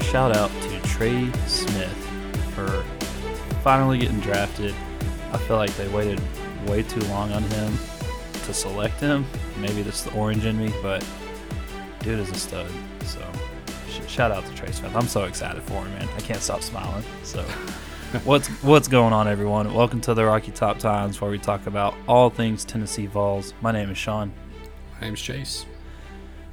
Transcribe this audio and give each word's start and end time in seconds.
special 0.00 0.12
shout 0.12 0.36
out 0.36 0.50
to 0.60 0.80
Trey 0.88 1.32
Smith 1.46 1.96
for 2.54 2.84
finally 3.62 3.98
getting 3.98 4.20
drafted. 4.20 4.74
I 5.32 5.38
feel 5.38 5.56
like 5.56 5.74
they 5.76 5.88
waited 5.88 6.20
way 6.66 6.82
too 6.82 7.00
long 7.02 7.32
on 7.32 7.42
him 7.44 7.78
to 8.44 8.52
select 8.52 9.00
him. 9.00 9.24
Maybe 9.58 9.80
that's 9.80 10.02
the 10.02 10.12
orange 10.12 10.44
in 10.44 10.58
me, 10.58 10.70
but 10.82 11.06
dude 12.00 12.18
is 12.18 12.30
a 12.30 12.34
stud. 12.34 12.70
So 13.04 13.20
sh- 13.88 14.06
shout 14.06 14.32
out 14.32 14.44
to 14.44 14.54
Trey 14.54 14.70
Smith. 14.70 14.94
I'm 14.94 15.08
so 15.08 15.24
excited 15.24 15.62
for 15.62 15.82
him, 15.84 15.92
man. 15.94 16.08
I 16.14 16.20
can't 16.20 16.42
stop 16.42 16.60
smiling. 16.60 17.04
So 17.22 17.42
what's 18.24 18.48
what's 18.62 18.88
going 18.88 19.14
on, 19.14 19.28
everyone? 19.28 19.72
Welcome 19.72 20.02
to 20.02 20.14
the 20.14 20.26
Rocky 20.26 20.52
Top 20.52 20.78
Times, 20.78 21.22
where 21.22 21.30
we 21.30 21.38
talk 21.38 21.66
about 21.66 21.94
all 22.06 22.28
things 22.28 22.66
Tennessee 22.66 23.06
Vols. 23.06 23.54
My 23.62 23.72
name 23.72 23.90
is 23.90 23.96
Sean. 23.96 24.30
My 24.94 25.06
name's 25.06 25.22
Chase. 25.22 25.64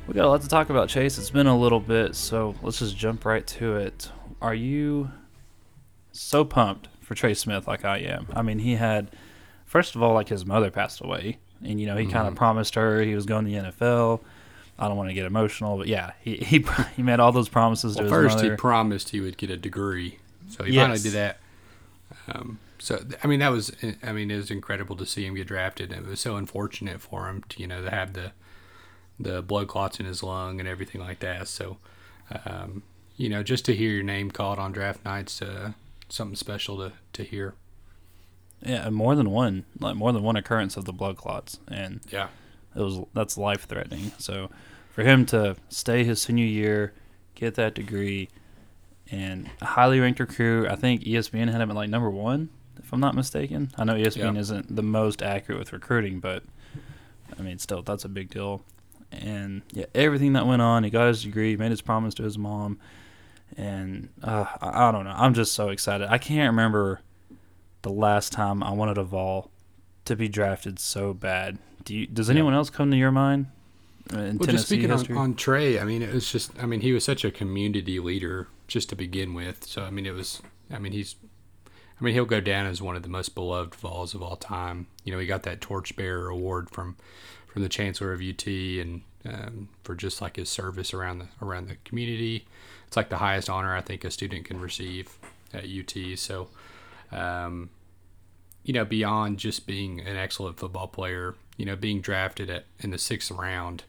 We 0.07 0.13
got 0.15 0.25
a 0.25 0.29
lot 0.29 0.41
to 0.41 0.49
talk 0.49 0.69
about, 0.69 0.89
Chase. 0.89 1.17
It's 1.17 1.29
been 1.29 1.47
a 1.47 1.57
little 1.57 1.79
bit, 1.79 2.15
so 2.15 2.55
let's 2.61 2.79
just 2.79 2.97
jump 2.97 3.23
right 3.25 3.45
to 3.47 3.77
it. 3.77 4.11
Are 4.41 4.53
you 4.53 5.11
so 6.11 6.43
pumped 6.43 6.89
for 7.01 7.15
Trey 7.15 7.33
Smith 7.33 7.67
like 7.67 7.85
I 7.85 7.99
am? 7.99 8.27
I 8.35 8.41
mean, 8.41 8.59
he 8.59 8.75
had, 8.75 9.11
first 9.65 9.95
of 9.95 10.03
all, 10.03 10.13
like 10.13 10.27
his 10.27 10.45
mother 10.45 10.69
passed 10.71 10.99
away, 11.01 11.37
and 11.63 11.79
you 11.79 11.87
know 11.87 11.95
he 11.95 12.05
kind 12.05 12.27
of 12.27 12.35
promised 12.35 12.75
her 12.75 13.01
he 13.01 13.15
was 13.15 13.25
going 13.25 13.45
to 13.45 13.51
the 13.51 13.57
NFL. 13.71 14.19
I 14.77 14.87
don't 14.89 14.97
want 14.97 15.09
to 15.09 15.13
get 15.13 15.25
emotional, 15.25 15.77
but 15.77 15.87
yeah, 15.87 16.11
he 16.19 16.35
he, 16.35 16.65
he 16.97 17.01
made 17.03 17.21
all 17.21 17.31
those 17.31 17.47
promises 17.49 17.95
Well, 17.95 17.99
to 17.99 18.03
his 18.03 18.11
first 18.11 18.35
mother. 18.37 18.51
he 18.51 18.57
promised 18.57 19.09
he 19.11 19.21
would 19.21 19.37
get 19.37 19.49
a 19.51 19.57
degree, 19.57 20.19
so 20.49 20.65
he 20.65 20.73
Yes. 20.73 20.83
finally 20.83 20.99
did 20.99 21.13
that. 21.13 21.37
Um, 22.27 22.59
so 22.77 22.99
I 23.23 23.27
mean, 23.27 23.39
that 23.39 23.49
was 23.53 23.71
I 24.03 24.11
mean, 24.11 24.29
it 24.31 24.35
was 24.35 24.51
incredible 24.51 24.97
to 24.97 25.05
see 25.05 25.25
him 25.25 25.35
get 25.35 25.47
drafted. 25.47 25.93
It 25.93 26.05
was 26.05 26.19
so 26.19 26.35
unfortunate 26.35 26.99
for 26.99 27.29
him 27.29 27.43
to 27.49 27.61
you 27.61 27.67
know 27.67 27.81
to 27.81 27.89
have 27.89 28.11
the 28.13 28.33
the 29.19 29.41
blood 29.41 29.67
clots 29.67 29.99
in 29.99 30.05
his 30.05 30.23
lung 30.23 30.59
and 30.59 30.67
everything 30.67 31.01
like 31.01 31.19
that. 31.19 31.47
So, 31.47 31.77
um, 32.45 32.83
you 33.15 33.29
know, 33.29 33.43
just 33.43 33.65
to 33.65 33.75
hear 33.75 33.91
your 33.91 34.03
name 34.03 34.31
called 34.31 34.59
on 34.59 34.71
draft 34.71 35.03
nights, 35.05 35.41
uh, 35.41 35.73
something 36.09 36.35
special 36.35 36.77
to 36.77 36.93
to 37.13 37.23
hear. 37.23 37.53
yeah, 38.65 38.85
and 38.87 38.95
more 38.95 39.15
than 39.15 39.29
one, 39.31 39.65
like 39.79 39.95
more 39.95 40.11
than 40.13 40.23
one 40.23 40.35
occurrence 40.35 40.77
of 40.77 40.85
the 40.85 40.93
blood 40.93 41.17
clots, 41.17 41.59
and 41.67 41.99
Yeah, 42.11 42.29
it 42.75 42.79
was 42.81 42.99
that's 43.13 43.37
life 43.37 43.65
threatening. 43.67 44.11
So 44.17 44.49
for 44.91 45.03
him 45.03 45.25
to 45.27 45.55
stay 45.69 46.03
his 46.03 46.21
senior 46.21 46.45
year, 46.45 46.93
get 47.35 47.55
that 47.55 47.75
degree, 47.75 48.29
and 49.11 49.49
a 49.61 49.65
highly 49.65 49.99
ranked 49.99 50.19
recruit, 50.19 50.67
I 50.69 50.75
think 50.75 51.03
ESPN 51.03 51.51
had 51.51 51.61
him 51.61 51.69
at 51.69 51.75
like 51.75 51.89
number 51.89 52.09
one, 52.09 52.49
if 52.79 52.91
I'm 52.93 52.99
not 52.99 53.15
mistaken. 53.15 53.71
I 53.77 53.83
know 53.83 53.93
ESPN 53.95 54.35
Yeah. 54.35 54.39
isn't 54.41 54.75
the 54.75 54.83
most 54.83 55.21
accurate 55.21 55.59
with 55.59 55.73
recruiting, 55.73 56.19
but 56.19 56.43
I 57.37 57.41
mean, 57.41 57.59
still, 57.59 57.81
that's 57.83 58.05
a 58.05 58.09
big 58.09 58.29
deal. 58.29 58.63
And 59.21 59.61
yeah, 59.71 59.85
everything 59.93 60.33
that 60.33 60.45
went 60.47 60.61
on, 60.61 60.83
he 60.83 60.89
got 60.89 61.07
his 61.07 61.23
degree, 61.23 61.55
made 61.55 61.71
his 61.71 61.81
promise 61.81 62.13
to 62.15 62.23
his 62.23 62.37
mom, 62.37 62.79
and 63.57 64.09
uh, 64.23 64.45
I, 64.61 64.87
I 64.87 64.91
don't 64.91 65.05
know. 65.05 65.13
I'm 65.15 65.33
just 65.33 65.53
so 65.53 65.69
excited. 65.69 66.07
I 66.09 66.17
can't 66.17 66.51
remember 66.51 67.01
the 67.83 67.91
last 67.91 68.31
time 68.31 68.63
I 68.63 68.71
wanted 68.71 68.97
a 68.97 69.03
Vol 69.03 69.51
to 70.05 70.15
be 70.15 70.27
drafted 70.27 70.79
so 70.79 71.13
bad. 71.13 71.57
Do 71.83 71.95
you, 71.95 72.07
does 72.07 72.27
Yeah. 72.29 72.33
anyone 72.33 72.53
else 72.53 72.69
come 72.69 72.91
to 72.91 72.97
your 72.97 73.11
mind 73.11 73.47
in 74.09 74.17
well, 74.17 74.47
Tennessee 74.47 74.51
just 74.51 74.67
speaking 74.67 74.91
on, 74.91 74.97
history? 74.99 75.17
on 75.17 75.35
Trey, 75.35 75.79
I 75.79 75.83
mean, 75.83 76.01
it 76.01 76.13
was 76.13 76.31
just, 76.31 76.51
I 76.61 76.65
mean, 76.65 76.81
he 76.81 76.91
was 76.93 77.03
such 77.03 77.23
a 77.23 77.31
community 77.31 77.99
leader 77.99 78.47
just 78.67 78.89
to 78.89 78.95
begin 78.95 79.33
with. 79.33 79.65
So, 79.65 79.83
I 79.83 79.89
mean, 79.91 80.05
it 80.05 80.13
was, 80.13 80.41
I 80.71 80.79
mean, 80.79 80.93
he's, 80.93 81.15
I 81.99 82.03
mean, 82.03 82.13
he'll 82.13 82.25
go 82.25 82.41
down 82.41 82.65
as 82.65 82.81
one 82.81 82.95
of 82.95 83.03
the 83.03 83.09
most 83.09 83.35
beloved 83.35 83.75
Vols 83.75 84.13
of 84.13 84.21
all 84.21 84.35
time. 84.35 84.87
You 85.03 85.13
know, 85.13 85.19
he 85.19 85.27
got 85.27 85.43
that 85.43 85.61
Torchbearer 85.61 86.27
Award 86.27 86.69
from, 86.69 86.97
from 87.53 87.61
the 87.61 87.69
Chancellor 87.69 88.11
of 88.11 88.19
UT, 88.19 88.47
and 88.47 89.01
um, 89.25 89.69
for 89.83 89.93
just 89.93 90.21
like 90.21 90.37
his 90.37 90.49
service 90.49 90.91
around 90.93 91.19
the 91.19 91.27
around 91.39 91.67
the 91.67 91.75
community. 91.85 92.47
It's 92.87 92.97
like 92.97 93.09
the 93.09 93.17
highest 93.17 93.47
honor 93.49 93.75
I 93.75 93.81
think 93.81 94.03
a 94.03 94.11
student 94.11 94.45
can 94.45 94.59
receive 94.59 95.17
at 95.53 95.65
UT. 95.65 96.17
So, 96.17 96.49
um, 97.11 97.69
you 98.63 98.73
know, 98.73 98.85
beyond 98.85 99.37
just 99.37 99.67
being 99.67 99.99
an 100.01 100.17
excellent 100.17 100.57
football 100.57 100.87
player, 100.87 101.35
you 101.55 101.65
know, 101.65 101.75
being 101.75 102.01
drafted 102.01 102.49
at 102.49 102.65
in 102.79 102.89
the 102.89 102.97
sixth 102.97 103.29
round, 103.29 103.83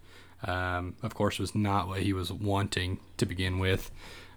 um, 0.44 0.94
of 1.02 1.14
course, 1.14 1.38
was 1.38 1.54
not 1.54 1.88
what 1.88 2.00
he 2.00 2.12
was 2.12 2.30
wanting 2.30 3.00
to 3.16 3.24
begin 3.24 3.58
with. 3.58 3.90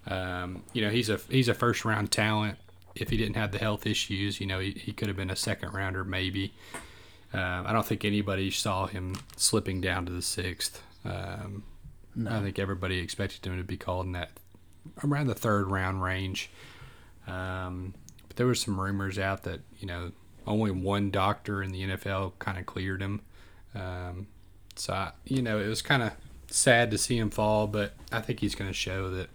Um, 0.07 0.63
you 0.71 0.81
know, 0.81 0.89
he's 0.89 1.09
a 1.09 1.19
he's 1.29 1.49
a 1.49 1.53
first 1.53 1.83
round 1.83 2.11
talent. 2.11 2.57
If 2.95 3.09
he 3.09 3.17
didn't 3.17 3.35
have 3.35 3.51
the 3.51 3.59
health 3.59 3.85
issues, 3.85 4.39
you 4.39 4.47
know, 4.47 4.59
he, 4.59 4.71
he 4.71 4.93
could 4.93 5.09
have 5.09 5.17
been 5.17 5.29
a 5.29 5.35
second 5.35 5.73
rounder 5.73 6.03
maybe. 6.03 6.53
Uh, 7.33 7.63
I 7.65 7.73
don't 7.73 7.85
think 7.85 8.05
anybody 8.05 8.51
saw 8.51 8.87
him 8.87 9.17
slipping 9.35 9.81
down 9.81 10.05
to 10.05 10.11
the 10.11 10.21
sixth. 10.21 10.81
Um, 11.03 11.63
no. 12.15 12.31
I 12.31 12.41
think 12.41 12.57
everybody 12.57 12.99
expected 12.99 13.45
him 13.45 13.57
to 13.57 13.63
be 13.63 13.77
called 13.77 14.05
in 14.05 14.13
that 14.13 14.31
around 15.03 15.27
the 15.27 15.35
third 15.35 15.69
round 15.69 16.01
range. 16.01 16.49
Um, 17.27 17.93
but 18.27 18.37
there 18.37 18.47
were 18.47 18.55
some 18.55 18.79
rumors 18.79 19.19
out 19.19 19.43
that 19.43 19.61
you 19.79 19.87
know 19.87 20.11
only 20.45 20.71
one 20.71 21.11
doctor 21.11 21.61
in 21.61 21.71
the 21.71 21.83
NFL 21.83 22.33
kind 22.39 22.57
of 22.57 22.65
cleared 22.65 23.01
him. 23.01 23.21
Um, 23.75 24.27
so 24.75 24.93
I, 24.93 25.11
you 25.25 25.41
know 25.41 25.59
it 25.59 25.67
was 25.67 25.81
kind 25.81 26.03
of 26.03 26.13
sad 26.49 26.91
to 26.91 26.97
see 26.97 27.17
him 27.17 27.29
fall, 27.29 27.67
but 27.67 27.93
I 28.11 28.21
think 28.21 28.39
he's 28.39 28.55
going 28.55 28.69
to 28.69 28.73
show 28.73 29.11
that 29.11 29.29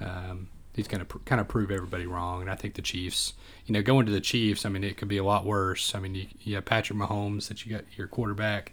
um, 0.00 0.48
he's 0.76 0.86
going 0.86 1.00
to 1.00 1.06
pr- 1.06 1.18
kind 1.24 1.40
of 1.40 1.48
prove 1.48 1.70
everybody 1.70 2.06
wrong. 2.06 2.42
And 2.42 2.50
I 2.50 2.54
think 2.54 2.74
the 2.74 2.82
Chiefs, 2.82 3.32
you 3.64 3.72
know, 3.72 3.82
going 3.82 4.06
to 4.06 4.12
the 4.12 4.20
Chiefs, 4.20 4.66
I 4.66 4.68
mean, 4.68 4.84
it 4.84 4.96
could 4.96 5.08
be 5.08 5.16
a 5.16 5.24
lot 5.24 5.44
worse. 5.44 5.94
I 5.94 6.00
mean, 6.00 6.14
you, 6.14 6.26
you 6.42 6.54
have 6.56 6.66
Patrick 6.66 6.98
Mahomes 6.98 7.48
that 7.48 7.64
you 7.64 7.72
got 7.72 7.84
your 7.96 8.06
quarterback. 8.06 8.72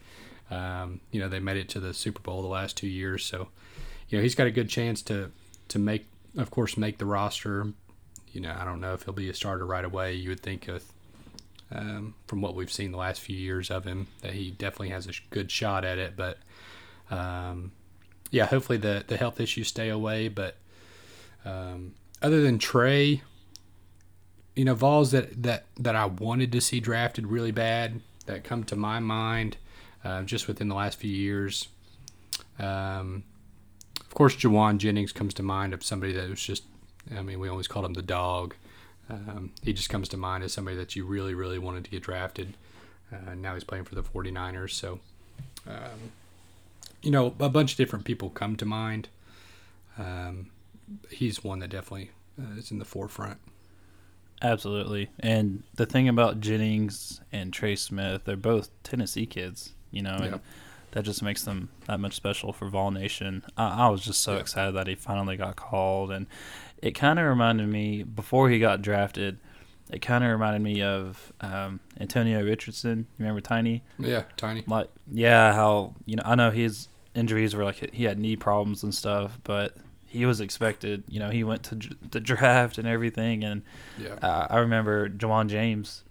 Um, 0.52 1.00
you 1.12 1.20
know, 1.20 1.30
they 1.30 1.40
made 1.40 1.58
it 1.58 1.70
to 1.70 1.80
the 1.80 1.94
Super 1.94 2.20
Bowl 2.20 2.42
the 2.42 2.48
last 2.50 2.78
two 2.78 2.88
years, 2.88 3.26
so 3.26 3.48
you 4.10 4.18
know 4.18 4.22
he's 4.22 4.36
got 4.36 4.46
a 4.46 4.52
good 4.52 4.70
chance 4.70 5.02
to 5.04 5.32
to 5.70 5.80
make, 5.80 6.06
of 6.38 6.52
course, 6.52 6.78
make 6.78 6.98
the 6.98 7.06
roster. 7.06 7.68
You 8.32 8.42
know, 8.42 8.56
I 8.60 8.66
don't 8.66 8.82
know 8.82 8.94
if 8.94 9.04
he'll 9.04 9.14
be 9.14 9.30
a 9.30 9.34
starter 9.34 9.66
right 9.66 9.86
away. 9.86 10.14
You 10.14 10.30
would 10.30 10.42
think 10.42 10.68
of, 10.68 10.84
um, 11.72 12.16
from 12.28 12.42
what 12.42 12.56
we've 12.56 12.72
seen 12.72 12.92
the 12.92 12.98
last 12.98 13.22
few 13.22 13.38
years 13.38 13.72
of 13.72 13.86
him, 13.86 14.08
that 14.22 14.34
he 14.34 14.52
definitely 14.52 14.90
has 14.90 15.08
a 15.08 15.12
good 15.32 15.50
shot 15.50 15.86
at 15.86 15.98
it. 15.98 16.16
But 16.16 16.38
um, 17.10 17.72
yeah, 18.30 18.46
hopefully 18.46 18.78
the 18.78 19.06
the 19.08 19.18
health 19.18 19.40
issues 19.40 19.70
stay 19.70 19.90
away. 19.90 20.28
But 20.28 20.58
um, 21.46 21.94
other 22.22 22.42
than 22.42 22.58
Trey, 22.58 23.22
you 24.56 24.66
know, 24.66 24.76
Vols 24.76 25.12
that 25.12 25.44
that 25.44 25.66
that 25.80 25.96
I 25.96 26.06
wanted 26.06 26.52
to 26.52 26.62
see 26.62 26.80
drafted 26.80 27.28
really 27.28 27.52
bad 27.52 28.02
that 28.26 28.44
come 28.44 28.64
to 28.66 28.76
my 28.76 29.00
mind 29.00 29.58
uh, 30.04 30.24
just 30.24 30.48
within 30.48 30.68
the 30.68 30.76
last 30.76 31.00
few 31.00 31.12
years. 31.12 31.68
Um, 32.60 33.24
of 34.00 34.14
course, 34.14 34.36
Jauan 34.36 34.78
Jennings 34.78 35.12
comes 35.12 35.34
to 35.36 35.44
mind 35.44 35.74
of 35.74 35.84
somebody 35.84 36.14
that 36.14 36.30
was 36.30 36.42
just, 36.42 36.64
I 37.16 37.22
mean, 37.24 37.40
we 37.40 37.50
always 37.50 37.68
called 37.68 37.86
him 37.86 37.94
the 37.94 38.04
dog. 38.04 38.54
Um, 39.10 39.52
he 39.64 39.74
just 39.74 39.90
comes 39.90 40.08
to 40.10 40.18
mind 40.18 40.44
as 40.44 40.54
somebody 40.54 40.78
that 40.78 40.96
you 40.96 41.06
really, 41.06 41.34
really 41.34 41.58
wanted 41.58 41.84
to 41.86 41.90
get 41.90 42.04
drafted. 42.04 42.56
Uh, 43.12 43.34
now 43.36 43.54
he's 43.54 43.64
playing 43.64 43.86
for 43.86 43.96
the 43.96 44.04
49ers. 44.04 44.72
So, 44.72 45.00
um, 45.68 46.12
you 47.02 47.12
know, 47.12 47.34
a 47.40 47.50
bunch 47.50 47.72
of 47.72 47.78
different 47.78 48.06
people 48.06 48.30
come 48.30 48.56
to 48.58 48.66
mind. 48.66 49.10
Um, 49.98 50.48
he's 51.10 51.44
one 51.44 51.60
that 51.60 51.70
definitely 51.70 52.12
uh, 52.40 52.58
is 52.58 52.72
in 52.72 52.80
the 52.80 52.86
forefront. 52.86 53.40
Absolutely. 54.42 55.10
And 55.20 55.64
the 55.76 55.86
thing 55.86 56.10
about 56.10 56.42
Jennings 56.42 57.22
and 57.32 57.54
Trey 57.54 57.76
Smith, 57.76 58.24
they're 58.26 58.36
both 58.36 58.70
Tennessee 58.84 59.26
kids, 59.26 59.74
you 59.92 60.02
know, 60.02 60.16
and 60.16 60.32
Yeah. 60.34 60.38
that 60.92 61.04
just 61.06 61.24
makes 61.24 61.44
them 61.44 61.70
that 61.88 62.00
much 62.00 62.14
special 62.16 62.52
for 62.52 62.68
Vol 62.68 62.92
Nation. 62.92 63.44
I, 63.56 63.86
I 63.86 63.90
was 63.90 64.02
just 64.02 64.20
so 64.22 64.34
Yeah. 64.34 64.40
excited 64.40 64.76
that 64.76 64.88
he 64.88 64.96
finally 64.96 65.38
got 65.38 65.56
called. 65.56 66.12
And 66.12 66.28
it 66.82 66.92
kind 66.92 67.20
of 67.20 67.26
reminded 67.26 67.70
me, 67.70 68.04
before 68.04 68.50
he 68.50 68.60
got 68.60 68.82
drafted, 68.82 69.40
it 69.90 70.02
kind 70.02 70.24
of 70.24 70.32
reminded 70.32 70.62
me 70.62 70.82
of 70.82 71.32
um, 71.40 71.80
Antonio 72.00 72.44
Richardson. 72.44 73.00
You 73.00 73.06
remember 73.20 73.42
Tiny? 73.42 73.84
Yeah, 73.98 74.24
Tiny. 74.36 74.64
Like, 74.68 74.90
yeah, 75.10 75.54
how, 75.54 75.96
you 76.06 76.18
know, 76.18 76.24
I 76.26 76.36
know 76.36 76.52
his 76.52 76.90
injuries 77.16 77.56
were 77.56 77.64
like 77.64 77.94
he 77.94 78.04
had 78.04 78.18
knee 78.20 78.36
problems 78.36 78.84
and 78.84 78.94
stuff, 78.94 79.40
but 79.44 79.78
he 80.14 80.26
was 80.26 80.40
expected. 80.42 81.04
You 81.10 81.20
know, 81.20 81.30
he 81.30 81.44
went 81.44 81.64
to 81.64 81.76
the 82.12 82.20
draft 82.20 82.78
and 82.78 82.88
everything. 82.88 83.44
And 83.44 83.64
Yeah. 83.98 84.14
uh, 84.22 84.48
I 84.50 84.60
remember 84.60 85.10
Ja'Wuan 85.10 85.48
James. 85.50 86.04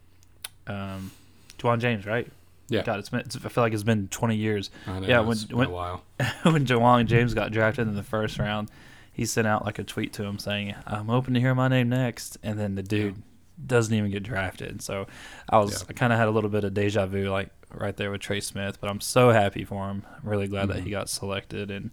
Um, 0.66 1.10
Ja'Wuan 1.58 1.78
James, 1.80 2.06
right? 2.06 2.30
Yeah. 2.68 2.82
God, 2.82 2.98
it's 2.98 3.08
been. 3.10 3.20
It's, 3.20 3.36
I 3.36 3.48
feel 3.48 3.62
like 3.64 3.72
it's 3.72 3.82
been 3.82 4.08
20 4.08 4.36
years. 4.36 4.70
I 4.86 5.00
know, 5.00 5.06
yeah, 5.06 5.20
when- 5.20 5.32
it's 5.32 5.44
been 5.44 5.58
when- 5.58 5.68
a 5.68 5.70
while. 5.70 6.04
when 6.42 6.66
Ja'Wuan 6.66 7.06
James 7.06 7.34
got 7.34 7.52
drafted 7.52 7.86
in 7.88 7.94
the 7.94 8.02
first 8.02 8.38
round, 8.38 8.70
he 9.12 9.24
sent 9.26 9.46
out 9.46 9.64
like 9.64 9.78
a 9.78 9.84
tweet 9.84 10.12
to 10.14 10.24
him 10.24 10.38
saying, 10.38 10.74
"I'm 10.86 11.06
hoping 11.06 11.34
to 11.34 11.40
hear 11.40 11.54
my 11.54 11.68
name 11.68 11.88
next," 11.90 12.38
and 12.42 12.58
then 12.58 12.74
the 12.76 12.82
dude 12.82 13.16
doesn't 13.64 13.92
even 13.94 14.10
get 14.10 14.22
drafted. 14.22 14.80
So 14.82 15.06
I 15.50 15.58
was, 15.58 15.82
Yeah. 15.82 15.86
I 15.90 15.92
kind 15.92 16.12
of 16.12 16.18
had 16.18 16.28
a 16.28 16.30
little 16.30 16.48
bit 16.50 16.64
of 16.64 16.72
deja 16.74 17.04
vu, 17.06 17.28
like 17.30 17.50
right 17.74 17.96
there 17.96 18.10
with 18.10 18.22
Trey 18.22 18.40
Smith. 18.40 18.80
But 18.80 18.88
I'm 18.90 19.00
so 19.00 19.30
happy 19.30 19.64
for 19.64 19.88
him. 19.90 20.04
I'm 20.22 20.28
really 20.28 20.48
glad 20.48 20.68
that 20.70 20.78
Mhm. 20.78 20.84
he 20.84 20.90
got 20.90 21.08
selected, 21.10 21.70
and 21.70 21.90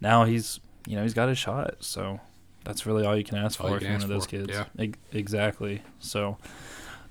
now 0.00 0.24
he's, 0.24 0.60
you 0.86 0.96
know, 0.96 1.02
he's 1.02 1.14
got 1.14 1.28
his 1.28 1.38
shot. 1.38 1.76
So 1.80 2.20
that's 2.64 2.86
really 2.86 3.04
all 3.06 3.16
you 3.16 3.24
can 3.24 3.38
ask 3.38 3.60
All 3.60 3.68
for 3.68 3.76
if 3.76 3.82
you're 3.82 3.92
one 3.92 4.02
of 4.02 4.08
those 4.08 4.24
for, 4.24 4.30
kids. 4.30 4.48
yeah. 4.50 4.64
Ex- 4.78 4.98
exactly. 5.12 5.82
So, 5.98 6.36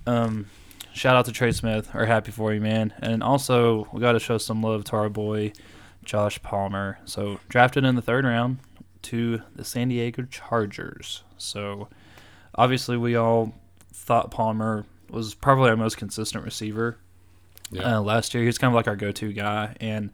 um, 0.05 0.47
shout 0.93 1.15
out 1.15 1.25
to 1.25 1.31
Trey 1.31 1.51
Smith. 1.51 1.89
We're 1.93 2.05
happy 2.05 2.31
for 2.31 2.53
you, 2.53 2.61
man. 2.61 2.93
And 2.99 3.21
also, 3.23 3.87
we 3.93 3.99
got 4.01 4.13
to 4.13 4.19
show 4.19 4.37
some 4.37 4.61
love 4.61 4.83
to 4.85 4.95
our 4.95 5.09
boy 5.09 5.53
Josh 6.03 6.41
Palmer. 6.41 6.99
So 7.05 7.39
drafted 7.49 7.83
in 7.83 7.95
the 7.95 8.01
third 8.01 8.25
round, 8.25 8.59
to 9.03 9.41
the 9.55 9.63
San 9.63 9.89
Diego 9.89 10.23
Chargers. 10.23 11.23
So, 11.37 11.87
obviously, 12.55 12.97
we 12.97 13.15
all 13.15 13.53
thought 13.93 14.29
Palmer 14.31 14.85
was 15.09 15.33
probably 15.33 15.69
our 15.69 15.77
most 15.77 15.97
consistent 15.97 16.43
receiver 16.43 16.97
Yeah. 17.71 17.97
uh, 17.97 18.01
last 18.01 18.33
year. 18.33 18.43
He 18.43 18.47
was 18.47 18.57
kind 18.57 18.69
of 18.71 18.75
like 18.75 18.87
our 18.87 18.95
go-to 18.95 19.31
guy. 19.33 19.75
And 19.79 20.11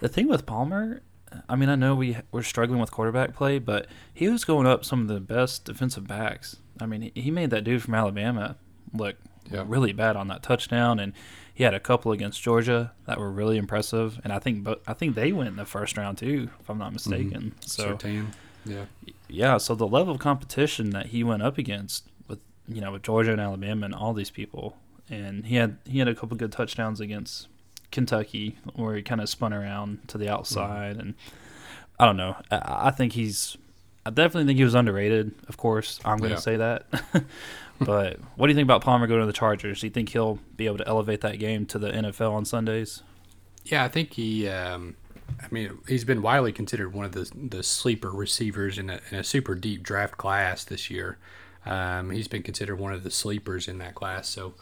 the 0.00 0.08
thing 0.08 0.28
with 0.28 0.44
Palmer, 0.46 1.00
I 1.48 1.56
mean, 1.56 1.68
I 1.68 1.74
know 1.74 1.94
we 1.94 2.16
we're 2.32 2.42
struggling 2.42 2.80
with 2.80 2.90
quarterback 2.90 3.34
play, 3.34 3.58
but 3.58 3.86
he 4.12 4.28
was 4.28 4.44
going 4.44 4.66
up 4.66 4.84
some 4.84 5.02
of 5.02 5.08
the 5.08 5.20
best 5.20 5.64
defensive 5.64 6.06
backs. 6.06 6.56
I 6.80 6.86
mean, 6.86 7.10
he- 7.14 7.30
made 7.30 7.50
that 7.50 7.64
dude 7.64 7.82
from 7.82 7.94
Alabama 7.94 8.56
look 8.92 9.16
Yeah. 9.50 9.64
really 9.66 9.92
bad 9.92 10.16
on 10.16 10.28
that 10.28 10.42
touchdown, 10.42 10.98
and 10.98 11.12
he 11.52 11.64
had 11.64 11.74
a 11.74 11.80
couple 11.80 12.12
against 12.12 12.40
Georgia 12.40 12.92
that 13.06 13.18
were 13.18 13.30
really 13.30 13.58
impressive. 13.58 14.20
And 14.22 14.32
I 14.32 14.38
think, 14.38 14.62
but 14.62 14.82
I 14.86 14.92
think 14.92 15.14
they 15.14 15.32
went 15.32 15.48
in 15.48 15.56
the 15.56 15.64
first 15.64 15.96
round 15.96 16.18
too, 16.18 16.50
if 16.60 16.70
I'm 16.70 16.78
not 16.78 16.92
mm-hmm. 16.92 16.94
mistaken. 16.94 17.54
So 17.60 17.96
Surtain. 17.96 18.28
Yeah. 18.64 18.84
yeah, 19.28 19.56
so 19.58 19.74
the 19.74 19.86
level 19.86 20.14
of 20.14 20.20
competition 20.20 20.90
that 20.90 21.06
he 21.06 21.24
went 21.24 21.42
up 21.42 21.58
against 21.58 22.04
with 22.28 22.40
you 22.68 22.80
know 22.80 22.92
with 22.92 23.02
Georgia 23.02 23.32
and 23.32 23.40
Alabama 23.40 23.86
and 23.86 23.94
all 23.94 24.12
these 24.12 24.30
people, 24.30 24.76
and 25.08 25.46
he 25.46 25.56
had 25.56 25.78
he 25.84 25.98
had 25.98 26.08
a 26.08 26.14
couple 26.14 26.36
good 26.36 26.52
touchdowns 26.52 27.00
against 27.00 27.48
Kentucky 27.90 28.58
where 28.74 28.94
he 28.96 29.02
kind 29.02 29.20
of 29.20 29.28
spun 29.28 29.52
around 29.52 30.06
to 30.08 30.18
the 30.18 30.28
outside, 30.28 30.96
and 30.96 31.14
I 31.98 32.04
don't 32.06 32.16
know. 32.16 32.36
I, 32.50 32.88
I 32.88 32.90
think 32.90 33.12
he's 33.14 33.56
I 34.06 34.10
definitely 34.10 34.46
think 34.46 34.58
he 34.58 34.64
was 34.64 34.74
underrated. 34.74 35.34
Of 35.48 35.56
course, 35.56 36.00
I'm 36.04 36.18
going 36.18 36.30
to 36.30 36.36
Yeah. 36.36 36.40
say 36.40 36.56
that. 36.56 36.86
but 37.80 38.18
what 38.36 38.46
do 38.46 38.52
you 38.52 38.54
think 38.54 38.66
about 38.66 38.82
Palmer 38.82 39.06
going 39.06 39.20
to 39.20 39.26
the 39.26 39.32
Chargers? 39.32 39.80
Do 39.80 39.86
you 39.86 39.90
think 39.92 40.08
he'll 40.10 40.38
be 40.56 40.66
able 40.66 40.78
to 40.78 40.88
elevate 40.88 41.20
that 41.20 41.38
game 41.38 41.66
to 41.66 41.78
the 41.78 41.90
NFL 41.90 42.32
on 42.32 42.44
Sundays? 42.44 43.02
Yeah, 43.64 43.84
I 43.84 43.88
think 43.88 44.14
he. 44.14 44.48
Um, 44.48 44.96
I 45.42 45.46
mean, 45.50 45.78
he's 45.86 46.04
been 46.04 46.22
widely 46.22 46.52
considered 46.52 46.94
one 46.94 47.04
of 47.04 47.12
the 47.12 47.30
the 47.34 47.62
sleeper 47.62 48.10
receivers 48.10 48.78
in 48.78 48.88
a, 48.88 49.00
in 49.10 49.18
a 49.18 49.24
super 49.24 49.54
deep 49.54 49.82
draft 49.82 50.16
class 50.16 50.64
this 50.64 50.90
year. 50.90 51.18
Um, 51.66 52.10
he's 52.10 52.28
been 52.28 52.42
considered 52.42 52.76
one 52.76 52.94
of 52.94 53.02
the 53.02 53.10
sleepers 53.10 53.68
in 53.68 53.76
that 53.78 53.94
class. 53.94 54.26
So, 54.26 54.54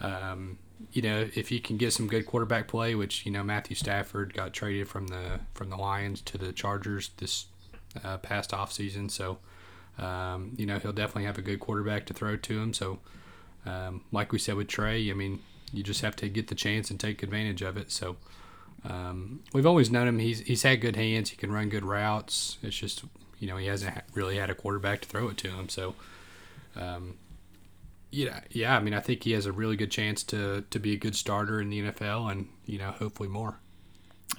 um, 0.00 0.58
you 0.92 1.02
know, 1.02 1.28
if 1.34 1.50
you 1.50 1.60
can 1.60 1.76
get 1.76 1.92
some 1.92 2.06
good 2.06 2.26
quarterback 2.26 2.68
play, 2.68 2.94
which 2.94 3.24
you 3.26 3.32
know 3.32 3.42
Matthew 3.42 3.76
Stafford 3.76 4.34
got 4.34 4.52
traded 4.52 4.88
from 4.88 5.08
the 5.08 5.40
from 5.54 5.70
the 5.70 5.76
Lions 5.76 6.20
to 6.22 6.38
the 6.38 6.52
Chargers 6.52 7.10
this 7.18 7.46
uh, 8.02 8.18
past 8.18 8.50
offseason. 8.50 9.10
so 9.10 9.38
um, 9.98 10.52
you 10.56 10.66
know 10.66 10.78
he'll 10.78 10.92
definitely 10.92 11.24
have 11.24 11.38
a 11.38 11.42
good 11.42 11.60
quarterback 11.60 12.06
to 12.06 12.14
throw 12.14 12.36
to 12.36 12.60
him. 12.60 12.72
So, 12.74 12.98
um, 13.66 14.02
like 14.12 14.32
we 14.32 14.38
said 14.38 14.56
with 14.56 14.68
Trey, 14.68 15.10
I 15.10 15.14
mean, 15.14 15.40
you 15.72 15.82
just 15.82 16.00
have 16.00 16.16
to 16.16 16.28
get 16.28 16.48
the 16.48 16.54
chance 16.54 16.90
and 16.90 16.98
take 16.98 17.22
advantage 17.22 17.62
of 17.62 17.76
it. 17.76 17.90
So. 17.90 18.16
Um, 18.86 19.40
we've 19.54 19.64
always 19.64 19.90
known 19.90 20.06
him. 20.06 20.18
He's 20.18 20.40
he's 20.40 20.62
had 20.62 20.82
good 20.82 20.94
hands. 20.94 21.30
He 21.30 21.36
can 21.36 21.50
run 21.50 21.70
good 21.70 21.86
routes. 21.86 22.58
It's 22.62 22.76
just 22.76 23.02
you 23.38 23.48
know 23.48 23.56
he 23.56 23.66
hasn't 23.66 23.96
really 24.12 24.36
had 24.36 24.50
a 24.50 24.54
quarterback 24.54 25.00
to 25.00 25.08
throw 25.08 25.28
it 25.28 25.38
to 25.38 25.48
him. 25.48 25.70
So, 25.70 25.94
um, 26.76 27.14
yeah, 28.14 28.40
yeah. 28.50 28.76
I 28.76 28.80
mean, 28.80 28.94
I 28.94 29.00
think 29.00 29.22
he 29.24 29.32
has 29.32 29.46
a 29.46 29.52
really 29.52 29.76
good 29.76 29.90
chance 29.90 30.22
to 30.24 30.64
to 30.70 30.78
be 30.78 30.92
a 30.92 30.96
good 30.96 31.16
starter 31.16 31.60
in 31.60 31.68
the 31.70 31.80
NFL, 31.82 32.30
and 32.30 32.48
you 32.66 32.78
know 32.78 32.90
hopefully 32.92 33.28
more. 33.28 33.58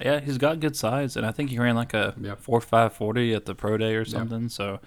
Yeah, 0.00 0.20
he's 0.20 0.38
got 0.38 0.60
good 0.60 0.76
size, 0.76 1.16
and 1.16 1.24
I 1.24 1.32
think 1.32 1.50
he 1.50 1.58
ran 1.58 1.74
like 1.76 1.94
a 1.94 2.14
Yep. 2.20 2.40
four 2.40 2.60
five 2.60 2.92
forty 2.92 3.32
at 3.34 3.46
the 3.46 3.54
pro 3.54 3.76
day 3.78 3.94
or 3.94 4.04
something. 4.04 4.48
So, 4.48 4.80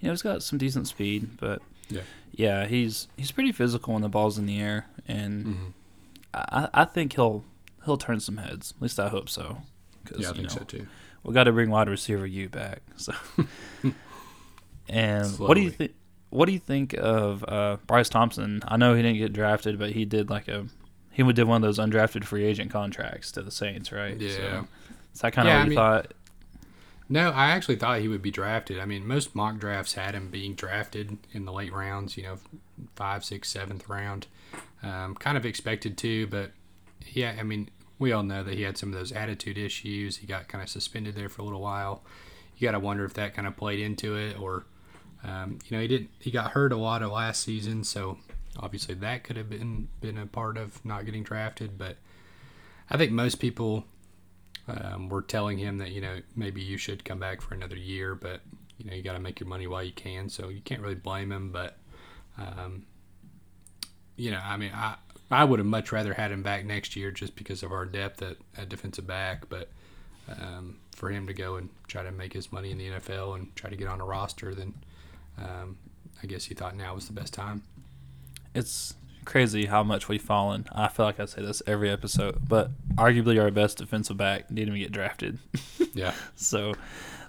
you 0.00 0.06
know, 0.08 0.12
he's 0.12 0.22
got 0.22 0.42
some 0.42 0.58
decent 0.58 0.86
speed, 0.88 1.36
but 1.38 1.60
Yeah. 1.90 2.02
yeah, 2.32 2.66
he's 2.66 3.08
he's 3.16 3.30
pretty 3.30 3.52
physical 3.52 3.92
when 3.94 4.02
the 4.02 4.08
ball's 4.08 4.38
in 4.38 4.46
the 4.46 4.58
air, 4.60 4.86
and 5.08 5.44
Mm-hmm. 5.46 5.64
I, 6.34 6.68
I 6.74 6.84
think 6.84 7.12
he'll 7.14 7.44
he'll 7.84 7.98
turn 7.98 8.20
some 8.20 8.38
heads. 8.38 8.72
At 8.76 8.82
least 8.82 8.98
I 8.98 9.08
hope 9.08 9.28
so. 9.28 9.58
Yeah, 10.16 10.30
I 10.30 10.32
think 10.32 10.44
know, 10.44 10.48
so 10.48 10.60
too. 10.64 10.86
We 11.22 11.32
got 11.34 11.44
to 11.44 11.52
bring 11.52 11.70
wide 11.70 11.88
receiver 11.88 12.26
you 12.26 12.48
back. 12.48 12.80
So, 12.96 13.12
and 14.88 15.38
what 15.38 15.54
do 15.54 15.60
you 15.60 15.70
think? 15.70 15.92
What 16.34 16.46
do 16.46 16.52
you 16.52 16.58
think 16.58 16.94
of 16.94 17.44
uh, 17.46 17.76
Bryce 17.86 18.08
Thompson? 18.08 18.60
I 18.66 18.76
know 18.76 18.94
he 18.94 19.02
didn't 19.02 19.18
get 19.18 19.32
drafted, 19.32 19.78
but 19.78 19.90
he 19.92 20.04
did 20.04 20.30
like 20.30 20.48
a 20.48 20.66
he 21.12 21.22
would 21.22 21.36
did 21.36 21.44
one 21.44 21.62
of 21.62 21.66
those 21.66 21.78
undrafted 21.78 22.24
free 22.24 22.44
agent 22.44 22.72
contracts 22.72 23.30
to 23.32 23.42
the 23.42 23.52
Saints, 23.52 23.92
right? 23.92 24.16
Yeah. 24.20 24.30
So, 24.36 24.66
is 25.14 25.20
that 25.20 25.32
kind 25.32 25.46
of 25.46 25.52
Yeah, 25.52 25.58
what 25.58 25.60
I 25.60 25.64
you 25.64 25.68
mean- 25.70 25.76
thought? 25.76 26.14
No, 27.08 27.30
I 27.30 27.50
actually 27.50 27.76
thought 27.76 28.00
he 28.00 28.08
would 28.08 28.22
be 28.22 28.30
drafted. 28.32 28.80
I 28.80 28.86
mean, 28.86 29.06
most 29.06 29.34
mock 29.36 29.58
drafts 29.58 29.92
had 29.92 30.14
him 30.14 30.30
being 30.30 30.54
drafted 30.54 31.18
in 31.32 31.44
the 31.44 31.52
late 31.52 31.72
rounds. 31.72 32.16
You 32.16 32.22
know, 32.24 32.38
five, 32.96 33.24
six, 33.24 33.48
seventh 33.50 33.88
round. 33.88 34.26
Um, 34.82 35.14
kind 35.14 35.36
of 35.36 35.46
expected 35.46 35.96
to, 35.98 36.26
but 36.26 36.50
yeah, 37.12 37.36
I 37.38 37.42
mean, 37.44 37.68
we 37.98 38.10
all 38.10 38.22
know 38.24 38.42
that 38.42 38.54
he 38.54 38.62
had 38.62 38.76
some 38.78 38.88
of 38.88 38.94
those 38.98 39.12
attitude 39.12 39.56
issues. 39.58 40.16
He 40.16 40.26
got 40.26 40.48
kind 40.48 40.62
of 40.64 40.68
suspended 40.68 41.14
there 41.14 41.28
for 41.28 41.42
a 41.42 41.44
little 41.44 41.60
while. 41.60 42.02
You 42.56 42.66
got 42.66 42.72
to 42.72 42.80
wonder 42.80 43.04
if 43.04 43.14
that 43.14 43.34
kind 43.34 43.46
of 43.46 43.56
played 43.56 43.78
into 43.80 44.16
it, 44.16 44.36
or 44.40 44.64
um, 45.24 45.58
you 45.66 45.76
know, 45.76 45.80
he 45.80 45.88
didn't. 45.88 46.10
He 46.18 46.30
got 46.30 46.52
hurt 46.52 46.72
a 46.72 46.76
lot 46.76 47.02
of 47.02 47.10
last 47.10 47.42
season, 47.42 47.84
so 47.84 48.18
obviously 48.58 48.94
that 48.96 49.24
could 49.24 49.36
have 49.36 49.48
been 49.48 49.88
been 50.00 50.18
a 50.18 50.26
part 50.26 50.56
of 50.56 50.84
not 50.84 51.06
getting 51.06 51.22
drafted. 51.22 51.78
But 51.78 51.96
I 52.90 52.96
think 52.96 53.12
most 53.12 53.36
people 53.36 53.84
um, 54.68 55.08
were 55.08 55.22
telling 55.22 55.58
him 55.58 55.78
that 55.78 55.90
you 55.90 56.00
know 56.00 56.20
maybe 56.36 56.62
you 56.62 56.76
should 56.76 57.04
come 57.04 57.18
back 57.18 57.40
for 57.40 57.54
another 57.54 57.76
year, 57.76 58.14
but 58.14 58.40
you 58.78 58.88
know 58.88 58.94
you 58.94 59.02
got 59.02 59.14
to 59.14 59.20
make 59.20 59.40
your 59.40 59.48
money 59.48 59.66
while 59.66 59.82
you 59.82 59.92
can. 59.92 60.28
So 60.28 60.50
you 60.50 60.60
can't 60.60 60.82
really 60.82 60.94
blame 60.94 61.32
him. 61.32 61.50
But 61.50 61.78
um, 62.36 62.84
you 64.16 64.30
know, 64.30 64.40
I 64.44 64.56
mean, 64.58 64.72
I 64.74 64.96
I 65.30 65.44
would 65.44 65.58
have 65.58 65.66
much 65.66 65.90
rather 65.90 66.12
had 66.12 66.32
him 66.32 66.42
back 66.42 66.66
next 66.66 66.96
year 66.96 67.10
just 67.10 67.34
because 67.34 67.62
of 67.62 67.72
our 67.72 67.86
depth 67.86 68.20
at, 68.20 68.36
at 68.58 68.68
defensive 68.68 69.06
back. 69.06 69.48
But 69.48 69.70
um, 70.28 70.76
for 70.94 71.10
him 71.10 71.26
to 71.26 71.32
go 71.32 71.56
and 71.56 71.70
try 71.88 72.02
to 72.02 72.12
make 72.12 72.34
his 72.34 72.52
money 72.52 72.70
in 72.70 72.78
the 72.78 72.90
NFL 72.90 73.36
and 73.36 73.56
try 73.56 73.70
to 73.70 73.76
get 73.76 73.88
on 73.88 74.02
a 74.02 74.04
roster, 74.04 74.54
then 74.54 74.74
um, 75.38 75.76
I 76.22 76.26
guess 76.26 76.44
he 76.44 76.54
thought 76.54 76.76
now 76.76 76.94
was 76.94 77.06
the 77.06 77.12
best 77.12 77.34
time. 77.34 77.62
It's 78.54 78.94
crazy 79.24 79.66
how 79.66 79.82
much 79.82 80.08
we've 80.08 80.22
fallen. 80.22 80.66
I 80.72 80.88
feel 80.88 81.06
like 81.06 81.18
I 81.18 81.24
say 81.24 81.42
this 81.42 81.62
every 81.66 81.90
episode, 81.90 82.48
but 82.48 82.70
arguably 82.96 83.40
our 83.42 83.50
best 83.50 83.78
defensive 83.78 84.16
back 84.16 84.48
didn't 84.48 84.68
even 84.68 84.80
get 84.80 84.92
drafted. 84.92 85.38
Yeah, 85.96 86.12
so 86.34 86.74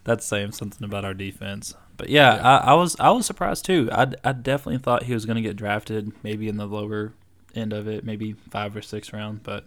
that's 0.05 0.25
saying 0.25 0.53
something 0.53 0.83
about 0.83 1.05
our 1.05 1.13
defense. 1.13 1.75
But 1.97 2.09
yeah, 2.09 2.35
Yeah. 2.35 2.41
I, 2.41 2.71
I 2.71 2.74
was 2.74 2.95
I 3.00 3.12
was 3.12 3.27
surprised 3.27 3.63
too. 3.63 3.89
I, 3.91 4.07
I 4.24 4.31
definitely 4.31 4.79
thought 4.79 5.03
he 5.03 5.13
was 5.13 5.27
going 5.27 5.35
to 5.35 5.41
get 5.43 5.55
drafted, 5.55 6.12
maybe 6.24 6.47
in 6.47 6.57
the 6.57 6.65
lower 6.65 7.13
end 7.53 7.74
of 7.74 7.88
it, 7.88 8.03
maybe 8.03 8.33
five 8.33 8.75
or 8.75 8.81
six 8.81 9.13
round. 9.13 9.43
But 9.43 9.65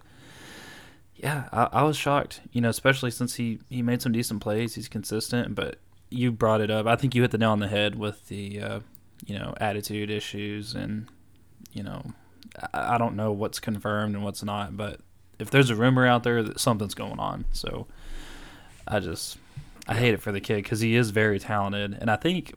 yeah, 1.15 1.47
I, 1.53 1.69
I 1.71 1.83
was 1.83 1.95
shocked. 1.95 2.41
You 2.51 2.59
know, 2.59 2.67
especially 2.67 3.11
since 3.11 3.35
he 3.35 3.59
he 3.69 3.81
made 3.81 4.01
some 4.01 4.11
decent 4.11 4.41
plays. 4.41 4.75
He's 4.75 4.89
consistent, 4.89 5.55
but 5.55 5.77
you 6.09 6.31
brought 6.31 6.61
it 6.61 6.71
up. 6.71 6.85
I 6.87 6.95
think 6.95 7.13
you 7.15 7.21
hit 7.21 7.31
the 7.31 7.37
nail 7.37 7.51
on 7.51 7.59
the 7.59 7.67
head 7.67 7.95
with 7.95 8.27
the 8.27 8.59
uh, 8.61 8.79
you 9.25 9.37
know 9.37 9.53
attitude 9.59 10.09
issues 10.09 10.73
and 10.75 11.07
you 11.73 11.83
know 11.83 12.13
I, 12.73 12.95
I 12.95 12.97
don't 12.97 13.15
know 13.15 13.31
what's 13.31 13.59
confirmed 13.59 14.15
and 14.15 14.23
what's 14.23 14.43
not, 14.43 14.75
but 14.77 15.01
if 15.37 15.49
there's 15.51 15.69
a 15.69 15.75
rumor 15.75 16.05
out 16.07 16.23
there 16.23 16.41
that 16.43 16.59
something's 16.59 16.93
going 16.95 17.19
on, 17.19 17.45
so 17.51 17.87
I 18.87 18.99
just 18.99 19.37
I 19.87 19.95
hate 19.95 20.13
it 20.13 20.21
for 20.21 20.31
the 20.31 20.41
kid 20.41 20.57
because 20.63 20.79
he 20.81 20.95
is 20.95 21.11
very 21.11 21.39
talented, 21.39 21.97
and 21.99 22.09
I 22.09 22.15
think 22.15 22.53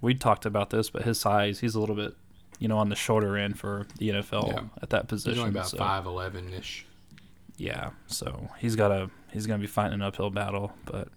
we 0.00 0.14
talked 0.14 0.46
about 0.46 0.70
this, 0.70 0.90
but 0.90 1.02
his 1.02 1.18
size 1.18 1.60
he's 1.60 1.74
a 1.74 1.80
little 1.80 1.96
bit 1.96 2.14
you 2.60 2.68
know 2.68 2.78
on 2.78 2.88
the 2.88 2.94
shorter 2.96 3.36
end 3.36 3.58
for 3.58 3.86
the 3.98 4.10
NFL 4.10 4.48
Yeah. 4.48 4.60
at 4.80 4.90
that 4.90 5.02
he's 5.02 5.08
position. 5.24 5.38
only 5.40 5.50
about 5.50 5.70
five 5.72 6.06
eleven 6.06 6.52
ish. 6.54 6.86
yeah, 7.56 7.90
so 8.06 8.48
he's 8.58 8.76
got 8.76 8.92
a 8.92 9.10
he's 9.32 9.46
gonna 9.46 9.58
be 9.60 9.66
fighting 9.66 9.94
an 9.94 10.02
uphill 10.02 10.30
battle, 10.30 10.72
but 10.84 11.08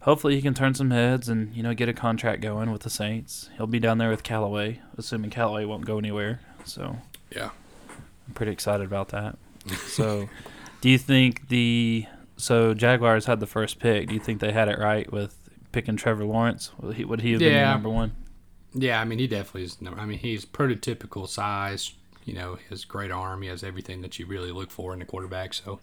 hopefully 0.00 0.36
he 0.36 0.42
can 0.42 0.54
turn 0.54 0.74
some 0.74 0.90
heads 0.90 1.28
and 1.28 1.54
you 1.54 1.62
know 1.62 1.74
get 1.74 1.88
a 1.88 1.92
contract 1.92 2.40
going 2.42 2.70
with 2.70 2.82
the 2.82 2.90
Saints. 2.90 3.50
He'll 3.56 3.66
be 3.66 3.80
down 3.80 3.98
there 3.98 4.10
with 4.10 4.22
Callaway, 4.22 4.80
assuming 4.96 5.30
Callaway 5.30 5.64
won't 5.64 5.84
go 5.84 5.98
anywhere. 5.98 6.40
So 6.64 6.98
Yeah. 7.34 7.50
I'm 8.26 8.34
pretty 8.34 8.52
excited 8.52 8.84
about 8.86 9.08
that. 9.08 9.38
so, 9.86 10.28
do 10.80 10.88
you 10.90 10.98
think 10.98 11.48
the 11.48 12.06
so 12.36 12.74
Jaguars 12.74 13.26
had 13.26 13.40
the 13.40 13.46
first 13.46 13.78
pick? 13.78 14.08
Do 14.08 14.14
you 14.14 14.20
think 14.20 14.40
they 14.40 14.52
had 14.52 14.68
it 14.68 14.78
right 14.78 15.10
with 15.12 15.36
picking 15.72 15.96
Trevor 15.96 16.24
Lawrence? 16.24 16.70
Would 16.80 16.96
he, 16.96 17.04
would 17.04 17.20
he 17.20 17.32
have 17.32 17.40
been 17.40 17.64
number 17.64 17.88
one? 17.88 18.12
Yeah, 18.74 19.00
I 19.00 19.04
mean, 19.04 19.18
he 19.18 19.26
definitely 19.26 19.64
is. 19.64 19.80
Number, 19.80 19.98
I 19.98 20.04
mean, 20.04 20.18
he's 20.18 20.44
prototypical 20.44 21.26
size. 21.26 21.92
You 22.24 22.34
know, 22.34 22.56
he 22.56 22.64
has 22.68 22.84
great 22.84 23.10
arm. 23.10 23.42
He 23.42 23.48
has 23.48 23.64
everything 23.64 24.02
that 24.02 24.18
you 24.18 24.26
really 24.26 24.52
look 24.52 24.70
for 24.70 24.92
in 24.92 25.00
a 25.00 25.06
quarterback. 25.06 25.54
So, 25.54 25.80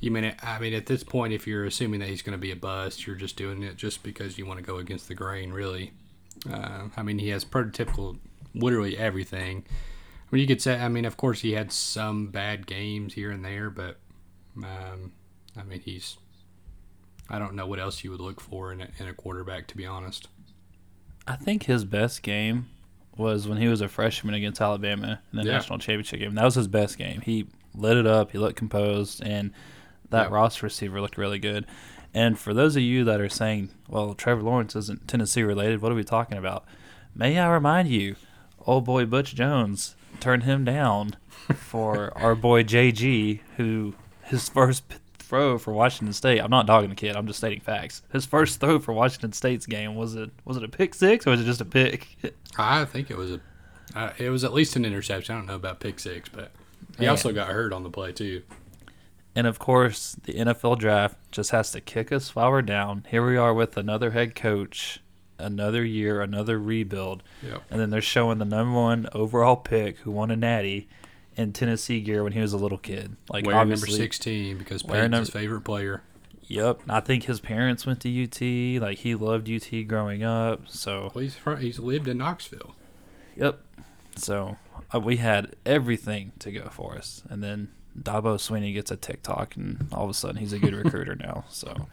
you 0.00 0.10
mean, 0.10 0.24
it- 0.24 0.38
I 0.44 0.58
mean, 0.58 0.74
at 0.74 0.86
this 0.86 1.02
point, 1.04 1.32
if 1.32 1.46
you're 1.46 1.64
assuming 1.64 2.00
that 2.00 2.08
he's 2.08 2.22
going 2.22 2.36
to 2.36 2.40
be 2.40 2.50
a 2.52 2.56
bust, 2.56 3.06
you're 3.06 3.16
just 3.16 3.36
doing 3.36 3.62
it 3.62 3.76
just 3.76 4.02
because 4.02 4.38
you 4.38 4.46
want 4.46 4.58
to 4.60 4.64
go 4.64 4.78
against 4.78 5.08
the 5.08 5.14
grain. 5.14 5.50
Really, 5.52 5.92
uh, 6.50 6.88
I 6.96 7.02
mean, 7.02 7.18
he 7.18 7.28
has 7.30 7.44
prototypical, 7.44 8.18
literally 8.54 8.96
everything. 8.96 9.64
I 10.30 10.34
mean, 10.36 10.40
you 10.42 10.46
could 10.46 10.60
say. 10.62 10.78
I 10.78 10.88
mean, 10.88 11.04
of 11.04 11.16
course, 11.16 11.40
he 11.40 11.52
had 11.52 11.72
some 11.72 12.28
bad 12.28 12.66
games 12.66 13.14
here 13.14 13.30
and 13.30 13.44
there, 13.44 13.70
but 13.70 13.98
um, 14.56 15.12
I 15.56 15.62
mean, 15.64 15.80
he's. 15.80 16.16
I 17.30 17.38
don't 17.38 17.54
know 17.54 17.66
what 17.66 17.78
else 17.78 18.02
you 18.04 18.10
would 18.10 18.20
look 18.20 18.40
for 18.40 18.72
in 18.72 18.80
a, 18.80 18.88
in 18.98 19.06
a 19.06 19.12
quarterback, 19.12 19.66
to 19.68 19.76
be 19.76 19.84
honest. 19.84 20.28
I 21.26 21.36
think 21.36 21.64
his 21.64 21.84
best 21.84 22.22
game 22.22 22.68
was 23.18 23.46
when 23.46 23.58
he 23.58 23.68
was 23.68 23.82
a 23.82 23.88
freshman 23.88 24.32
against 24.34 24.60
Alabama 24.62 25.20
in 25.32 25.38
the 25.38 25.44
Yeah. 25.44 25.52
national 25.52 25.78
championship 25.78 26.20
game. 26.20 26.34
That 26.36 26.44
was 26.44 26.54
his 26.54 26.68
best 26.68 26.96
game. 26.96 27.20
He 27.20 27.46
lit 27.74 27.96
it 27.96 28.06
up. 28.06 28.32
He 28.32 28.38
looked 28.38 28.56
composed, 28.56 29.22
and 29.22 29.52
that 30.10 30.28
Yeah. 30.28 30.34
Ross 30.34 30.62
receiver 30.62 31.00
looked 31.00 31.18
really 31.18 31.38
good. 31.38 31.66
And 32.14 32.38
for 32.38 32.54
those 32.54 32.74
of 32.76 32.82
you 32.82 33.04
that 33.04 33.20
are 33.20 33.28
saying, 33.28 33.68
well, 33.88 34.14
Trevor 34.14 34.42
Lawrence 34.42 34.74
isn't 34.74 35.06
Tennessee 35.06 35.42
related, 35.42 35.82
what 35.82 35.92
are 35.92 35.94
we 35.96 36.04
talking 36.04 36.38
about? 36.38 36.64
May 37.14 37.38
I 37.38 37.48
remind 37.52 37.88
you, 37.88 38.16
old 38.66 38.84
boy 38.84 39.04
Butch 39.04 39.34
Jones 39.34 39.94
turned 40.20 40.44
him 40.44 40.64
down 40.64 41.16
for 41.54 42.16
our 42.16 42.34
boy 42.34 42.62
JG, 42.64 43.40
who 43.56 43.94
his 44.22 44.48
first 44.48 44.84
throw 45.18 45.58
for 45.58 45.72
Washington 45.74 46.14
State. 46.14 46.38
I'm 46.38 46.50
not 46.50 46.66
dogging 46.66 46.88
the 46.90 46.96
kid. 46.96 47.14
I'm 47.14 47.26
just 47.26 47.38
stating 47.38 47.60
facts. 47.60 48.02
His 48.10 48.24
first 48.24 48.60
throw 48.60 48.78
for 48.78 48.92
Washington 48.94 49.32
State's 49.32 49.66
game 49.66 49.94
was 49.94 50.14
it 50.14 50.30
was 50.46 50.56
it 50.56 50.64
a 50.64 50.68
pick 50.68 50.94
six 50.94 51.26
or 51.26 51.30
was 51.30 51.40
it 51.42 51.44
just 51.44 51.60
a 51.60 51.66
pick? 51.66 52.08
I 52.56 52.86
think 52.86 53.10
it 53.10 53.16
was 53.18 53.32
a, 53.32 53.40
uh, 53.94 54.12
it 54.16 54.30
was 54.30 54.44
at 54.44 54.54
least 54.54 54.76
an 54.76 54.86
interception. 54.86 55.34
I 55.34 55.38
don't 55.38 55.46
know 55.46 55.54
about 55.56 55.80
pick 55.80 56.00
six, 56.00 56.30
but 56.30 56.50
he 56.98 57.04
Man. 57.04 57.10
also 57.10 57.32
got 57.32 57.48
hurt 57.48 57.72
on 57.72 57.82
the 57.82 57.90
play 57.90 58.12
too. 58.12 58.42
And 59.34 59.46
of 59.46 59.58
course, 59.58 60.16
the 60.24 60.34
NFL 60.34 60.78
draft 60.78 61.16
just 61.30 61.50
has 61.52 61.70
to 61.72 61.80
kick 61.80 62.10
us 62.10 62.34
while 62.34 62.50
we're 62.50 62.62
down. 62.62 63.06
Here 63.08 63.24
we 63.24 63.36
are 63.36 63.54
with 63.54 63.76
another 63.76 64.10
head 64.10 64.34
coach, 64.34 65.00
another 65.38 65.84
year, 65.84 66.20
another 66.20 66.58
rebuild. 66.58 67.22
Yeah. 67.42 67.58
And 67.70 67.80
then 67.80 67.90
they're 67.90 68.02
showing 68.02 68.38
the 68.38 68.44
number 68.44 68.74
one 68.74 69.08
overall 69.12 69.56
pick 69.56 69.98
who 69.98 70.10
won 70.10 70.30
a 70.32 70.36
natty 70.36 70.88
in 71.36 71.52
Tennessee 71.52 72.00
gear 72.00 72.24
when 72.24 72.32
he 72.32 72.40
was 72.40 72.52
a 72.52 72.56
little 72.56 72.78
kid. 72.78 73.16
Like 73.30 73.46
Wearing 73.46 73.68
number 73.68 73.86
sixteen 73.86 74.58
because 74.58 74.82
Peyton's 74.82 75.18
his 75.18 75.30
favorite 75.30 75.62
player. 75.62 76.02
Yep. 76.48 76.80
I 76.88 77.00
think 77.00 77.24
his 77.24 77.40
parents 77.40 77.86
went 77.86 78.00
to 78.00 78.24
UT. 78.24 78.82
Like 78.82 78.98
he 78.98 79.14
loved 79.14 79.48
UT 79.48 79.86
growing 79.86 80.24
up. 80.24 80.68
So 80.68 81.12
Well, 81.14 81.22
he's 81.22 81.36
from, 81.36 81.60
he's 81.60 81.78
lived 81.78 82.08
in 82.08 82.18
Knoxville. 82.18 82.74
Yep. 83.36 83.60
So 84.16 84.56
uh, 84.94 85.00
we 85.00 85.16
had 85.16 85.54
everything 85.66 86.32
to 86.40 86.52
go 86.52 86.68
for 86.70 86.96
us, 86.96 87.22
and 87.28 87.42
then 87.42 87.68
Dabo 87.98 88.36
Swinney 88.38 88.72
gets 88.74 88.90
a 88.90 88.96
TikTok, 88.96 89.56
and 89.56 89.88
all 89.92 90.04
of 90.04 90.10
a 90.10 90.14
sudden 90.14 90.36
he's 90.36 90.52
a 90.52 90.58
good 90.58 90.74
recruiter 90.84 91.14
now. 91.14 91.44
So 91.48 91.88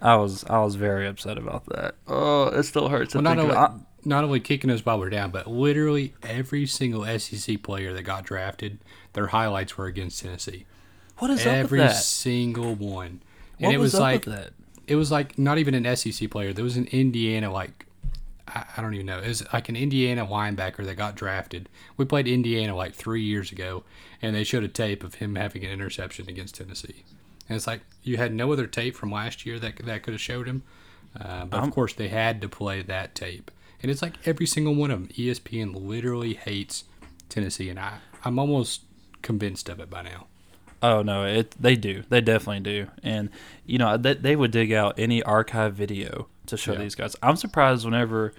I 0.00 0.16
was 0.16 0.44
I 0.44 0.58
was 0.62 0.74
very 0.74 1.06
upset 1.06 1.38
about 1.38 1.66
that. 1.66 1.94
Oh, 2.06 2.46
it 2.48 2.64
still 2.64 2.88
hurts 2.88 3.12
to 3.12 3.18
Well, 3.18 3.22
not 3.22 3.30
think 3.36 3.42
only 3.44 3.52
about. 3.52 3.80
not 4.04 4.24
only 4.24 4.40
kicking 4.40 4.70
us 4.70 4.84
while 4.84 4.98
we're 4.98 5.10
down, 5.10 5.30
but 5.30 5.46
literally 5.46 6.14
every 6.22 6.66
single 6.66 7.04
SEC 7.18 7.62
player 7.62 7.92
that 7.94 8.02
got 8.02 8.24
drafted, 8.24 8.78
their 9.14 9.28
highlights 9.28 9.76
were 9.78 9.86
against 9.86 10.22
Tennessee. 10.22 10.66
What 11.18 11.30
is 11.30 11.46
every 11.46 11.80
up 11.80 11.86
with 11.88 11.96
that? 11.96 12.02
single 12.02 12.74
one. 12.74 13.22
And 13.58 13.66
What 13.66 13.74
it 13.74 13.78
was, 13.78 13.92
was, 13.92 13.94
up 13.94 14.00
like 14.00 14.26
with 14.26 14.34
that? 14.34 14.50
it 14.88 14.96
was 14.96 15.10
like 15.12 15.38
not 15.38 15.58
even 15.58 15.74
an 15.74 15.96
SEC 15.96 16.28
player. 16.28 16.52
There 16.52 16.64
was 16.64 16.76
an 16.76 16.86
Indiana 16.88 17.52
like 17.52 17.86
I, 18.48 18.64
I 18.76 18.82
don't 18.82 18.94
even 18.94 19.06
know. 19.06 19.18
It 19.18 19.28
was 19.28 19.44
like 19.52 19.68
an 19.68 19.76
Indiana 19.76 20.26
linebacker 20.26 20.84
that 20.84 20.96
got 20.96 21.14
drafted. 21.14 21.68
We 21.96 22.04
played 22.04 22.28
Indiana 22.28 22.74
like 22.74 22.94
three 22.94 23.22
years 23.22 23.52
ago, 23.52 23.84
and 24.20 24.34
they 24.34 24.44
showed 24.44 24.64
a 24.64 24.68
tape 24.68 25.02
of 25.04 25.14
him 25.16 25.34
having 25.36 25.64
an 25.64 25.70
interception 25.70 26.28
against 26.28 26.56
Tennessee. 26.56 27.04
And 27.48 27.56
it's 27.56 27.66
like 27.66 27.80
you 28.02 28.16
had 28.16 28.34
no 28.34 28.52
other 28.52 28.66
tape 28.66 28.96
from 28.96 29.10
last 29.12 29.44
year 29.46 29.58
that 29.58 29.76
that 29.84 30.02
could 30.02 30.14
have 30.14 30.20
showed 30.20 30.46
him. 30.46 30.62
Uh, 31.18 31.44
but 31.44 31.58
I'm- 31.58 31.68
of 31.68 31.74
course, 31.74 31.92
they 31.92 32.08
had 32.08 32.40
to 32.40 32.48
play 32.48 32.82
that 32.82 33.14
tape, 33.14 33.50
and 33.82 33.90
it's 33.90 34.02
like 34.02 34.14
every 34.26 34.46
single 34.46 34.74
one 34.74 34.90
of 34.90 35.00
them. 35.00 35.08
ESPN 35.16 35.74
literally 35.74 36.34
hates 36.34 36.84
Tennessee, 37.28 37.68
and 37.70 37.78
I 37.78 37.98
I'm 38.24 38.38
almost 38.38 38.82
convinced 39.22 39.68
of 39.68 39.78
it 39.80 39.88
by 39.90 40.02
now. 40.02 40.26
Oh 40.82 41.02
no, 41.02 41.24
it 41.24 41.54
they 41.58 41.76
do. 41.76 42.02
They 42.08 42.20
definitely 42.20 42.60
do. 42.60 42.88
And 43.02 43.30
you 43.64 43.78
know, 43.78 43.96
they, 43.96 44.14
they 44.14 44.36
would 44.36 44.50
dig 44.50 44.72
out 44.72 44.98
any 44.98 45.22
archive 45.22 45.74
video 45.74 46.28
to 46.46 46.56
show 46.56 46.72
Yeah. 46.72 46.78
these 46.80 46.94
guys. 46.94 47.16
I'm 47.22 47.36
surprised 47.36 47.84
whenever 47.84 48.32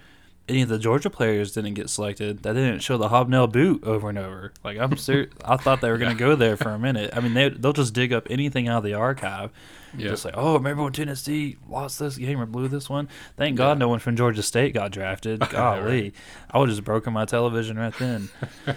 any 0.47 0.61
of 0.61 0.69
the 0.69 0.77
Georgia 0.77 1.09
players 1.09 1.53
didn't 1.53 1.73
get 1.73 1.89
selected, 1.89 2.43
that 2.43 2.53
they 2.53 2.61
didn't 2.63 2.83
show 2.83 2.97
the 2.99 3.09
hobnail 3.09 3.47
boot 3.47 3.83
over 3.83 4.09
and 4.09 4.17
over. 4.19 4.53
Like 4.63 4.77
I'm 4.77 4.95
serious. 4.97 5.33
I 5.45 5.57
thought 5.57 5.81
they 5.81 5.89
were 5.89 5.97
going 5.97 6.15
to 6.15 6.19
go 6.19 6.35
there 6.35 6.55
for 6.55 6.69
a 6.69 6.77
minute. 6.79 7.09
I 7.15 7.19
mean, 7.19 7.33
they 7.33 7.49
they'll 7.49 7.73
just 7.73 7.93
dig 7.95 8.13
up 8.13 8.27
anything 8.29 8.67
out 8.67 8.77
of 8.79 8.83
the 8.83 8.93
archive. 8.93 9.51
Yeah. 9.97 10.09
Just 10.09 10.25
like, 10.25 10.33
oh, 10.37 10.53
remember 10.55 10.83
when 10.83 10.91
Tennessee 10.93 11.55
lost 11.69 11.99
this 11.99 12.17
game 12.17 12.39
or 12.39 12.45
blew 12.45 12.67
this 12.67 12.89
one? 12.89 13.07
Thank 13.37 13.55
God 13.57 13.69
Yeah. 13.77 13.79
no 13.79 13.87
one 13.87 13.99
from 13.99 14.15
Georgia 14.17 14.43
State 14.43 14.73
got 14.73 14.91
drafted. 14.91 15.39
Golly, 15.49 15.81
Right. 15.81 16.15
I 16.51 16.59
would 16.59 16.67
have 16.69 16.75
just 16.77 16.85
broken 16.85 17.13
my 17.13 17.25
television 17.25 17.77
right 17.79 17.93
then. 17.97 18.29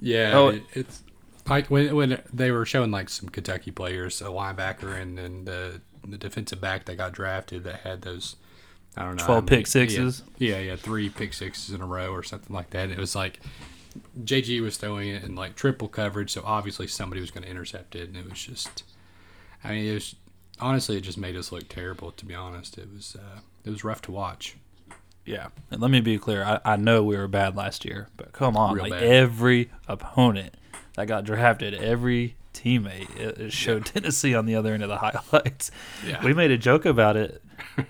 Yeah, 0.00 0.32
Oh. 0.34 0.48
it, 0.48 0.62
it's 0.74 1.02
like 1.48 1.68
when 1.68 1.94
when 1.94 2.20
they 2.32 2.50
were 2.50 2.66
showing 2.66 2.90
like 2.90 3.08
some 3.08 3.28
Kentucky 3.28 3.70
players, 3.70 4.20
a 4.20 4.24
linebacker 4.26 5.00
and 5.00 5.16
then 5.16 5.44
the 5.46 5.80
the 6.10 6.18
defensive 6.18 6.60
back 6.60 6.84
that 6.86 6.96
got 6.96 7.12
drafted 7.12 7.64
that 7.64 7.80
had 7.80 8.02
those 8.02 8.36
I 8.96 9.02
don't 9.02 9.16
know 9.16 9.24
12 9.24 9.28
how 9.28 9.44
many- 9.44 9.56
pick 9.58 9.66
sixes? 9.66 10.22
Yeah, 10.38 10.56
yeah, 10.56 10.60
yeah, 10.60 10.76
three 10.76 11.08
pick 11.10 11.32
sixes 11.34 11.74
in 11.74 11.80
a 11.80 11.86
row 11.86 12.12
or 12.12 12.22
something 12.22 12.54
like 12.54 12.70
that. 12.70 12.90
It 12.90 12.98
was 12.98 13.14
like 13.14 13.40
JG 14.24 14.60
was 14.62 14.76
throwing 14.76 15.08
it 15.08 15.22
in 15.24 15.34
like 15.34 15.54
triple 15.56 15.88
coverage, 15.88 16.30
so 16.30 16.42
obviously 16.44 16.86
somebody 16.86 17.20
was 17.20 17.30
going 17.30 17.44
to 17.44 17.50
intercept 17.50 17.94
it, 17.96 18.08
and 18.08 18.16
it 18.16 18.28
was 18.28 18.42
just, 18.42 18.82
I 19.64 19.70
mean, 19.72 19.86
it 19.86 19.94
was 19.94 20.14
honestly 20.60 20.96
it 20.96 21.02
just 21.02 21.18
made 21.18 21.36
us 21.36 21.52
look 21.52 21.68
terrible. 21.68 22.10
To 22.12 22.24
be 22.26 22.34
honest, 22.34 22.78
it 22.78 22.88
was 22.94 23.16
uh, 23.18 23.40
it 23.64 23.70
was 23.70 23.84
rough 23.84 24.02
to 24.02 24.12
watch. 24.12 24.56
Yeah, 25.24 25.48
and 25.70 25.80
let 25.80 25.90
me 25.90 26.00
be 26.00 26.18
clear. 26.18 26.44
I, 26.44 26.60
I 26.64 26.76
know 26.76 27.02
we 27.02 27.16
were 27.16 27.26
bad 27.26 27.56
last 27.56 27.84
year, 27.84 28.08
but 28.16 28.32
come 28.32 28.56
on, 28.56 28.74
Real 28.74 28.84
like 28.84 28.92
bad. 28.92 29.02
every 29.02 29.70
opponent 29.88 30.54
that 30.94 31.06
got 31.08 31.24
drafted, 31.24 31.74
every 31.74 32.36
teammate, 32.56 33.14
it, 33.16 33.52
showed 33.52 33.84
Tennessee 33.94 34.34
on 34.34 34.46
the 34.46 34.54
other 34.56 34.72
end 34.74 34.82
of 34.82 34.88
the 34.88 34.96
highlights. 34.98 35.70
Yeah. 36.06 36.24
We 36.24 36.34
made 36.34 36.50
a 36.50 36.58
joke 36.58 36.84
about 36.84 37.16
it 37.16 37.42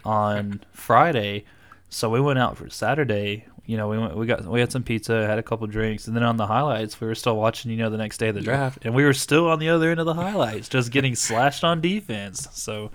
on 0.05 0.63
Friday, 0.73 1.45
so 1.89 2.11
we 2.11 2.21
went 2.21 2.39
out 2.39 2.57
for 2.57 2.69
Saturday. 2.69 3.47
You 3.65 3.77
know, 3.77 3.89
we 3.89 3.99
went, 3.99 4.17
we 4.17 4.27
got 4.27 4.45
we 4.45 4.61
had 4.61 4.71
some 4.71 4.83
pizza, 4.85 5.27
had 5.27 5.39
a 5.39 5.43
couple 5.43 5.67
drinks, 5.67 6.07
and 6.07 6.15
then 6.15 6.23
on 6.23 6.37
the 6.37 6.47
highlights, 6.47 7.01
we 7.01 7.07
were 7.07 7.15
still 7.17 7.37
watching. 7.37 7.71
You 7.71 7.79
know, 7.79 7.91
the 7.91 7.97
next 7.97 8.19
day 8.19 8.29
of 8.29 8.35
the 8.35 8.41
draft, 8.41 8.85
and 8.85 8.95
we 8.95 9.05
were 9.05 9.13
still 9.13 9.49
on 9.49 9.59
the 9.59 9.69
other 9.69 9.91
end 9.91 9.99
of 9.99 10.07
the 10.07 10.15
highlights, 10.15 10.69
just 10.69 10.93
getting 10.93 11.15
slashed 11.17 11.65
on 11.65 11.81
defense. 11.81 12.49
So 12.53 12.91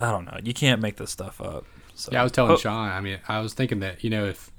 I 0.00 0.10
don't 0.10 0.24
know. 0.24 0.38
You 0.42 0.54
can't 0.54 0.80
make 0.80 0.96
this 0.96 1.10
stuff 1.10 1.40
up. 1.40 1.64
So 1.94 2.10
Yeah, 2.12 2.20
I 2.20 2.22
was 2.22 2.32
telling 2.32 2.52
Oh, 2.52 2.56
Sean. 2.56 2.90
I 2.90 3.00
mean, 3.00 3.18
I 3.28 3.40
was 3.40 3.54
thinking 3.54 3.80
that 3.80 4.04
you 4.04 4.10
know 4.10 4.24
if 4.26 4.50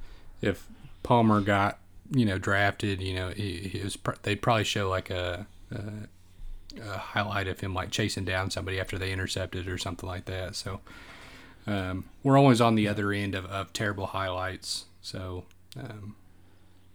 if 0.42 0.68
Palmer 1.04 1.40
got 1.40 1.80
you 2.12 2.26
know 2.26 2.38
drafted, 2.38 3.02
you 3.02 3.14
know, 3.14 3.30
he, 3.30 3.60
he 3.60 3.80
was 3.82 3.96
pr- 3.96 4.16
they'd 4.24 4.42
probably 4.42 4.66
show 4.66 4.90
like 4.90 5.10
a, 5.10 5.48
a, 5.74 6.82
a 6.82 6.98
highlight 6.98 7.48
of 7.48 7.60
him 7.60 7.74
like 7.74 7.92
chasing 7.92 8.26
down 8.26 8.50
somebody 8.52 8.80
after 8.80 8.98
they 8.98 9.12
intercepted 9.12 9.68
or 9.68 9.78
something 9.78 10.08
like 10.08 10.26
that. 10.26 10.56
So 10.56 10.80
um, 11.68 12.06
we're 12.24 12.38
always 12.38 12.62
on 12.62 12.76
the 12.76 12.88
other 12.88 13.12
end 13.12 13.36
of, 13.36 13.46
of 13.46 13.74
terrible 13.74 14.08
highlights. 14.08 14.86
So 15.02 15.46
um, 15.80 16.16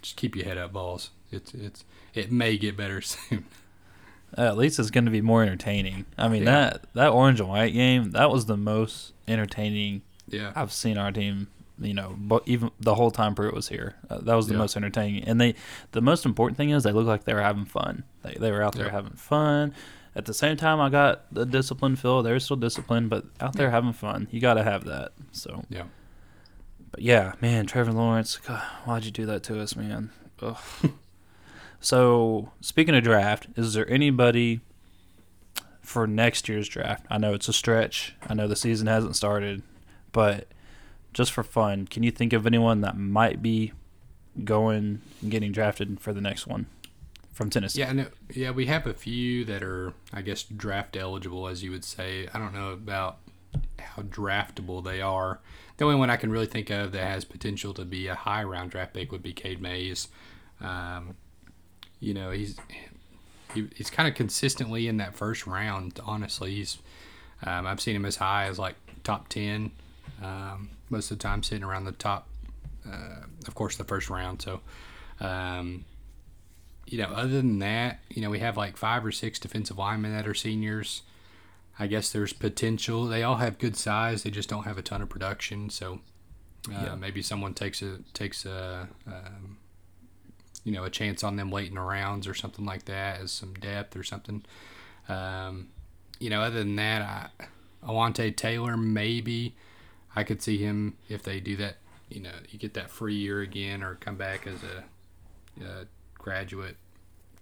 just 0.02 0.16
keep 0.16 0.36
your 0.36 0.44
head 0.44 0.58
up, 0.58 0.72
Vols. 0.72 1.10
It's 1.30 1.52
it's 1.54 1.84
it 2.14 2.32
may 2.32 2.56
get 2.56 2.76
better 2.76 3.00
soon. 3.02 3.44
At 4.36 4.56
least 4.58 4.78
it's 4.78 4.90
going 4.90 5.06
to 5.06 5.10
be 5.10 5.22
more 5.22 5.42
entertaining. 5.42 6.04
I 6.18 6.28
mean 6.28 6.42
Yeah. 6.42 6.50
that 6.70 6.84
that 6.94 7.08
orange 7.10 7.40
and 7.40 7.48
white 7.48 7.72
game 7.72 8.10
that 8.12 8.30
was 8.30 8.46
the 8.46 8.56
most 8.56 9.12
entertaining 9.26 10.02
yeah, 10.30 10.52
I've 10.54 10.72
seen 10.72 10.98
our 10.98 11.10
team. 11.10 11.48
You 11.80 11.94
know, 11.94 12.16
but 12.18 12.42
even 12.46 12.70
the 12.80 12.94
whole 12.96 13.10
time 13.12 13.34
Pruitt 13.34 13.54
was 13.54 13.68
here, 13.68 13.94
uh, 14.10 14.18
that 14.18 14.34
was 14.34 14.48
the 14.48 14.54
Yeah. 14.54 14.58
most 14.58 14.76
entertaining. 14.76 15.22
And 15.24 15.40
they, 15.40 15.54
the 15.92 16.00
most 16.00 16.26
important 16.26 16.56
thing 16.56 16.70
is 16.70 16.82
they 16.82 16.90
look 16.92 17.06
like 17.06 17.24
they 17.24 17.34
were 17.34 17.42
having 17.42 17.64
fun. 17.66 18.02
They 18.22 18.34
they 18.40 18.50
were 18.50 18.62
out 18.62 18.74
there 18.74 18.86
Yeah. 18.86 18.92
having 18.92 19.12
fun. 19.12 19.74
At 20.16 20.24
the 20.24 20.34
same 20.34 20.56
time, 20.56 20.80
I 20.80 20.88
got 20.88 21.32
the 21.32 21.46
discipline 21.46 21.94
feel. 21.94 22.22
They're 22.24 22.40
still 22.40 22.56
disciplined, 22.56 23.10
but 23.10 23.26
out 23.40 23.54
there 23.54 23.70
having 23.70 23.92
fun. 23.92 24.26
You 24.32 24.40
got 24.40 24.54
to 24.54 24.64
have 24.64 24.84
that. 24.86 25.12
So, 25.30 25.64
yeah. 25.70 25.84
but 26.90 27.00
yeah, 27.02 27.34
man, 27.40 27.66
Trevor 27.66 27.92
Lawrence, 27.92 28.36
God, 28.38 28.60
why'd 28.84 29.04
you 29.04 29.12
do 29.12 29.26
that 29.26 29.44
to 29.44 29.60
us, 29.60 29.76
man? 29.76 30.10
Ugh. 30.42 30.56
so, 31.80 32.50
speaking 32.60 32.96
of 32.96 33.04
draft, 33.04 33.46
is 33.56 33.74
there 33.74 33.88
anybody 33.88 34.60
for 35.82 36.06
next 36.06 36.48
year's 36.48 36.68
draft? 36.68 37.06
I 37.10 37.18
know 37.18 37.34
it's 37.34 37.48
a 37.48 37.52
stretch. 37.52 38.14
I 38.28 38.34
know 38.34 38.48
the 38.48 38.56
season 38.56 38.86
hasn't 38.88 39.14
started, 39.16 39.62
but 40.12 40.48
just 41.18 41.32
for 41.32 41.42
fun, 41.42 41.84
can 41.84 42.04
you 42.04 42.12
think 42.12 42.32
of 42.32 42.46
anyone 42.46 42.80
that 42.82 42.96
might 42.96 43.42
be 43.42 43.72
going 44.44 45.02
and 45.20 45.30
getting 45.32 45.50
drafted 45.50 45.98
for 45.98 46.12
the 46.12 46.20
next 46.20 46.46
one 46.46 46.66
from 47.32 47.50
Tennessee? 47.50 47.80
Yeah, 47.80 47.92
no, 47.92 48.06
yeah, 48.32 48.52
we 48.52 48.66
have 48.66 48.86
a 48.86 48.94
few 48.94 49.44
that 49.46 49.60
are, 49.60 49.94
I 50.12 50.22
guess, 50.22 50.44
draft 50.44 50.96
eligible, 50.96 51.48
as 51.48 51.64
you 51.64 51.72
would 51.72 51.84
say. 51.84 52.28
I 52.32 52.38
don't 52.38 52.54
know 52.54 52.70
about 52.70 53.18
how 53.80 54.02
draftable 54.02 54.84
they 54.84 55.00
are. 55.00 55.40
The 55.78 55.86
only 55.86 55.96
one 55.96 56.08
I 56.08 56.14
can 56.14 56.30
really 56.30 56.46
think 56.46 56.70
of 56.70 56.92
that 56.92 57.02
has 57.02 57.24
potential 57.24 57.74
to 57.74 57.84
be 57.84 58.06
a 58.06 58.14
high 58.14 58.44
round 58.44 58.70
draft 58.70 58.94
pick 58.94 59.10
would 59.10 59.24
be 59.24 59.32
Cade 59.32 59.60
Mays. 59.60 60.06
Um, 60.60 61.16
you 61.98 62.14
know, 62.14 62.30
he's 62.30 62.56
he, 63.54 63.66
he's 63.74 63.90
kind 63.90 64.08
of 64.08 64.14
consistently 64.14 64.86
in 64.86 64.98
that 64.98 65.16
first 65.16 65.48
round. 65.48 65.98
Honestly, 66.04 66.54
he's 66.54 66.78
um, 67.44 67.66
I've 67.66 67.80
seen 67.80 67.96
him 67.96 68.04
as 68.04 68.14
high 68.14 68.44
as 68.44 68.56
like 68.56 68.76
top 69.02 69.28
ten. 69.28 69.72
Um, 70.22 70.70
most 70.90 71.10
of 71.10 71.18
the 71.18 71.22
time, 71.22 71.42
sitting 71.42 71.64
around 71.64 71.84
the 71.84 71.92
top. 71.92 72.28
Uh, 72.90 73.24
of 73.46 73.54
course, 73.54 73.76
the 73.76 73.84
first 73.84 74.08
round. 74.10 74.42
So. 74.42 74.60
Um, 75.20 75.84
you 76.86 76.96
know, 76.96 77.08
other 77.08 77.28
than 77.28 77.58
that, 77.58 77.98
you 78.08 78.22
know, 78.22 78.30
we 78.30 78.38
have 78.38 78.56
like 78.56 78.76
five 78.78 79.04
or 79.04 79.12
six 79.12 79.38
defensive 79.38 79.76
linemen 79.76 80.12
that 80.16 80.26
are 80.26 80.32
seniors. 80.32 81.02
I 81.78 81.86
guess 81.86 82.10
there's 82.10 82.32
potential. 82.32 83.04
They 83.06 83.22
all 83.22 83.36
have 83.36 83.58
good 83.58 83.76
size. 83.76 84.22
They 84.22 84.30
just 84.30 84.48
don't 84.48 84.62
have 84.64 84.78
a 84.78 84.82
ton 84.82 85.02
of 85.02 85.08
production. 85.10 85.68
So 85.70 86.00
uh, 86.68 86.72
Yeah. 86.86 86.94
maybe 86.94 87.20
someone 87.20 87.52
takes 87.52 87.82
a 87.82 87.98
takes 88.14 88.46
a 88.46 88.88
um, 89.06 89.58
you 90.64 90.72
know 90.72 90.84
a 90.84 90.90
chance 90.90 91.22
on 91.22 91.36
them 91.36 91.50
late 91.52 91.68
in 91.68 91.74
the 91.74 91.82
rounds 91.82 92.26
or 92.26 92.32
something 92.34 92.64
like 92.64 92.86
that 92.86 93.20
as 93.20 93.32
some 93.32 93.52
depth 93.54 93.94
or 93.94 94.02
something. 94.02 94.44
Um, 95.10 95.68
you 96.18 96.30
know, 96.30 96.40
other 96.40 96.60
than 96.60 96.76
that, 96.76 97.02
I 97.02 97.44
Alontae 97.86 98.34
Taylor, 98.34 98.76
maybe 98.78 99.54
I 100.18 100.24
could 100.24 100.42
see 100.42 100.58
him 100.58 100.96
if 101.08 101.22
they 101.22 101.40
do 101.40 101.56
that. 101.56 101.76
You 102.08 102.20
know, 102.20 102.32
you 102.50 102.58
get 102.58 102.74
that 102.74 102.90
free 102.90 103.14
year 103.14 103.40
again, 103.42 103.82
or 103.82 103.94
come 103.96 104.16
back 104.16 104.46
as 104.46 104.58
a, 104.62 105.64
a 105.64 105.86
graduate 106.14 106.76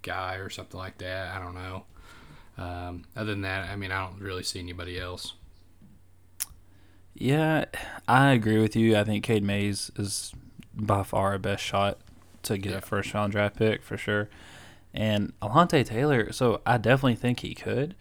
guy 0.03 0.35
or 0.37 0.51
something 0.51 0.79
like 0.79 0.99
that. 0.99 1.35
I 1.35 1.39
don't 1.43 1.55
know. 1.55 1.85
Um, 2.59 3.05
other 3.17 3.31
than 3.33 3.43
that, 3.43 3.69
I 3.71 3.77
mean, 3.77 3.93
I 3.93 4.05
don't 4.05 4.21
really 4.21 4.43
see 4.43 4.59
anybody 4.59 4.99
else. 4.99 5.35
Yeah, 7.15 7.65
I 8.07 8.33
agree 8.33 8.59
with 8.61 8.77
you. 8.77 8.97
I 8.97 9.05
think 9.05 9.25
Cade 9.25 9.43
Mays 9.43 9.91
is 9.97 10.33
by 10.75 11.03
far 11.03 11.33
our 11.33 11.39
best 11.39 11.63
shot 11.63 11.99
to 12.43 12.59
get 12.59 12.73
Yeah. 12.73 12.79
a 12.79 12.81
first 12.83 13.13
round 13.15 13.33
draft 13.33 13.57
pick 13.57 13.83
for 13.83 13.97
sure. 13.97 14.29
And 14.93 15.33
Alontae 15.41 15.85
Taylor, 15.87 16.33
so 16.33 16.61
I 16.67 16.79
definitely 16.79 17.15
think 17.17 17.41
he 17.41 17.55
could. 17.55 17.95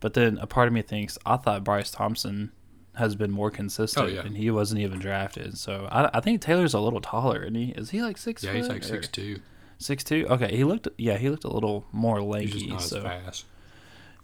But 0.00 0.14
then 0.14 0.38
a 0.38 0.46
part 0.46 0.68
of 0.68 0.74
me 0.74 0.82
thinks 0.82 1.18
I 1.24 1.36
thought 1.36 1.64
Bryce 1.64 1.90
Thompson 1.90 2.52
has 2.96 3.16
been 3.16 3.30
more 3.30 3.50
consistent 3.50 4.06
Oh, 4.06 4.08
yeah. 4.08 4.20
and 4.22 4.36
he 4.36 4.50
wasn't 4.50 4.80
even 4.80 4.98
drafted. 5.00 5.58
So 5.58 5.88
I, 5.90 6.10
I 6.14 6.20
think 6.20 6.40
Taylor's 6.40 6.74
a 6.74 6.80
little 6.80 7.00
taller, 7.00 7.42
isn't 7.42 7.54
he? 7.54 7.70
Is 7.72 7.90
he 7.90 8.02
like 8.02 8.16
six 8.18 8.42
Yeah, 8.44 8.52
he's 8.52 8.68
like 8.68 8.82
or- 8.82 8.86
six 8.86 9.08
two. 9.08 9.40
Six 9.78 10.04
two. 10.04 10.26
Okay, 10.30 10.56
he 10.56 10.62
looked. 10.64 10.86
Yeah, 10.96 11.18
he 11.18 11.28
looked 11.28 11.44
a 11.44 11.52
little 11.52 11.84
more 11.92 12.22
lanky. 12.22 12.70
so 12.78 12.98
as 12.98 13.02
fast. 13.02 13.44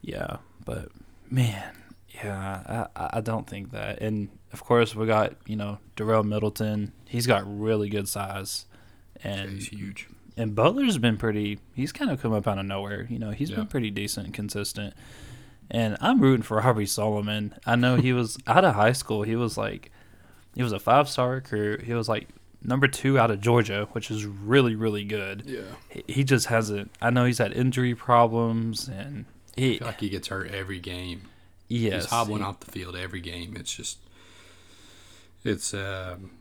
yeah, 0.00 0.36
but 0.64 0.88
man, 1.28 1.72
yeah, 2.08 2.86
I, 2.94 3.08
I- 3.18 3.20
don't 3.20 3.46
think 3.48 3.72
that. 3.72 4.00
And 4.00 4.28
of 4.52 4.62
course, 4.64 4.94
we 4.94 5.06
got 5.06 5.34
you 5.46 5.56
know 5.56 5.78
Darel 5.96 6.24
Middleton. 6.24 6.92
He's 7.08 7.26
got 7.26 7.42
really 7.46 7.88
good 7.88 8.08
size, 8.08 8.66
Yeah, 9.24 9.30
and 9.32 9.50
he's 9.54 9.68
huge. 9.68 10.08
and 10.36 10.54
Butler's 10.54 10.98
been 10.98 11.16
pretty. 11.16 11.58
He's 11.74 11.90
kind 11.92 12.10
of 12.12 12.22
come 12.22 12.32
up 12.32 12.46
out 12.46 12.58
of 12.58 12.64
nowhere. 12.66 13.06
You 13.10 13.18
know, 13.18 13.30
he's 13.30 13.50
Yeah. 13.50 13.56
been 13.56 13.66
pretty 13.66 13.90
decent 13.90 14.26
and 14.26 14.34
consistent. 14.34 14.94
And 15.70 15.96
I'm 16.00 16.20
rooting 16.20 16.42
for 16.42 16.60
Aubrey 16.62 16.86
Solomon. 16.86 17.54
I 17.64 17.76
know 17.76 17.96
he 17.96 18.12
was 18.12 18.36
out 18.46 18.64
of 18.64 18.74
high 18.74 18.92
school. 18.92 19.22
He 19.22 19.36
was 19.36 19.56
like, 19.56 19.92
he 20.54 20.62
was 20.62 20.72
a 20.72 20.80
five 20.80 21.08
star 21.08 21.30
recruit. 21.30 21.82
He 21.82 21.94
was 21.94 22.08
like 22.08 22.28
number 22.62 22.88
two 22.88 23.18
out 23.18 23.30
of 23.30 23.40
Georgia, 23.40 23.88
which 23.92 24.10
is 24.10 24.26
really 24.26 24.74
really 24.74 25.04
good. 25.04 25.44
Yeah, 25.46 25.60
He, 25.88 26.04
he 26.08 26.24
just 26.24 26.46
hasn't. 26.46 26.90
I 27.00 27.10
know 27.10 27.24
he's 27.24 27.38
had 27.38 27.52
injury 27.52 27.94
problems, 27.94 28.88
and 28.88 29.26
I 29.56 29.60
he 29.60 29.78
feel 29.78 29.86
like 29.86 30.00
he 30.00 30.08
gets 30.08 30.28
hurt 30.28 30.50
every 30.50 30.80
game. 30.80 31.22
yes, 31.68 32.02
he's 32.02 32.10
hobbling 32.10 32.38
he- 32.42 32.44
off 32.44 32.60
the 32.60 32.70
field 32.70 32.96
every 32.96 33.20
game. 33.20 33.54
It's 33.56 33.72
just, 33.72 33.98
it's 35.44 35.72
um, 35.72 36.32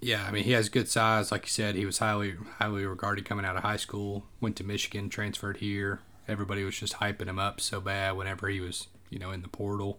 yeah. 0.00 0.24
I 0.26 0.32
mean, 0.32 0.44
he 0.44 0.52
has 0.52 0.68
good 0.68 0.88
size, 0.88 1.30
like 1.30 1.42
you 1.44 1.50
said. 1.50 1.76
He 1.76 1.86
was 1.86 1.98
highly 1.98 2.34
highly 2.58 2.84
regarded 2.84 3.24
coming 3.24 3.44
out 3.44 3.56
of 3.56 3.62
high 3.62 3.76
school. 3.76 4.24
Went 4.40 4.56
to 4.56 4.64
Michigan, 4.64 5.08
transferred 5.08 5.58
here. 5.58 6.00
Everybody 6.28 6.64
was 6.64 6.76
just 6.78 6.94
hyping 6.94 7.26
him 7.26 7.38
up 7.38 7.60
so 7.60 7.80
bad 7.80 8.16
whenever 8.16 8.48
he 8.48 8.60
was, 8.60 8.88
you 9.10 9.18
know, 9.18 9.30
in 9.30 9.42
the 9.42 9.48
portal. 9.48 9.98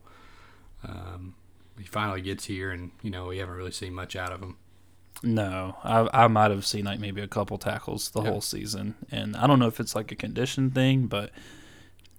Um, 0.88 1.36
he 1.77 1.84
finally 1.86 2.22
gets 2.22 2.46
here, 2.46 2.72
and 2.72 2.91
you 3.01 3.10
know, 3.12 3.27
we 3.27 3.38
haven't 3.38 3.55
really 3.55 3.72
seen 3.72 3.94
much 3.94 4.15
out 4.15 4.32
of 4.32 4.41
him. 4.41 4.58
No, 5.24 5.77
I 5.84 6.25
I 6.25 6.27
might 6.27 6.51
have 6.51 6.65
seen 6.65 6.86
like 6.86 7.00
maybe 7.00 7.22
a 7.22 7.27
couple 7.27 7.58
tackles 7.58 8.10
the 8.12 8.22
Yeah. 8.22 8.29
whole 8.32 8.41
season, 8.41 8.96
and 9.12 9.36
I 9.36 9.48
don't 9.48 9.60
know 9.60 9.67
if 9.67 9.79
it's 9.79 9.96
like 9.96 10.12
a 10.12 10.15
condition 10.15 10.72
thing, 10.72 11.08
but 11.08 11.32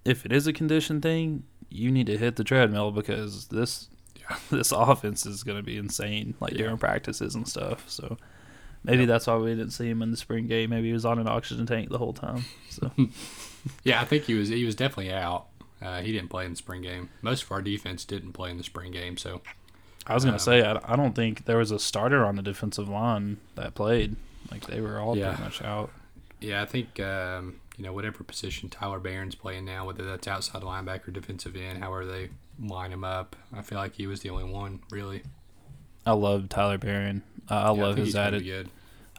if 0.05 0.25
it 0.25 0.31
is 0.31 0.47
a 0.47 0.53
condition 0.53 1.01
thing, 1.01 1.43
you 1.69 1.91
need 1.91 2.07
to 2.07 2.17
hit 2.17 2.35
the 2.37 2.43
treadmill 2.43 2.91
because 2.91 3.47
this 3.47 3.89
Yeah. 4.19 4.37
this 4.51 4.71
offense 4.71 5.25
is 5.25 5.43
going 5.43 5.57
to 5.57 5.63
be 5.63 5.77
insane, 5.77 6.35
like 6.39 6.53
Yeah. 6.53 6.59
during 6.59 6.77
practices 6.77 7.35
and 7.35 7.47
stuff. 7.47 7.89
So 7.89 8.17
maybe 8.83 8.99
Yep. 8.99 9.07
that's 9.07 9.27
why 9.27 9.35
we 9.37 9.49
didn't 9.51 9.71
see 9.71 9.89
him 9.89 10.01
in 10.01 10.11
the 10.11 10.17
spring 10.17 10.47
game. 10.47 10.69
Maybe 10.69 10.87
he 10.87 10.93
was 10.93 11.05
on 11.05 11.19
an 11.19 11.27
oxygen 11.27 11.65
tank 11.65 11.89
the 11.89 11.97
whole 11.97 12.13
time. 12.13 12.45
So 12.69 12.91
Yeah, 13.83 14.01
I 14.01 14.05
think 14.05 14.23
he 14.25 14.33
was 14.33 14.49
he 14.49 14.63
was 14.65 14.75
definitely 14.75 15.11
out. 15.13 15.47
Uh, 15.81 16.01
he 16.01 16.11
didn't 16.11 16.29
play 16.29 16.45
in 16.45 16.51
the 16.51 16.57
spring 16.57 16.81
game. 16.81 17.09
Most 17.21 17.43
of 17.43 17.51
our 17.51 17.61
defense 17.61 18.03
didn't 18.05 18.33
play 18.33 18.49
in 18.49 18.57
the 18.57 18.63
spring 18.63 18.91
game, 18.91 19.17
so 19.17 19.41
I 20.07 20.13
was 20.13 20.23
going 20.23 20.33
Um, 20.33 20.39
to 20.39 20.43
say 20.43 20.63
I, 20.63 20.79
I 20.85 20.95
don't 20.95 21.13
think 21.13 21.45
there 21.45 21.57
was 21.57 21.71
a 21.71 21.79
starter 21.79 22.25
on 22.25 22.35
the 22.35 22.41
defensive 22.41 22.87
line 22.89 23.37
that 23.55 23.75
played. 23.75 24.15
Like 24.51 24.65
they 24.67 24.79
were 24.81 24.99
all 24.99 25.17
Yeah. 25.17 25.29
pretty 25.29 25.43
much 25.43 25.61
out. 25.61 25.91
Yeah, 26.39 26.61
I 26.61 26.65
think 26.65 26.99
um, 26.99 27.59
you 27.77 27.83
know 27.83 27.93
whatever 27.93 28.23
position 28.23 28.69
Tyler 28.69 28.99
Baron's 28.99 29.35
playing 29.35 29.65
now, 29.65 29.85
whether 29.85 30.03
that's 30.05 30.27
outside 30.27 30.61
linebacker, 30.61 31.11
defensive 31.11 31.55
end, 31.55 31.79
however 31.83 32.05
they 32.05 32.29
line 32.59 32.91
him 32.91 33.03
up, 33.03 33.35
I 33.55 33.61
feel 33.61 33.77
like 33.77 33.95
he 33.95 34.07
was 34.07 34.21
the 34.21 34.29
only 34.29 34.45
one 34.45 34.79
really. 34.91 35.23
I 36.07 36.13
love 36.13 36.49
Tyler 36.49 36.77
Baron. 36.77 37.21
Uh, 37.49 37.53
I 37.55 37.63
Yeah, 37.65 37.69
love 37.71 37.95
think 37.95 37.97
his 37.97 38.07
he's 38.07 38.13
gonna 38.15 38.31
be 38.31 38.51
attitude. 38.51 38.69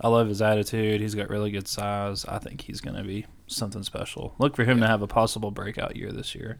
I 0.00 0.08
love 0.08 0.28
his 0.28 0.40
attitude. 0.42 1.00
He's 1.00 1.14
got 1.14 1.28
really 1.28 1.50
good 1.50 1.66
size. 1.68 2.24
I 2.26 2.38
think 2.38 2.60
he's 2.62 2.80
going 2.80 2.96
to 2.96 3.02
be 3.02 3.26
something 3.48 3.82
special. 3.82 4.32
Look 4.38 4.54
for 4.54 4.64
him 4.64 4.78
to 4.80 4.86
have 4.86 5.02
a 5.02 5.08
possible 5.08 5.50
breakout 5.50 5.96
year 5.96 6.12
this 6.12 6.36
year. 6.36 6.58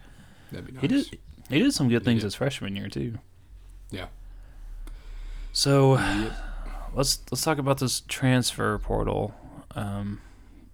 That'd 0.50 0.66
be 0.66 0.72
nice. 0.72 0.80
He 0.82 0.88
did. 0.88 1.18
He 1.48 1.58
did 1.60 1.72
some 1.72 1.88
good 1.88 2.02
He 2.02 2.04
things 2.04 2.20
did. 2.22 2.26
his 2.26 2.34
freshman 2.34 2.74
year 2.74 2.88
too. 2.88 3.18
Yeah. 3.92 4.06
So 5.52 5.98
Yep. 5.98 6.32
let's 6.94 7.20
let's 7.30 7.42
talk 7.44 7.58
about 7.58 7.78
this 7.78 8.00
transfer 8.08 8.78
portal. 8.78 9.34
Um, 9.74 10.20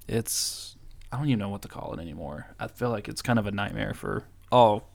it's 0.08 0.76
I 1.12 1.18
don't 1.18 1.26
even 1.28 1.38
know 1.38 1.48
what 1.48 1.62
to 1.62 1.68
call 1.68 1.94
it 1.94 2.00
anymore. 2.00 2.46
I 2.58 2.66
feel 2.68 2.90
like 2.90 3.08
it's 3.08 3.22
kind 3.22 3.38
of 3.38 3.46
a 3.46 3.50
nightmare 3.52 3.94
for 3.94 4.24
all 4.50 4.88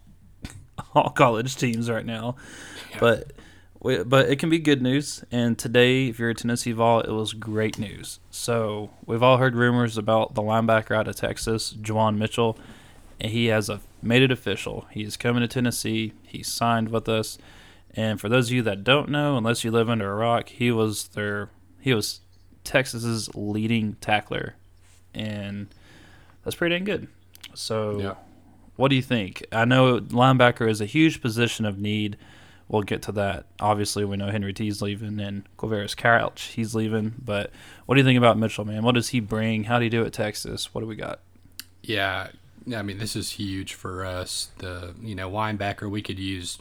all 0.95 1.09
college 1.11 1.55
teams 1.55 1.89
right 1.89 2.05
now. 2.05 2.35
Yeah. 2.91 2.97
But 2.99 3.31
but 3.81 4.29
it 4.29 4.39
can 4.39 4.49
be 4.49 4.59
good 4.59 4.81
news. 4.81 5.23
And 5.31 5.57
today, 5.57 6.07
if 6.07 6.19
you're 6.19 6.29
a 6.31 6.35
Tennessee 6.35 6.71
Vol, 6.73 7.01
it 7.01 7.11
was 7.11 7.33
great 7.33 7.79
news. 7.79 8.19
So 8.29 8.89
we've 9.05 9.23
all 9.23 9.37
heard 9.37 9.55
rumors 9.55 9.97
about 9.97 10.35
the 10.35 10.41
linebacker 10.41 10.95
out 10.95 11.07
of 11.07 11.15
Texas, 11.15 11.73
Juwan 11.73 12.17
Mitchell, 12.17 12.57
and 13.19 13.31
he 13.31 13.47
has 13.47 13.69
a, 13.69 13.79
made 14.01 14.21
it 14.21 14.31
official. 14.31 14.85
He's 14.91 15.15
coming 15.17 15.41
to 15.41 15.47
Tennessee. 15.47 16.13
He 16.23 16.43
signed 16.43 16.89
with 16.89 17.07
us. 17.07 17.37
And 17.95 18.19
for 18.19 18.29
those 18.29 18.47
of 18.49 18.53
you 18.53 18.61
that 18.63 18.83
don't 18.83 19.09
know, 19.09 19.37
unless 19.37 19.63
you 19.63 19.71
live 19.71 19.89
under 19.89 20.11
a 20.11 20.15
rock, 20.15 20.49
he 20.49 20.71
was 20.71 21.07
their 21.09 21.49
he 21.81 21.93
was 21.93 22.19
Texas's 22.65 23.33
leading 23.33 23.93
tackler, 24.01 24.55
and 25.13 25.67
that's 26.43 26.55
pretty 26.55 26.75
dang 26.75 26.83
good. 26.83 27.07
So, 27.55 27.99
Yeah. 27.99 28.13
what 28.75 28.89
do 28.89 28.95
you 28.95 29.01
think? 29.01 29.43
I 29.51 29.65
know 29.65 29.99
linebacker 29.99 30.69
is 30.69 30.81
a 30.81 30.85
huge 30.85 31.21
position 31.21 31.65
of 31.65 31.79
need. 31.79 32.17
We'll 32.69 32.83
get 32.83 33.01
to 33.03 33.11
that. 33.13 33.47
Obviously, 33.59 34.05
we 34.05 34.15
know 34.15 34.29
Henry 34.29 34.53
T's 34.53 34.79
leaving 34.81 35.19
and 35.19 35.43
Quavaris 35.57 35.97
Crouch 35.97 36.43
he's 36.55 36.75
leaving. 36.75 37.15
But 37.17 37.51
what 37.85 37.95
do 37.95 37.99
you 37.99 38.05
think 38.05 38.17
about 38.17 38.37
Mitchell, 38.37 38.63
man? 38.63 38.83
What 38.83 38.93
does 38.93 39.09
he 39.09 39.19
bring? 39.19 39.63
How 39.65 39.79
do 39.79 39.83
he 39.83 39.89
do 39.89 40.05
at 40.05 40.13
Texas? 40.13 40.73
What 40.73 40.81
do 40.81 40.87
we 40.87 40.95
got? 40.95 41.19
Yeah, 41.81 42.29
I 42.75 42.81
mean 42.83 42.99
this 42.99 43.15
is 43.15 43.31
huge 43.31 43.73
for 43.73 44.05
us. 44.05 44.49
The 44.59 44.93
you 45.01 45.15
know 45.15 45.29
linebacker 45.29 45.89
we 45.89 46.03
could 46.03 46.19
use 46.19 46.59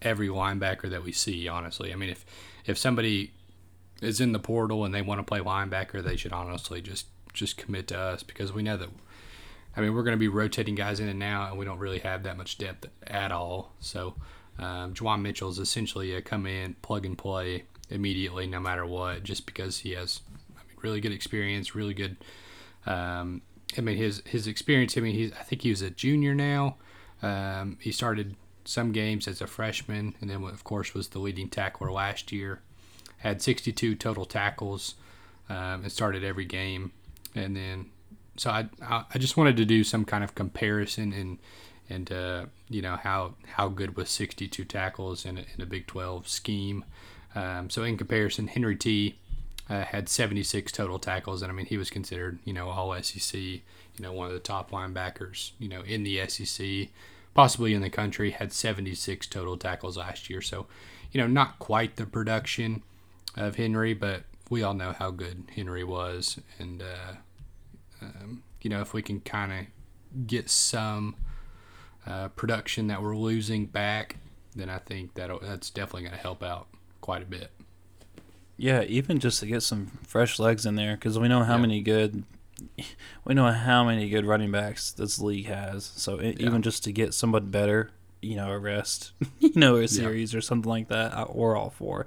every 0.00 0.28
linebacker 0.28 0.88
that 0.90 1.02
we 1.02 1.10
see. 1.10 1.48
Honestly, 1.48 1.92
I 1.92 1.96
mean 1.96 2.10
if 2.10 2.24
if 2.64 2.78
somebody 2.78 3.32
is 4.00 4.20
in 4.20 4.32
the 4.32 4.38
portal 4.38 4.84
and 4.84 4.94
they 4.94 5.02
want 5.02 5.18
to 5.18 5.24
play 5.24 5.40
linebacker, 5.40 6.02
they 6.02 6.16
should 6.16 6.32
honestly 6.32 6.80
just 6.80 7.06
just 7.32 7.56
commit 7.56 7.88
to 7.88 7.98
us 7.98 8.22
because 8.22 8.52
we 8.52 8.62
know 8.62 8.76
that. 8.76 8.88
I 9.76 9.80
mean 9.80 9.94
we're 9.94 10.02
going 10.04 10.16
to 10.16 10.20
be 10.20 10.28
rotating 10.28 10.76
guys 10.76 11.00
in 11.00 11.08
and 11.08 11.22
out, 11.22 11.50
and 11.50 11.58
we 11.58 11.64
don't 11.64 11.78
really 11.78 12.00
have 12.00 12.22
that 12.22 12.36
much 12.36 12.58
depth 12.58 12.86
at 13.06 13.32
all. 13.32 13.72
So, 13.80 14.14
um, 14.58 14.94
Juwan 14.94 15.22
Mitchell 15.22 15.50
is 15.50 15.58
essentially 15.58 16.14
a 16.14 16.22
come 16.22 16.46
in, 16.46 16.74
plug 16.82 17.06
and 17.06 17.16
play 17.16 17.64
immediately, 17.90 18.46
no 18.46 18.60
matter 18.60 18.86
what, 18.86 19.22
just 19.22 19.46
because 19.46 19.78
he 19.78 19.92
has 19.92 20.20
I 20.54 20.60
mean, 20.66 20.76
really 20.82 21.00
good 21.00 21.12
experience, 21.12 21.74
really 21.74 21.94
good 21.94 22.16
um, 22.86 23.42
I 23.76 23.80
mean, 23.80 23.96
his 23.96 24.22
his 24.26 24.46
experience. 24.46 24.96
I 24.96 25.00
mean, 25.00 25.14
he's 25.14 25.32
I 25.32 25.42
think 25.42 25.62
he 25.62 25.70
was 25.70 25.82
a 25.82 25.90
junior 25.90 26.34
now. 26.34 26.76
Um, 27.22 27.78
he 27.80 27.92
started 27.92 28.36
some 28.64 28.92
games 28.92 29.26
as 29.26 29.40
a 29.40 29.46
freshman, 29.46 30.14
and 30.20 30.28
then 30.28 30.44
of 30.44 30.64
course 30.64 30.94
was 30.94 31.08
the 31.08 31.18
leading 31.18 31.48
tackler 31.48 31.90
last 31.90 32.32
year. 32.32 32.60
Had 33.18 33.40
62 33.40 33.94
total 33.94 34.24
tackles, 34.24 34.96
um, 35.48 35.82
and 35.82 35.92
started 35.92 36.24
every 36.24 36.44
game. 36.44 36.92
And 37.34 37.56
then, 37.56 37.86
so 38.36 38.50
I 38.50 38.68
I 38.82 39.18
just 39.18 39.36
wanted 39.36 39.56
to 39.58 39.64
do 39.64 39.84
some 39.84 40.04
kind 40.04 40.24
of 40.24 40.34
comparison 40.34 41.12
and 41.12 41.38
and 41.92 42.10
uh, 42.10 42.46
you 42.68 42.82
know 42.82 42.96
how 42.96 43.34
how 43.46 43.68
good 43.68 43.96
was 43.96 44.08
62 44.10 44.64
tackles 44.64 45.24
in 45.24 45.38
a, 45.38 45.44
in 45.54 45.60
a 45.60 45.66
Big 45.66 45.86
12 45.86 46.26
scheme. 46.26 46.84
Um, 47.34 47.70
so 47.70 47.82
in 47.82 47.96
comparison, 47.96 48.48
Henry 48.48 48.76
T 48.76 49.18
uh, 49.68 49.84
had 49.84 50.08
76 50.08 50.72
total 50.72 50.98
tackles, 50.98 51.42
and 51.42 51.52
I 51.52 51.54
mean 51.54 51.66
he 51.66 51.76
was 51.76 51.90
considered, 51.90 52.38
you 52.44 52.52
know, 52.52 52.70
all 52.70 53.00
SEC, 53.02 53.40
you 53.40 53.62
know, 54.00 54.12
one 54.12 54.26
of 54.26 54.32
the 54.32 54.40
top 54.40 54.70
linebackers, 54.70 55.52
you 55.58 55.68
know, 55.68 55.82
in 55.82 56.02
the 56.02 56.26
SEC, 56.28 56.88
possibly 57.34 57.74
in 57.74 57.82
the 57.82 57.90
country. 57.90 58.30
Had 58.30 58.52
76 58.52 59.26
total 59.26 59.56
tackles 59.56 59.96
last 59.96 60.30
year, 60.30 60.40
so 60.40 60.66
you 61.12 61.20
know, 61.20 61.26
not 61.26 61.58
quite 61.58 61.96
the 61.96 62.06
production 62.06 62.82
of 63.36 63.56
Henry, 63.56 63.92
but 63.92 64.22
we 64.48 64.62
all 64.62 64.74
know 64.74 64.92
how 64.92 65.10
good 65.10 65.44
Henry 65.54 65.84
was, 65.84 66.40
and 66.58 66.82
uh, 66.82 67.14
um, 68.00 68.42
you 68.62 68.70
know, 68.70 68.80
if 68.80 68.94
we 68.94 69.02
can 69.02 69.20
kind 69.20 69.52
of 69.52 70.26
get 70.26 70.50
some 70.50 71.16
uh, 72.06 72.28
production 72.28 72.86
that 72.88 73.02
we're 73.02 73.16
losing 73.16 73.66
back, 73.66 74.16
then 74.56 74.68
I 74.68 74.78
think 74.78 75.14
that 75.14 75.30
that's 75.42 75.70
definitely 75.70 76.02
going 76.02 76.14
to 76.14 76.18
help 76.20 76.42
out 76.42 76.68
quite 77.00 77.22
a 77.22 77.26
bit. 77.26 77.50
Yeah, 78.56 78.82
even 78.82 79.18
just 79.18 79.40
to 79.40 79.46
get 79.46 79.62
some 79.62 79.86
fresh 80.06 80.38
legs 80.38 80.66
in 80.66 80.74
there, 80.76 80.94
because 80.94 81.18
we 81.18 81.28
know 81.28 81.42
how 81.44 81.54
Yeah. 81.56 81.62
many 81.62 81.80
good, 81.80 82.24
we 83.24 83.34
know 83.34 83.50
how 83.50 83.84
many 83.84 84.08
good 84.08 84.26
running 84.26 84.50
backs 84.52 84.92
this 84.92 85.18
league 85.18 85.46
has. 85.46 85.84
So 85.96 86.18
it, 86.18 86.40
Yeah. 86.40 86.46
even 86.46 86.62
just 86.62 86.84
to 86.84 86.92
get 86.92 87.14
somebody 87.14 87.46
better 87.46 87.90
you 88.24 88.36
know, 88.36 88.52
a 88.52 88.58
rest, 88.58 89.10
you 89.40 89.50
know, 89.56 89.74
a 89.78 89.88
series 89.88 90.32
or 90.32 90.40
something 90.40 90.70
like 90.70 90.86
that. 90.86 91.12
I, 91.12 91.24
we're 91.28 91.56
all 91.56 91.70
for. 91.70 92.06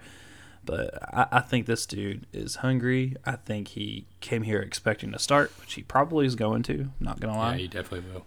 But 0.64 0.94
I, 1.14 1.28
I 1.30 1.40
think 1.42 1.66
this 1.66 1.86
dude 1.86 2.26
is 2.32 2.56
hungry. 2.56 3.18
I 3.26 3.34
think 3.34 3.68
he 3.70 4.06
came 4.22 4.44
here 4.44 4.60
expecting 4.62 5.12
to 5.12 5.20
start, 5.20 5.52
which 5.60 5.74
he 5.74 5.82
probably 5.84 6.26
is 6.26 6.36
going 6.36 6.64
to. 6.64 6.90
Not 7.02 7.20
gonna 7.20 7.38
lie. 7.38 7.52
Yeah, 7.56 7.58
he 7.58 7.68
definitely 7.68 8.10
will. 8.14 8.26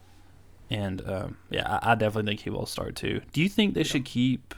And 0.70 1.06
um, 1.08 1.36
yeah, 1.50 1.78
I, 1.82 1.92
I 1.92 1.94
definitely 1.94 2.30
think 2.30 2.40
he 2.40 2.50
will 2.50 2.66
start 2.66 2.96
too. 2.96 3.20
Do 3.32 3.42
you 3.42 3.48
think 3.48 3.74
they 3.74 3.84
should 3.84 4.04
keep? 4.04 4.54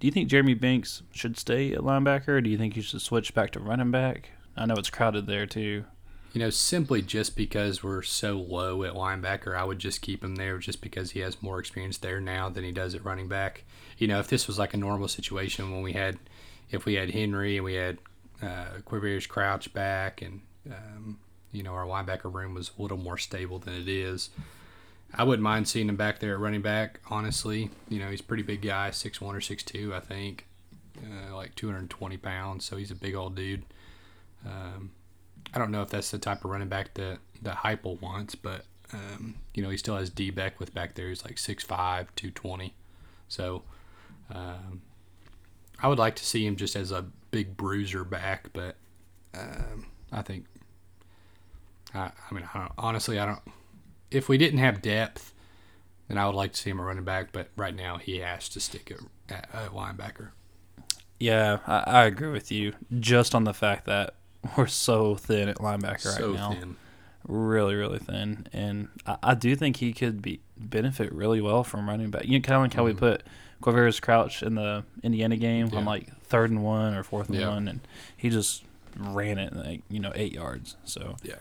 Do 0.00 0.06
you 0.06 0.12
think 0.12 0.28
Jeremy 0.28 0.54
Banks 0.54 1.02
should 1.12 1.38
stay 1.38 1.72
at 1.72 1.80
linebacker, 1.80 2.28
or 2.28 2.40
do 2.40 2.50
you 2.50 2.58
think 2.58 2.74
he 2.74 2.82
should 2.82 3.00
switch 3.00 3.32
back 3.34 3.52
to 3.52 3.60
running 3.60 3.90
back? 3.90 4.30
I 4.56 4.66
know 4.66 4.74
it's 4.74 4.90
crowded 4.90 5.26
there 5.26 5.46
too. 5.46 5.84
You 6.34 6.40
know, 6.40 6.50
simply 6.50 7.00
just 7.00 7.36
because 7.36 7.84
we're 7.84 8.02
so 8.02 8.36
low 8.36 8.82
at 8.82 8.94
linebacker, 8.94 9.56
I 9.56 9.62
would 9.62 9.78
just 9.78 10.02
keep 10.02 10.24
him 10.24 10.34
there 10.34 10.58
just 10.58 10.80
because 10.80 11.12
he 11.12 11.20
has 11.20 11.40
more 11.40 11.60
experience 11.60 11.96
there 11.98 12.20
now 12.20 12.48
than 12.48 12.64
he 12.64 12.72
does 12.72 12.94
at 12.94 13.04
running 13.04 13.28
back. 13.28 13.62
You 13.98 14.08
know, 14.08 14.18
if 14.18 14.26
this 14.26 14.48
was 14.48 14.58
like 14.58 14.74
a 14.74 14.76
normal 14.76 15.06
situation 15.06 15.70
when 15.70 15.82
we 15.82 15.92
had, 15.92 16.18
if 16.72 16.84
we 16.84 16.94
had 16.94 17.12
Henry 17.12 17.56
and 17.56 17.64
we 17.64 17.74
had 17.74 17.98
uh, 18.42 18.80
Quavaris 18.84 19.28
Crouch 19.28 19.72
back 19.72 20.22
and, 20.22 20.40
um, 20.68 21.20
you 21.52 21.62
know, 21.62 21.72
our 21.72 21.86
linebacker 21.86 22.34
room 22.34 22.54
was 22.54 22.72
a 22.76 22.82
little 22.82 22.98
more 22.98 23.16
stable 23.16 23.60
than 23.60 23.74
it 23.74 23.88
is. 23.88 24.30
I 25.16 25.24
wouldn't 25.24 25.42
mind 25.42 25.68
seeing 25.68 25.88
him 25.88 25.96
back 25.96 26.18
there 26.18 26.34
at 26.34 26.40
running 26.40 26.62
back, 26.62 27.00
honestly. 27.08 27.70
You 27.88 28.00
know, 28.00 28.10
he's 28.10 28.20
a 28.20 28.24
pretty 28.24 28.42
big 28.42 28.62
guy, 28.62 28.90
six 28.90 29.20
one 29.20 29.34
or 29.34 29.40
six 29.40 29.62
two, 29.62 29.94
I 29.94 30.00
think, 30.00 30.46
uh, 30.98 31.34
like 31.34 31.54
220 31.54 32.16
pounds, 32.16 32.64
so 32.64 32.76
he's 32.76 32.90
a 32.90 32.96
big 32.96 33.14
old 33.14 33.34
dude. 33.36 33.62
Um, 34.44 34.90
I 35.54 35.58
don't 35.58 35.70
know 35.70 35.82
if 35.82 35.90
that's 35.90 36.10
the 36.10 36.18
type 36.18 36.44
of 36.44 36.50
running 36.50 36.68
back 36.68 36.94
that 36.94 37.18
that 37.42 37.58
Heupel 37.58 38.00
wants, 38.00 38.34
but 38.34 38.64
um, 38.92 39.36
you 39.54 39.62
know 39.62 39.70
he 39.70 39.76
still 39.76 39.96
has 39.96 40.10
Dee 40.10 40.30
Beckwith 40.30 40.74
back 40.74 40.94
there. 40.94 41.08
He's 41.08 41.24
like 41.24 41.36
6'5", 41.36 41.66
220. 42.16 42.74
So 43.28 43.62
um, 44.30 44.82
I 45.80 45.88
would 45.88 45.98
like 45.98 46.16
to 46.16 46.24
see 46.24 46.46
him 46.46 46.56
just 46.56 46.76
as 46.76 46.90
a 46.90 47.06
big 47.30 47.56
bruiser 47.56 48.04
back, 48.04 48.48
but 48.52 48.76
um, 49.32 49.86
I 50.12 50.22
think 50.22 50.46
I, 51.94 52.10
I 52.30 52.34
mean 52.34 52.48
I 52.52 52.68
honestly 52.78 53.18
I 53.18 53.26
don't. 53.26 53.42
If 54.14 54.28
we 54.28 54.38
didn't 54.38 54.58
have 54.60 54.80
depth, 54.82 55.32
then 56.08 56.18
I 56.18 56.26
would 56.26 56.34
like 56.34 56.52
to 56.52 56.58
see 56.60 56.70
him 56.70 56.80
a 56.80 56.84
running 56.84 57.04
back. 57.04 57.28
But 57.32 57.48
right 57.56 57.74
now 57.74 57.98
he 57.98 58.18
has 58.18 58.48
to 58.50 58.60
stick 58.60 58.92
at, 59.28 59.48
at, 59.52 59.70
linebacker. 59.72 60.30
Yeah, 61.18 61.58
I, 61.66 61.78
I 61.86 62.04
agree 62.04 62.30
with 62.30 62.50
you. 62.52 62.72
Just 63.00 63.34
on 63.34 63.44
the 63.44 63.54
fact 63.54 63.86
that 63.86 64.14
we're 64.56 64.66
so 64.66 65.14
thin 65.16 65.48
at 65.48 65.58
linebacker 65.58 66.00
so 66.16 66.30
right 66.30 66.36
now. 66.38 66.52
thin. 66.52 66.76
Really, 67.26 67.74
really 67.74 67.98
thin. 67.98 68.46
And 68.52 68.88
I, 69.06 69.16
I 69.22 69.34
do 69.34 69.56
think 69.56 69.76
he 69.76 69.92
could 69.92 70.20
be 70.20 70.40
benefit 70.58 71.10
really 71.12 71.40
well 71.40 71.64
from 71.64 71.88
running 71.88 72.10
back. 72.10 72.26
You 72.26 72.38
know, 72.38 72.42
kind 72.42 72.56
of 72.56 72.62
like 72.62 72.74
how 72.74 72.84
we 72.84 72.92
Mhm. 72.92 72.98
put 72.98 73.22
Quavaris 73.62 74.00
Crouch 74.02 74.42
in 74.42 74.56
the 74.56 74.84
Indiana 75.02 75.36
game 75.38 75.70
on 75.74 75.86
like 75.86 76.14
third 76.24 76.50
and 76.50 76.62
one 76.62 76.94
or 76.94 77.02
fourth 77.02 77.28
and 77.30 77.38
Yeah. 77.38 77.48
one, 77.48 77.66
and 77.68 77.80
he 78.14 78.28
just 78.28 78.62
ran 78.98 79.38
it 79.38 79.56
like 79.56 79.82
you 79.88 79.98
know 80.00 80.12
eight 80.14 80.32
yards. 80.34 80.76
So 80.84 81.16
Yeah. 81.22 81.36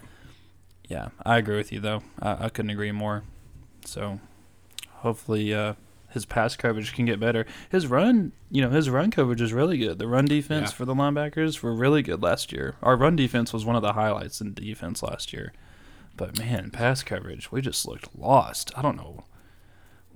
Yeah, 0.93 1.09
I 1.25 1.37
agree 1.37 1.57
with 1.57 1.71
you 1.71 1.79
though. 1.79 2.03
I, 2.21 2.45
I 2.45 2.49
couldn't 2.49 2.71
agree 2.71 2.91
more. 2.91 3.23
So 3.85 4.19
hopefully 4.97 5.53
uh, 5.53 5.73
his 6.11 6.25
pass 6.25 6.55
coverage 6.55 6.93
can 6.93 7.05
get 7.05 7.19
better. 7.19 7.45
His 7.69 7.87
run, 7.87 8.31
you 8.51 8.61
know, 8.61 8.69
his 8.69 8.89
run 8.89 9.09
coverage 9.11 9.41
is 9.41 9.51
really 9.53 9.77
good. 9.77 9.97
The 9.99 10.07
run 10.07 10.25
defense 10.25 10.69
Yeah. 10.71 10.75
for 10.75 10.85
the 10.85 10.93
linebackers 10.93 11.61
were 11.61 11.73
really 11.75 12.01
good 12.03 12.21
last 12.21 12.51
year. 12.53 12.75
Our 12.83 12.95
run 12.95 13.15
defense 13.15 13.51
was 13.53 13.65
one 13.65 13.75
of 13.75 13.81
the 13.81 13.93
highlights 13.93 14.39
in 14.39 14.53
defense 14.53 15.01
last 15.03 15.33
year. 15.33 15.51
But 16.15 16.37
man, 16.37 16.69
pass 16.69 17.01
coverage, 17.01 17.51
we 17.51 17.59
just 17.61 17.87
looked 17.87 18.15
lost. 18.17 18.71
I 18.77 18.81
don't 18.83 18.95
know 18.97 19.23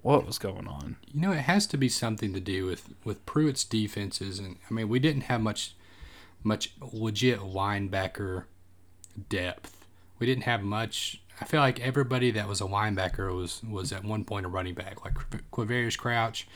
what 0.04 0.28
was 0.28 0.38
going 0.38 0.68
on. 0.68 0.98
You 1.12 1.22
know, 1.22 1.32
it 1.32 1.40
has 1.40 1.66
to 1.68 1.78
be 1.78 1.90
something 1.90 2.34
to 2.34 2.40
do 2.40 2.66
with 2.68 2.94
with 3.04 3.26
Pruitt's 3.26 3.64
defenses, 3.64 4.38
and 4.38 4.58
I 4.70 4.74
mean, 4.76 4.90
we 4.90 5.00
didn't 5.00 5.24
have 5.24 5.42
much 5.42 5.74
much 6.44 6.74
legit 6.80 7.40
linebacker 7.40 8.44
depth. 9.30 9.77
We 10.20 10.26
didn't 10.26 10.44
have 10.44 10.64
much. 10.64 11.22
I 11.40 11.46
feel 11.46 11.60
like 11.60 11.80
everybody 11.80 12.32
that 12.32 12.48
was 12.48 12.62
a 12.62 12.66
linebacker 12.66 13.36
was 13.36 13.62
was 13.64 13.92
at 13.92 14.04
one 14.04 14.24
point 14.26 14.46
a 14.46 14.50
running 14.50 14.74
back, 14.74 15.04
like 15.06 15.14
Quavaris 15.52 15.98
Crouch, 15.98 16.48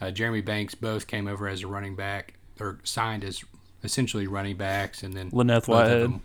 uh, 0.00 0.10
Jeremy 0.10 0.42
Banks, 0.42 0.74
both 0.74 1.06
came 1.06 1.26
over 1.26 1.48
as 1.48 1.62
a 1.62 1.66
running 1.66 1.96
back 1.96 2.34
or 2.60 2.78
signed 2.84 3.24
as 3.24 3.42
essentially 3.84 4.26
running 4.26 4.56
backs, 4.56 5.02
and 5.02 5.14
then 5.14 5.30
of 5.30 5.68
Whitehead. 5.68 6.02
them- 6.02 6.22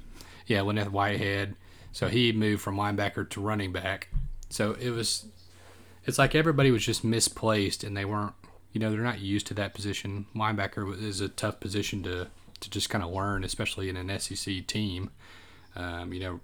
yeah, 0.48 0.60
Len'Neth 0.60 0.90
Whitehead. 0.90 1.56
So 1.94 2.08
he 2.10 2.32
moved 2.34 2.62
from 2.62 2.76
linebacker 2.76 3.30
to 3.30 3.40
running 3.40 3.72
back. 3.72 4.10
So 4.50 4.74
it 4.74 4.90
was, 4.90 5.26
it's 6.06 6.18
like 6.18 6.34
everybody 6.36 6.72
was 6.72 6.84
just 6.86 7.04
misplaced, 7.04 7.84
and 7.84 7.96
they 7.96 8.04
weren't, 8.04 8.34
you 8.74 8.80
know, 8.82 8.92
they're 8.92 9.02
not 9.02 9.20
used 9.20 9.46
to 9.48 9.54
that 9.54 9.74
position. 9.74 10.26
Linebacker 10.36 11.00
is 11.02 11.22
a 11.22 11.30
tough 11.30 11.60
position 11.60 12.04
to 12.04 12.28
to 12.60 12.70
just 12.70 12.90
kind 12.90 13.04
of 13.04 13.12
learn, 13.12 13.44
especially 13.44 13.90
in 13.90 13.98
an 13.98 14.10
SEC 14.20 14.66
team. 14.68 15.10
Um, 15.76 16.14
you 16.14 16.20
know, 16.22 16.40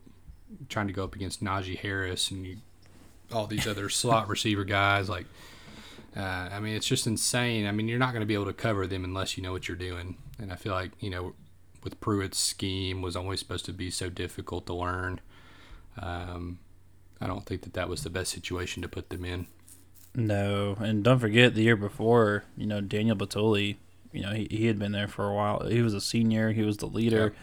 trying 0.67 0.88
to 0.88 0.93
go 0.93 1.03
up 1.03 1.15
against 1.15 1.43
Najee 1.43 1.77
Harris 1.77 2.31
and 2.31 2.45
you, 2.45 2.57
all 3.31 3.47
these 3.47 3.67
other 3.67 3.89
slot 3.89 4.27
receiver 4.27 4.63
guys, 4.63 5.09
like. 5.09 5.25
Uh, 6.17 6.49
I 6.51 6.59
mean, 6.59 6.75
it's 6.75 6.88
just 6.88 7.05
insane. 7.05 7.67
I 7.67 7.71
mean, 7.71 7.88
you're 7.88 7.99
not 7.99 8.13
going 8.13 8.21
to 8.21 8.25
be 8.25 8.33
able 8.33 8.47
to 8.47 8.53
cover 8.53 8.88
them 8.88 9.03
unless 9.03 9.38
you 9.38 9.43
know 9.43 9.51
what 9.51 9.67
you're 9.67 9.77
doing. 9.77 10.17
And 10.39 10.51
I 10.51 10.55
feel 10.55 10.73
like, 10.73 10.91
you 10.99 11.12
know, 11.12 11.35
with 11.83 11.99
Pruitt's 11.99 12.39
scheme 12.39 13.01
was 13.01 13.15
always 13.15 13.39
supposed 13.39 13.65
to 13.65 13.73
be 13.73 13.91
so 13.91 14.09
difficult 14.09 14.65
to 14.65 14.73
learn. 14.73 15.21
Um, 16.01 16.59
I 17.21 17.27
don't 17.27 17.45
think 17.45 17.62
that 17.62 17.73
that 17.73 17.89
was 17.89 18.03
the 18.03 18.09
best 18.09 18.31
situation 18.31 18.81
to 18.81 18.88
put 18.88 19.09
them 19.09 19.25
in. 19.25 19.47
No, 20.15 20.75
and 20.79 21.03
don't 21.03 21.19
forget 21.19 21.53
the 21.53 21.62
year 21.62 21.75
before, 21.75 22.43
you 22.57 22.65
know, 22.65 22.81
Daniel 22.81 23.15
Bituli, 23.15 23.77
you 24.12 24.21
know, 24.21 24.31
he, 24.31 24.47
he 24.49 24.65
had 24.65 24.79
been 24.79 24.91
there 24.91 25.07
for 25.07 25.29
a 25.29 25.33
while. 25.33 25.67
He 25.67 25.81
was 25.81 25.93
a 25.93 26.01
senior, 26.01 26.51
he 26.51 26.63
was 26.63 26.77
the 26.77 26.88
leader. 26.88 27.33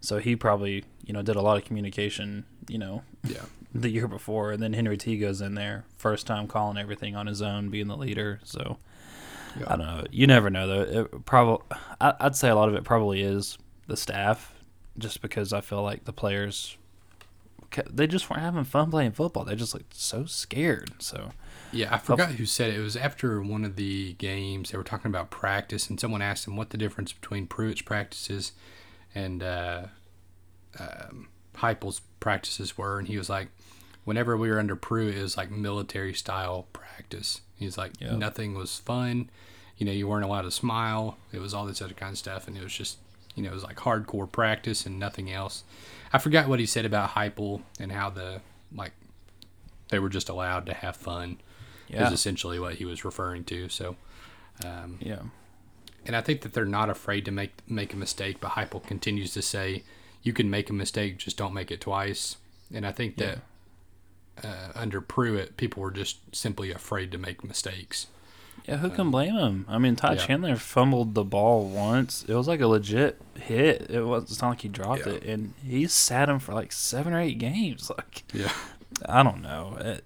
So 0.00 0.18
he 0.18 0.36
probably, 0.36 0.84
you 1.08 1.14
know, 1.14 1.22
did 1.22 1.34
a 1.34 1.42
lot 1.42 1.56
of 1.56 1.64
communication, 1.64 2.44
you 2.68 2.78
know, 2.78 3.02
Yeah. 3.26 3.42
the 3.74 3.88
year 3.90 4.06
before. 4.06 4.52
And 4.52 4.62
then 4.62 4.74
Henry 4.74 4.96
T 4.96 5.18
goes 5.18 5.40
in 5.40 5.54
there, 5.56 5.84
first 5.96 6.26
time 6.28 6.46
calling 6.46 6.78
everything 6.78 7.16
on 7.16 7.26
his 7.26 7.42
own, 7.42 7.70
being 7.70 7.88
the 7.88 7.96
leader. 7.96 8.38
So 8.44 8.76
Yeah. 9.58 9.64
I 9.72 9.76
don't 9.76 9.86
know. 9.86 10.04
You 10.12 10.26
never 10.28 10.50
know, 10.50 10.66
though. 10.68 11.00
It 11.02 11.24
probably, 11.24 11.64
I'd 12.00 12.36
say 12.36 12.48
a 12.50 12.54
lot 12.54 12.68
of 12.68 12.74
it 12.76 12.84
probably 12.84 13.22
is 13.22 13.58
the 13.88 13.96
staff, 13.96 14.52
just 14.98 15.20
because 15.22 15.52
I 15.52 15.60
feel 15.62 15.82
like 15.82 16.04
the 16.04 16.12
players, 16.12 16.76
they 17.90 18.06
just 18.06 18.28
weren't 18.30 18.42
having 18.42 18.64
fun 18.64 18.90
playing 18.90 19.12
football. 19.12 19.44
They 19.44 19.54
just 19.56 19.74
looked 19.74 19.94
so 19.94 20.24
scared. 20.26 20.90
So 20.98 21.30
Yeah, 21.72 21.94
I 21.94 21.98
forgot 21.98 22.32
who 22.32 22.46
said 22.46 22.70
it. 22.70 22.78
It 22.78 22.82
was 22.82 22.96
after 22.96 23.42
one 23.42 23.64
of 23.64 23.76
the 23.76 24.14
games. 24.14 24.70
They 24.70 24.78
were 24.78 24.84
talking 24.84 25.10
about 25.10 25.30
practice, 25.30 25.88
and 25.88 25.98
someone 26.00 26.22
asked 26.22 26.46
him 26.46 26.56
what 26.56 26.70
the 26.70 26.78
difference 26.78 27.12
between 27.12 27.46
Pruitt's 27.46 27.82
practices 27.82 28.52
and 29.14 29.42
uh, 29.42 29.86
um, 30.78 31.28
Heupel's 31.56 32.00
practices 32.20 32.76
were, 32.78 32.98
and 32.98 33.08
he 33.08 33.18
was 33.18 33.28
like, 33.28 33.48
"Whenever 34.04 34.36
we 34.36 34.50
were 34.50 34.58
under 34.58 34.76
Pruitt, 34.76 35.16
it 35.16 35.22
was 35.22 35.36
like 35.36 35.50
military 35.50 36.14
style 36.14 36.66
practice." 36.72 37.40
He's 37.56 37.76
like, 37.78 37.92
Yeah. 38.00 38.16
"Nothing 38.16 38.54
was 38.54 38.78
fun. 38.78 39.30
You 39.76 39.86
know, 39.86 39.92
you 39.92 40.08
weren't 40.08 40.24
allowed 40.24 40.42
to 40.42 40.50
smile. 40.50 41.18
It 41.32 41.38
was 41.40 41.54
all 41.54 41.66
this 41.66 41.80
other 41.82 41.94
kind 41.94 42.12
of 42.12 42.18
stuff, 42.18 42.48
and 42.48 42.56
it 42.56 42.62
was 42.62 42.72
just, 42.72 42.98
you 43.34 43.42
know, 43.42 43.50
it 43.50 43.54
was 43.54 43.62
like 43.64 43.76
hardcore 43.76 44.30
practice 44.30 44.86
and 44.86 44.98
nothing 44.98 45.30
else." 45.32 45.64
I 46.12 46.18
forgot 46.18 46.48
what 46.48 46.58
he 46.58 46.66
said 46.66 46.84
about 46.84 47.10
Heupel 47.10 47.62
and 47.78 47.92
how 47.92 48.10
the 48.10 48.40
like 48.74 48.92
they 49.88 49.98
were 49.98 50.08
just 50.08 50.28
allowed 50.28 50.66
to 50.66 50.74
have 50.74 50.96
fun 50.96 51.38
yeah, 51.88 52.06
is 52.06 52.12
essentially 52.12 52.58
what 52.58 52.74
he 52.74 52.84
was 52.84 53.04
referring 53.04 53.44
to. 53.44 53.68
So, 53.68 53.96
um, 54.64 54.98
yeah. 55.00 55.20
and 56.06 56.14
I 56.14 56.20
think 56.20 56.42
that 56.42 56.52
they're 56.52 56.64
not 56.64 56.90
afraid 56.90 57.24
to 57.24 57.30
make 57.30 57.52
make 57.68 57.92
a 57.92 57.96
mistake. 57.96 58.38
But 58.40 58.52
Heupel 58.52 58.86
continues 58.86 59.32
to 59.34 59.42
say, 59.42 59.84
"You 60.22 60.32
can 60.32 60.50
make 60.50 60.70
a 60.70 60.72
mistake, 60.72 61.18
just 61.18 61.36
don't 61.36 61.54
make 61.54 61.70
it 61.70 61.80
twice." 61.80 62.36
And 62.72 62.86
I 62.86 62.92
think 62.92 63.16
that 63.16 63.38
uh, 64.42 64.68
under 64.74 65.00
Pruitt, 65.00 65.56
people 65.56 65.82
were 65.82 65.90
just 65.90 66.18
simply 66.34 66.70
afraid 66.70 67.10
to 67.12 67.18
make 67.18 67.42
mistakes. 67.44 68.06
Yeah, 68.66 68.76
who 68.78 68.90
can 68.90 69.10
blame 69.10 69.34
him? 69.34 69.64
I 69.68 69.78
mean, 69.78 69.96
Ty 69.96 70.14
yeah. 70.14 70.26
Chandler 70.26 70.56
fumbled 70.56 71.14
the 71.14 71.24
ball 71.24 71.68
once. 71.68 72.24
It 72.28 72.34
was 72.34 72.46
like 72.46 72.60
a 72.60 72.66
legit 72.66 73.18
hit. 73.38 73.86
It 73.90 74.02
was. 74.02 74.24
It's 74.24 74.42
not 74.42 74.50
like 74.50 74.60
he 74.60 74.68
dropped 74.68 75.06
Yeah. 75.06 75.14
it, 75.14 75.24
and 75.24 75.54
he 75.64 75.86
sat 75.86 76.28
him 76.28 76.38
for 76.38 76.52
like 76.52 76.72
seven 76.72 77.12
or 77.14 77.20
eight 77.20 77.38
games. 77.38 77.90
Like 77.96 78.24
Yeah, 78.34 78.52
I 79.08 79.22
don't 79.22 79.42
know, 79.42 79.76
It- 79.80 80.04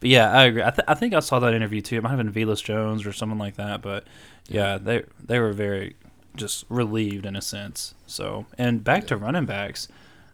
but 0.00 0.10
yeah, 0.10 0.30
I 0.32 0.44
agree. 0.44 0.62
I, 0.62 0.70
th- 0.70 0.84
I 0.86 0.94
think 0.94 1.14
I 1.14 1.20
saw 1.20 1.38
that 1.40 1.54
interview 1.54 1.80
too. 1.80 1.96
It 1.96 2.02
might 2.02 2.10
have 2.10 2.18
been 2.18 2.32
Velus 2.32 2.62
Jones 2.62 3.06
or 3.06 3.12
someone 3.12 3.38
like 3.38 3.56
that. 3.56 3.80
But 3.82 4.04
yeah, 4.48 4.76
they 4.78 5.02
they 5.24 5.38
were 5.40 5.52
very 5.52 5.96
just 6.36 6.64
relieved 6.68 7.26
in 7.26 7.36
a 7.36 7.42
sense. 7.42 7.94
So 8.06 8.46
and 8.58 8.82
back 8.84 9.06
to 9.08 9.16
running 9.16 9.46
backs. 9.46 9.88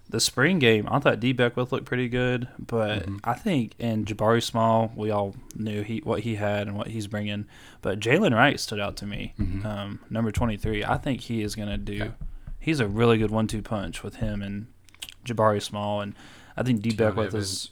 The 0.08 0.18
spring 0.18 0.58
game, 0.58 0.88
I 0.90 0.98
thought 0.98 1.20
Dee 1.20 1.32
Beckwith 1.32 1.70
looked 1.70 1.84
pretty 1.86 2.08
good, 2.08 2.48
but 2.58 3.06
Mhm. 3.06 3.20
I 3.22 3.34
think 3.34 3.74
and 3.78 4.04
Jabari 4.06 4.42
Small, 4.42 4.92
we 4.96 5.08
all 5.10 5.36
knew 5.54 5.82
he 5.82 5.98
what 5.98 6.20
he 6.20 6.34
had 6.34 6.66
and 6.66 6.76
what 6.76 6.88
he's 6.88 7.06
bringing. 7.06 7.44
But 7.80 8.00
Jaylen 8.00 8.34
Wright 8.34 8.58
stood 8.58 8.80
out 8.80 8.96
to 8.96 9.06
me, 9.06 9.34
Mhm. 9.38 9.64
um, 9.64 10.00
number 10.10 10.32
twenty 10.32 10.56
three. 10.56 10.84
I 10.84 10.96
think 10.96 11.20
he 11.22 11.42
is 11.42 11.54
going 11.54 11.68
to 11.68 11.78
do. 11.78 12.02
Okay. 12.02 12.12
He's 12.58 12.80
a 12.80 12.88
really 12.88 13.18
good 13.18 13.30
one 13.30 13.46
two 13.46 13.62
punch 13.62 14.02
with 14.02 14.16
him 14.16 14.42
and 14.42 14.66
Jabari 15.24 15.62
Small, 15.62 16.00
and 16.00 16.14
I 16.56 16.64
think 16.64 16.82
Dee 16.82 16.94
Beckwith 16.94 17.32
is 17.34 17.70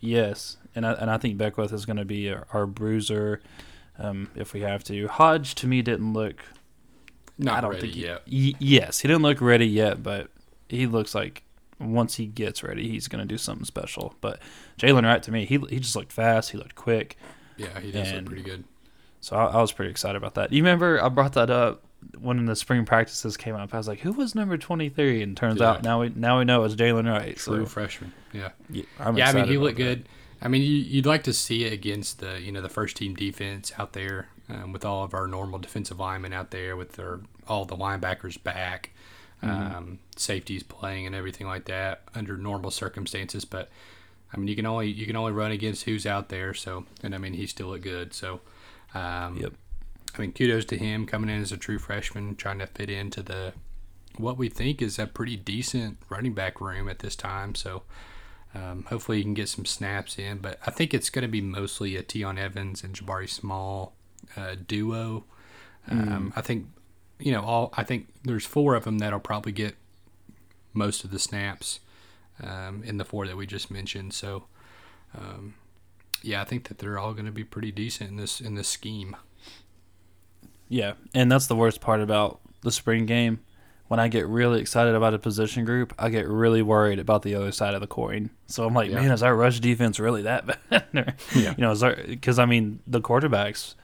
yes, 0.00 0.58
and 0.74 0.86
I 0.86 0.92
and 0.92 1.10
I 1.10 1.16
think 1.16 1.38
Beckwith 1.38 1.72
is 1.72 1.86
going 1.86 1.96
to 1.96 2.04
be 2.04 2.30
our, 2.30 2.46
our 2.52 2.66
bruiser. 2.66 3.40
um, 4.00 4.28
if 4.36 4.52
we 4.52 4.60
have 4.60 4.84
to. 4.84 5.08
Hodge 5.08 5.56
to 5.56 5.66
me 5.66 5.82
didn't 5.82 6.12
look. 6.12 6.36
Not 7.38 7.58
I 7.58 7.60
don't 7.60 7.80
think 7.80 7.94
he- 7.94 8.02
yet. 8.06 8.22
yes, 8.26 9.00
he 9.00 9.08
didn't 9.08 9.22
look 9.22 9.40
ready 9.40 9.66
yet, 9.66 10.02
but 10.02 10.28
he 10.68 10.86
looks 10.86 11.14
like 11.14 11.44
once 11.80 12.16
he 12.16 12.26
gets 12.26 12.62
ready, 12.64 12.88
he's 12.88 13.06
going 13.08 13.20
to 13.20 13.26
do 13.26 13.38
something 13.38 13.64
special. 13.64 14.14
But 14.20 14.40
Jaylen 14.78 15.04
Wright 15.04 15.22
to 15.22 15.30
me, 15.32 15.44
he 15.44 15.58
he 15.70 15.78
just 15.78 15.94
looked 15.94 16.12
fast. 16.12 16.50
He 16.50 16.58
looked 16.58 16.74
quick. 16.74 17.16
Yeah, 17.56 17.78
he 17.80 17.90
does 17.92 18.12
look 18.12 18.26
pretty 18.26 18.42
good. 18.42 18.64
So 19.20 19.36
I, 19.36 19.46
I 19.46 19.60
was 19.60 19.72
pretty 19.72 19.90
excited 19.90 20.16
about 20.16 20.34
that. 20.34 20.52
You 20.52 20.62
remember 20.62 21.02
I 21.02 21.08
brought 21.08 21.32
that 21.34 21.50
up 21.50 21.82
when 22.20 22.44
the 22.46 22.54
spring 22.56 22.84
practices 22.84 23.36
came 23.36 23.54
up. 23.56 23.72
I 23.74 23.78
was 23.78 23.88
like, 23.88 24.00
"Who 24.00 24.12
was 24.12 24.34
number 24.34 24.56
23?" 24.56 25.22
And 25.22 25.36
turns 25.36 25.60
Yeah. 25.60 25.70
out 25.70 25.82
now 25.82 26.00
we 26.00 26.10
now 26.14 26.38
we 26.38 26.44
know 26.44 26.64
it's 26.64 26.74
Jaylen 26.74 27.08
Wright. 27.10 27.36
True 27.36 27.64
So 27.64 27.66
freshman. 27.66 28.12
Yeah. 28.32 28.50
yeah, 28.70 28.82
I'm 29.00 29.16
yeah, 29.16 29.28
I 29.28 29.32
mean, 29.32 29.44
he 29.46 29.58
looked 29.58 29.78
that. 29.78 29.82
good. 29.84 30.08
I 30.40 30.46
mean, 30.48 30.62
you, 30.62 30.68
you'd 30.68 31.06
like 31.06 31.24
to 31.24 31.32
see 31.32 31.64
it 31.64 31.72
against 31.72 32.18
the 32.20 32.40
you 32.40 32.52
know 32.52 32.60
the 32.60 32.68
first 32.68 32.96
team 32.96 33.14
defense 33.14 33.72
out 33.78 33.92
there 33.92 34.28
um, 34.50 34.72
with 34.72 34.84
all 34.84 35.04
of 35.04 35.14
our 35.14 35.26
normal 35.26 35.58
defensive 35.58 35.98
linemen 35.98 36.32
out 36.32 36.50
there 36.50 36.76
with 36.76 36.92
their 36.92 37.20
all 37.46 37.64
the 37.64 37.76
linebackers 37.76 38.42
back, 38.42 38.90
Mm-hmm. 39.40 39.76
um, 39.76 39.98
safeties 40.16 40.64
playing 40.64 41.06
and 41.06 41.14
everything 41.14 41.46
like 41.46 41.66
that 41.66 42.02
under 42.12 42.36
normal 42.36 42.72
circumstances. 42.72 43.44
But 43.44 43.70
I 44.34 44.36
mean, 44.36 44.48
you 44.48 44.56
can 44.56 44.66
only 44.66 44.88
you 44.88 45.06
can 45.06 45.14
only 45.14 45.30
run 45.30 45.52
against 45.52 45.84
who's 45.84 46.06
out 46.06 46.28
there. 46.28 46.54
So 46.54 46.86
and 47.04 47.14
I 47.14 47.18
mean, 47.18 47.34
he 47.34 47.46
still 47.46 47.68
looked 47.68 47.84
good. 47.84 48.12
So 48.12 48.40
um, 48.94 49.36
Yep. 49.40 49.52
I 50.16 50.20
mean, 50.20 50.32
kudos 50.32 50.64
to 50.64 50.76
him 50.76 51.06
coming 51.06 51.30
in 51.30 51.40
as 51.40 51.52
a 51.52 51.56
true 51.56 51.78
freshman, 51.78 52.34
trying 52.34 52.58
to 52.58 52.66
fit 52.66 52.90
into 52.90 53.22
the 53.22 53.52
what 54.16 54.36
we 54.36 54.48
think 54.48 54.82
is 54.82 54.98
a 54.98 55.06
pretty 55.06 55.36
decent 55.36 55.98
running 56.08 56.34
back 56.34 56.60
room 56.60 56.88
at 56.88 56.98
this 56.98 57.14
time. 57.14 57.54
So 57.54 57.82
um, 58.56 58.86
hopefully 58.88 59.18
he 59.18 59.22
can 59.22 59.34
get 59.34 59.48
some 59.48 59.66
snaps 59.66 60.18
in. 60.18 60.38
But 60.38 60.58
I 60.66 60.72
think 60.72 60.92
it's 60.92 61.10
going 61.10 61.22
to 61.22 61.28
be 61.28 61.40
mostly 61.40 61.94
a 61.94 62.02
Tiyon 62.02 62.38
Evans 62.38 62.82
and 62.82 62.92
Jabari 62.92 63.28
Small 63.28 63.94
uh, 64.36 64.56
duo. 64.66 65.24
Um, 65.90 66.32
I 66.36 66.40
think 66.42 66.66
you 67.18 67.32
know 67.32 67.42
all. 67.42 67.72
I 67.76 67.84
think 67.84 68.08
there's 68.24 68.44
four 68.46 68.74
of 68.74 68.84
them 68.84 68.98
that'll 68.98 69.20
probably 69.20 69.52
get 69.52 69.74
most 70.72 71.02
of 71.04 71.10
the 71.10 71.18
snaps 71.18 71.80
um, 72.42 72.82
in 72.84 72.98
the 72.98 73.04
four 73.04 73.26
that 73.26 73.36
we 73.36 73.46
just 73.46 73.70
mentioned. 73.70 74.12
So. 74.14 74.44
Um, 75.18 75.54
yeah, 76.22 76.42
I 76.42 76.44
think 76.44 76.68
that 76.68 76.78
they're 76.78 76.98
all 76.98 77.12
going 77.14 77.26
to 77.26 77.32
be 77.32 77.44
pretty 77.44 77.70
decent 77.72 78.10
in 78.10 78.16
this 78.16 78.40
in 78.40 78.56
this 78.56 78.68
scheme. 78.68 79.16
Yeah, 80.68 80.94
and 81.14 81.30
that's 81.32 81.46
the 81.46 81.56
worst 81.56 81.80
part 81.80 82.00
about 82.00 82.40
the 82.62 82.72
spring 82.72 83.06
game. 83.06 83.40
When 83.86 83.98
I 83.98 84.08
get 84.08 84.26
really 84.26 84.60
excited 84.60 84.94
about 84.94 85.14
a 85.14 85.18
position 85.18 85.64
group, 85.64 85.94
I 85.98 86.10
get 86.10 86.28
really 86.28 86.60
worried 86.60 86.98
about 86.98 87.22
the 87.22 87.34
other 87.34 87.52
side 87.52 87.72
of 87.74 87.80
the 87.80 87.86
coin. 87.86 88.28
So 88.46 88.66
I'm 88.66 88.74
like, 88.74 88.90
Yeah. 88.90 88.96
man, 89.00 89.12
is 89.12 89.22
our 89.22 89.34
rush 89.34 89.60
defense 89.60 89.98
really 89.98 90.22
that 90.22 90.46
bad? 90.70 90.84
Or, 90.94 91.14
Yeah. 91.34 91.54
You 91.56 91.62
know, 91.62 91.94
because 92.06 92.38
I 92.38 92.44
mean, 92.44 92.80
the 92.86 93.00
quarterbacks, 93.00 93.76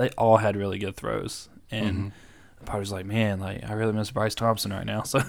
they 0.00 0.08
all 0.18 0.38
had 0.38 0.56
really 0.56 0.78
good 0.78 0.96
throws, 0.96 1.48
and 1.70 1.96
Mm-hmm. 1.96 2.64
part 2.64 2.80
was 2.80 2.90
like, 2.92 3.06
man, 3.06 3.38
like 3.40 3.68
I 3.68 3.72
really 3.74 3.92
miss 3.92 4.10
Bryce 4.10 4.34
Thompson 4.34 4.72
right 4.72 4.86
now. 4.86 5.02
So 5.06 5.20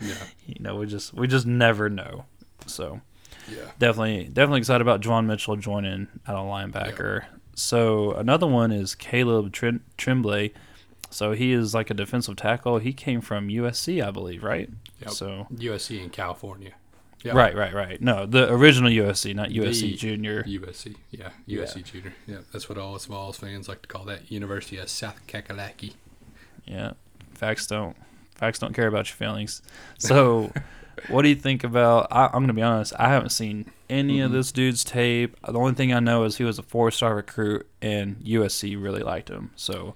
Yeah, 0.00 0.14
you 0.46 0.56
know, 0.60 0.76
we 0.76 0.86
just 0.86 1.12
we 1.14 1.26
just 1.26 1.46
never 1.46 1.88
know. 1.90 2.24
So 2.66 3.00
yeah. 3.48 3.70
definitely 3.78 4.24
definitely 4.32 4.58
excited 4.60 4.82
about 4.82 5.00
Juwan 5.00 5.26
Mitchell 5.26 5.56
joining 5.56 6.08
at 6.26 6.34
a 6.34 6.38
linebacker. 6.38 7.24
So 7.54 8.12
another 8.12 8.46
one 8.46 8.72
is 8.72 8.94
Caleb 8.94 9.52
Trim- 9.52 9.84
Tremblay. 9.98 10.52
So 11.10 11.32
he 11.32 11.52
is 11.52 11.74
like 11.74 11.90
a 11.90 11.94
defensive 11.94 12.36
tackle. 12.36 12.78
He 12.78 12.92
came 12.92 13.20
from 13.20 13.48
USC, 13.48 14.00
I 14.06 14.10
believe, 14.12 14.44
right? 14.44 14.70
Yep. 15.00 15.10
So 15.10 15.46
USC 15.52 16.02
in 16.02 16.10
California. 16.10 16.72
Right, 17.24 17.54
right, 17.54 17.74
right. 17.74 18.00
No, 18.00 18.26
the 18.26 18.50
original 18.52 18.90
USC, 18.90 19.34
not 19.34 19.50
USC 19.50 19.80
The 19.82 19.94
Junior. 19.96 20.42
USC, 20.44 20.96
yeah, 21.10 21.30
USC 21.48 21.84
Junior. 21.84 22.14
Yeah, 22.26 22.38
that's 22.52 22.68
what 22.68 22.78
all 22.78 22.94
us 22.94 23.04
Vols 23.06 23.36
fans 23.36 23.68
like 23.68 23.82
to 23.82 23.88
call 23.88 24.04
that 24.06 24.30
University 24.30 24.78
of 24.78 24.88
South 24.88 25.20
Kakalaki. 25.26 25.94
Yeah, 26.64 26.92
facts 27.34 27.66
don't 27.66 27.96
facts 28.36 28.58
don't 28.58 28.72
care 28.74 28.86
about 28.86 29.08
your 29.08 29.16
feelings. 29.16 29.60
So, 29.98 30.50
what 31.08 31.22
do 31.22 31.28
you 31.28 31.34
think 31.34 31.62
about? 31.64 32.08
I, 32.10 32.26
I'm 32.26 32.42
gonna 32.42 32.52
be 32.54 32.62
honest. 32.62 32.92
I 32.98 33.08
haven't 33.08 33.30
seen 33.30 33.70
any 33.90 34.20
of 34.20 34.30
Mhm. 34.30 34.34
this 34.34 34.52
dude's 34.52 34.82
tape. 34.84 35.36
The 35.46 35.58
only 35.58 35.74
thing 35.74 35.92
I 35.92 36.00
know 36.00 36.24
is 36.24 36.36
he 36.38 36.44
was 36.44 36.58
a 36.58 36.62
four 36.62 36.90
star 36.90 37.14
recruit, 37.14 37.66
and 37.82 38.16
USC 38.24 38.76
really 38.82 39.02
liked 39.02 39.28
him. 39.28 39.50
So, 39.56 39.94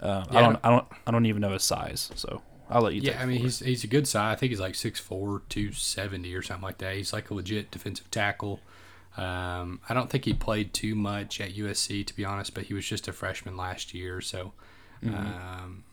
uh, 0.00 0.24
I 0.30 0.34
Yeah. 0.34 0.40
don't, 0.40 0.58
I 0.64 0.70
don't, 0.70 0.86
I 1.06 1.10
don't 1.12 1.26
even 1.26 1.40
know 1.42 1.52
his 1.52 1.62
size. 1.62 2.10
So 2.16 2.42
I'll 2.74 2.82
let 2.82 2.94
you. 2.94 3.02
Yeah, 3.02 3.22
I 3.22 3.24
mean 3.24 3.40
he's 3.40 3.60
he's 3.60 3.84
a 3.84 3.86
good 3.86 4.08
size. 4.08 4.32
I 4.32 4.36
think 4.36 4.50
he's 4.50 4.58
like 4.58 4.74
6'4", 4.74 5.42
270 5.48 6.34
or 6.34 6.42
something 6.42 6.64
like 6.64 6.78
that. 6.78 6.96
He's 6.96 7.12
like 7.12 7.30
a 7.30 7.34
legit 7.34 7.70
defensive 7.70 8.10
tackle. 8.10 8.60
Um, 9.16 9.80
I 9.88 9.94
don't 9.94 10.10
think 10.10 10.24
he 10.24 10.34
played 10.34 10.74
too 10.74 10.96
much 10.96 11.40
at 11.40 11.54
USC 11.54 12.04
to 12.04 12.16
be 12.16 12.24
honest, 12.24 12.52
but 12.52 12.64
he 12.64 12.74
was 12.74 12.84
just 12.84 13.06
a 13.06 13.12
freshman 13.12 13.56
last 13.56 13.94
year. 13.94 14.20
So, 14.20 14.54
um, 15.06 15.84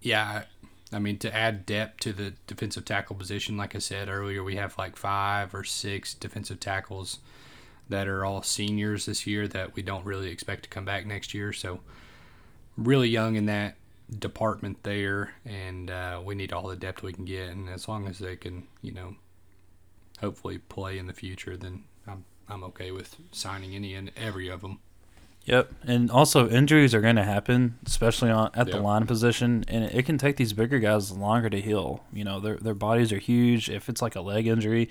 yeah, 0.00 0.46
I 0.92 0.98
mean 0.98 1.16
to 1.18 1.32
add 1.32 1.64
depth 1.64 2.00
to 2.00 2.12
the 2.12 2.34
defensive 2.48 2.84
tackle 2.84 3.14
position, 3.14 3.56
like 3.56 3.76
I 3.76 3.78
said 3.78 4.08
earlier, 4.08 4.42
we 4.42 4.56
have 4.56 4.76
like 4.76 4.96
five 4.96 5.54
or 5.54 5.62
six 5.62 6.12
defensive 6.12 6.58
tackles 6.58 7.20
that 7.88 8.08
are 8.08 8.24
all 8.24 8.42
seniors 8.42 9.06
this 9.06 9.28
year 9.28 9.46
that 9.46 9.76
we 9.76 9.82
don't 9.82 10.04
really 10.04 10.30
expect 10.30 10.64
to 10.64 10.68
come 10.68 10.84
back 10.84 11.06
next 11.06 11.34
year. 11.34 11.52
So, 11.52 11.80
really 12.76 13.08
young 13.08 13.36
in 13.36 13.46
that 13.46 13.76
department 14.18 14.82
there, 14.82 15.34
and 15.44 15.90
uh, 15.90 16.20
we 16.24 16.34
need 16.34 16.52
all 16.52 16.68
the 16.68 16.76
depth 16.76 17.02
we 17.02 17.12
can 17.12 17.24
get. 17.24 17.50
And 17.50 17.68
as 17.68 17.88
long 17.88 18.06
as 18.06 18.18
they 18.18 18.36
can, 18.36 18.66
you 18.82 18.92
know, 18.92 19.16
hopefully 20.20 20.58
play 20.58 20.98
in 20.98 21.06
the 21.06 21.12
future, 21.12 21.56
then 21.56 21.84
I'm 22.06 22.24
I'm 22.48 22.64
okay 22.64 22.90
with 22.90 23.16
signing 23.32 23.74
any 23.74 23.94
and 23.94 24.10
every 24.16 24.48
of 24.48 24.60
them. 24.60 24.80
Yep, 25.44 25.72
and 25.86 26.10
also 26.10 26.50
injuries 26.50 26.94
are 26.94 27.00
going 27.00 27.16
to 27.16 27.24
happen, 27.24 27.78
especially 27.86 28.30
on 28.30 28.50
at 28.54 28.70
the 28.70 28.78
line 28.78 29.06
position, 29.06 29.64
and 29.68 29.84
it 29.84 30.04
can 30.04 30.18
take 30.18 30.36
these 30.36 30.52
bigger 30.52 30.78
guys 30.78 31.10
longer 31.12 31.48
to 31.48 31.60
heal. 31.60 32.04
You 32.12 32.24
know, 32.24 32.40
their 32.40 32.56
their 32.56 32.74
bodies 32.74 33.10
are 33.12 33.18
huge. 33.18 33.70
If 33.70 33.88
it's 33.88 34.02
like 34.02 34.16
a 34.16 34.20
leg 34.20 34.46
injury, 34.46 34.90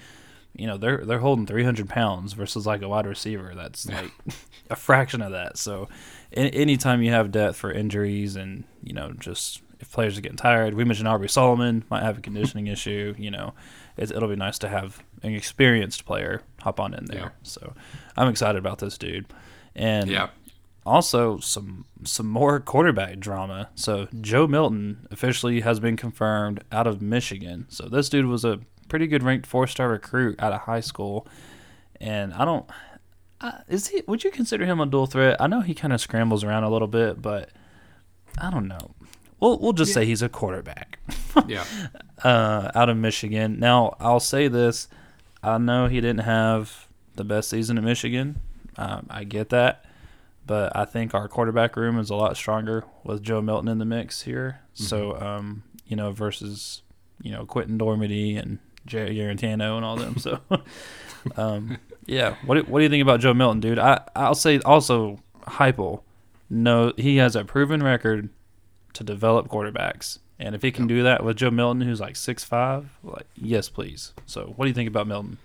you 0.55 0.65
know 0.65 0.77
they're 0.77 1.05
they're 1.05 1.19
holding 1.19 1.45
300 1.45 1.88
pounds 1.88 2.34
versus 2.34 2.65
like 2.65 2.82
a 2.82 2.89
wide 2.89 3.05
receiver 3.05 3.53
that's 3.55 3.88
like 3.88 4.12
a 4.69 4.75
fraction 4.75 5.21
of 5.21 5.32
that. 5.32 5.58
So, 5.58 5.88
anytime 6.33 7.01
you 7.01 7.11
have 7.11 7.31
depth 7.31 7.57
for 7.57 7.71
injuries, 7.71 8.35
and 8.35 8.63
you 8.83 8.93
know 8.93 9.13
just 9.19 9.61
if 9.79 9.91
players 9.91 10.17
are 10.17 10.21
getting 10.21 10.37
tired, 10.37 10.73
we 10.73 10.83
mentioned 10.83 11.07
Aubrey 11.07 11.29
Solomon 11.29 11.83
might 11.89 12.03
have 12.03 12.17
a 12.17 12.21
conditioning 12.21 12.67
issue. 12.75 13.15
You 13.17 13.31
know, 13.31 13.53
it's, 13.97 14.11
it'll 14.11 14.29
be 14.29 14.35
nice 14.35 14.59
to 14.59 14.69
have 14.69 15.01
an 15.23 15.33
experienced 15.33 16.05
player 16.05 16.41
hop 16.61 16.79
on 16.79 16.93
in 16.93 17.05
there. 17.05 17.19
Yeah. 17.19 17.29
So, 17.43 17.73
I'm 18.17 18.27
excited 18.27 18.59
about 18.59 18.79
this 18.79 18.97
dude, 18.97 19.25
and 19.75 20.09
Yeah, 20.09 20.29
also 20.85 21.39
some 21.39 21.85
some 22.03 22.27
more 22.27 22.59
quarterback 22.59 23.19
drama. 23.19 23.69
So 23.75 24.07
Joe 24.21 24.47
Milton 24.47 25.07
officially 25.11 25.61
has 25.61 25.79
been 25.79 25.97
confirmed 25.97 26.63
out 26.71 26.87
of 26.87 27.01
Michigan. 27.01 27.65
So 27.69 27.87
this 27.87 28.09
dude 28.09 28.25
was 28.25 28.43
a 28.45 28.59
pretty 28.87 29.07
good 29.07 29.23
ranked 29.23 29.45
four 29.45 29.67
star 29.67 29.89
recruit 29.89 30.39
out 30.39 30.51
of 30.53 30.61
high 30.61 30.79
school, 30.79 31.27
and 32.01 32.33
I 32.33 32.45
don't. 32.45 32.69
Uh, 33.41 33.60
is 33.67 33.88
he? 33.88 34.04
Would 34.08 34.23
you 34.23 34.32
consider 34.32 34.65
him 34.65 34.80
a 34.80 34.86
dual 34.86 35.06
threat? 35.06 35.38
I 35.39 35.47
know 35.47 35.62
he 35.62 35.73
kind 35.73 35.93
of 35.93 36.02
scrambles 36.02 36.43
around 36.43 36.63
a 36.63 36.69
little 36.69 36.88
bit, 36.88 37.21
but 37.21 37.49
I 38.38 38.52
don't 38.52 38.67
know. 38.67 38.95
We'll 39.39 39.58
we'll 39.60 39.73
just 39.73 39.93
say 39.93 40.06
he's 40.06 40.21
a 40.21 40.28
quarterback 40.28 40.99
yeah, 41.47 41.63
uh, 42.23 42.71
out 42.75 42.89
of 42.89 42.97
Michigan. 42.97 43.60
Now, 43.60 43.95
I'll 43.99 44.19
say 44.19 44.47
this: 44.47 44.88
I 45.43 45.58
know 45.58 45.88
he 45.88 46.02
didn't 46.02 46.21
have 46.21 46.88
the 47.15 47.23
best 47.23 47.49
season 47.49 47.78
at 47.78 47.84
Michigan. 47.84 48.39
Um, 48.78 49.08
I 49.10 49.23
get 49.23 49.49
that, 49.49 49.86
but 50.45 50.75
I 50.75 50.86
think 50.86 51.13
our 51.13 51.28
quarterback 51.28 51.75
room 51.75 51.99
is 51.99 52.10
a 52.10 52.15
lot 52.15 52.36
stronger 52.38 52.86
with 53.04 53.23
Joe 53.23 53.41
Milton 53.41 53.67
in 53.67 53.78
the 53.78 53.86
mix 53.86 54.23
here. 54.23 54.62
So, 54.73 55.19
um, 55.19 55.63
you 55.86 55.95
know, 55.95 56.12
versus 56.12 56.82
you 57.21 57.32
know 57.32 57.45
Quinten 57.45 57.78
Dormady 57.78 58.38
and 58.38 58.60
Jarrett 58.86 59.13
Guarantano 59.13 59.75
and 59.75 59.86
all 59.86 59.95
them. 59.95 60.17
So, 60.17 60.39
um, 61.38 61.78
yeah. 62.09 62.35
What 62.45 62.55
do, 62.55 62.61
what 62.63 62.79
do 62.79 62.83
you 62.83 62.89
think 62.89 63.01
about 63.03 63.19
Joe 63.19 63.33
Milton, 63.33 63.59
dude? 63.59 63.79
I 63.79 64.01
I'll 64.15 64.35
say 64.35 64.59
also 64.59 65.19
Heupel. 65.43 66.01
No, 66.49 66.93
he 66.97 67.17
has 67.17 67.35
a 67.35 67.45
proven 67.45 67.83
record 67.83 68.29
to 68.93 69.03
develop 69.03 69.47
quarterbacks. 69.47 70.17
And 70.39 70.55
if 70.55 70.61
he 70.61 70.71
can 70.71 70.83
Yep. 70.83 70.89
do 70.89 71.03
that 71.03 71.23
with 71.23 71.37
Joe 71.37 71.51
Milton, 71.51 71.81
who's 71.81 71.99
like 71.99 72.15
six 72.15 72.43
five, 72.43 72.97
like 73.03 73.27
yes, 73.35 73.69
please. 73.69 74.13
So, 74.25 74.53
what 74.55 74.65
do 74.65 74.69
you 74.69 74.73
think 74.75 74.87
about 74.87 75.05
Milton? 75.07 75.37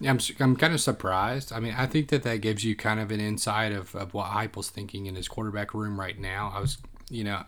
Yeah, 0.00 0.10
I'm, 0.10 0.18
I'm 0.40 0.56
kind 0.56 0.72
of 0.74 0.80
surprised. 0.80 1.52
I 1.52 1.60
mean, 1.60 1.74
I 1.76 1.86
think 1.86 2.08
that 2.08 2.22
that 2.24 2.40
gives 2.40 2.64
you 2.64 2.74
kind 2.74 2.98
of 2.98 3.10
an 3.10 3.20
insight 3.20 3.72
of, 3.72 3.94
of 3.94 4.14
what 4.14 4.30
Heupel's 4.30 4.70
thinking 4.70 5.06
in 5.06 5.14
his 5.14 5.28
quarterback 5.28 5.74
room 5.74 6.00
right 6.00 6.18
now. 6.18 6.52
I 6.56 6.60
was, 6.60 6.78
you 7.08 7.22
know, 7.24 7.44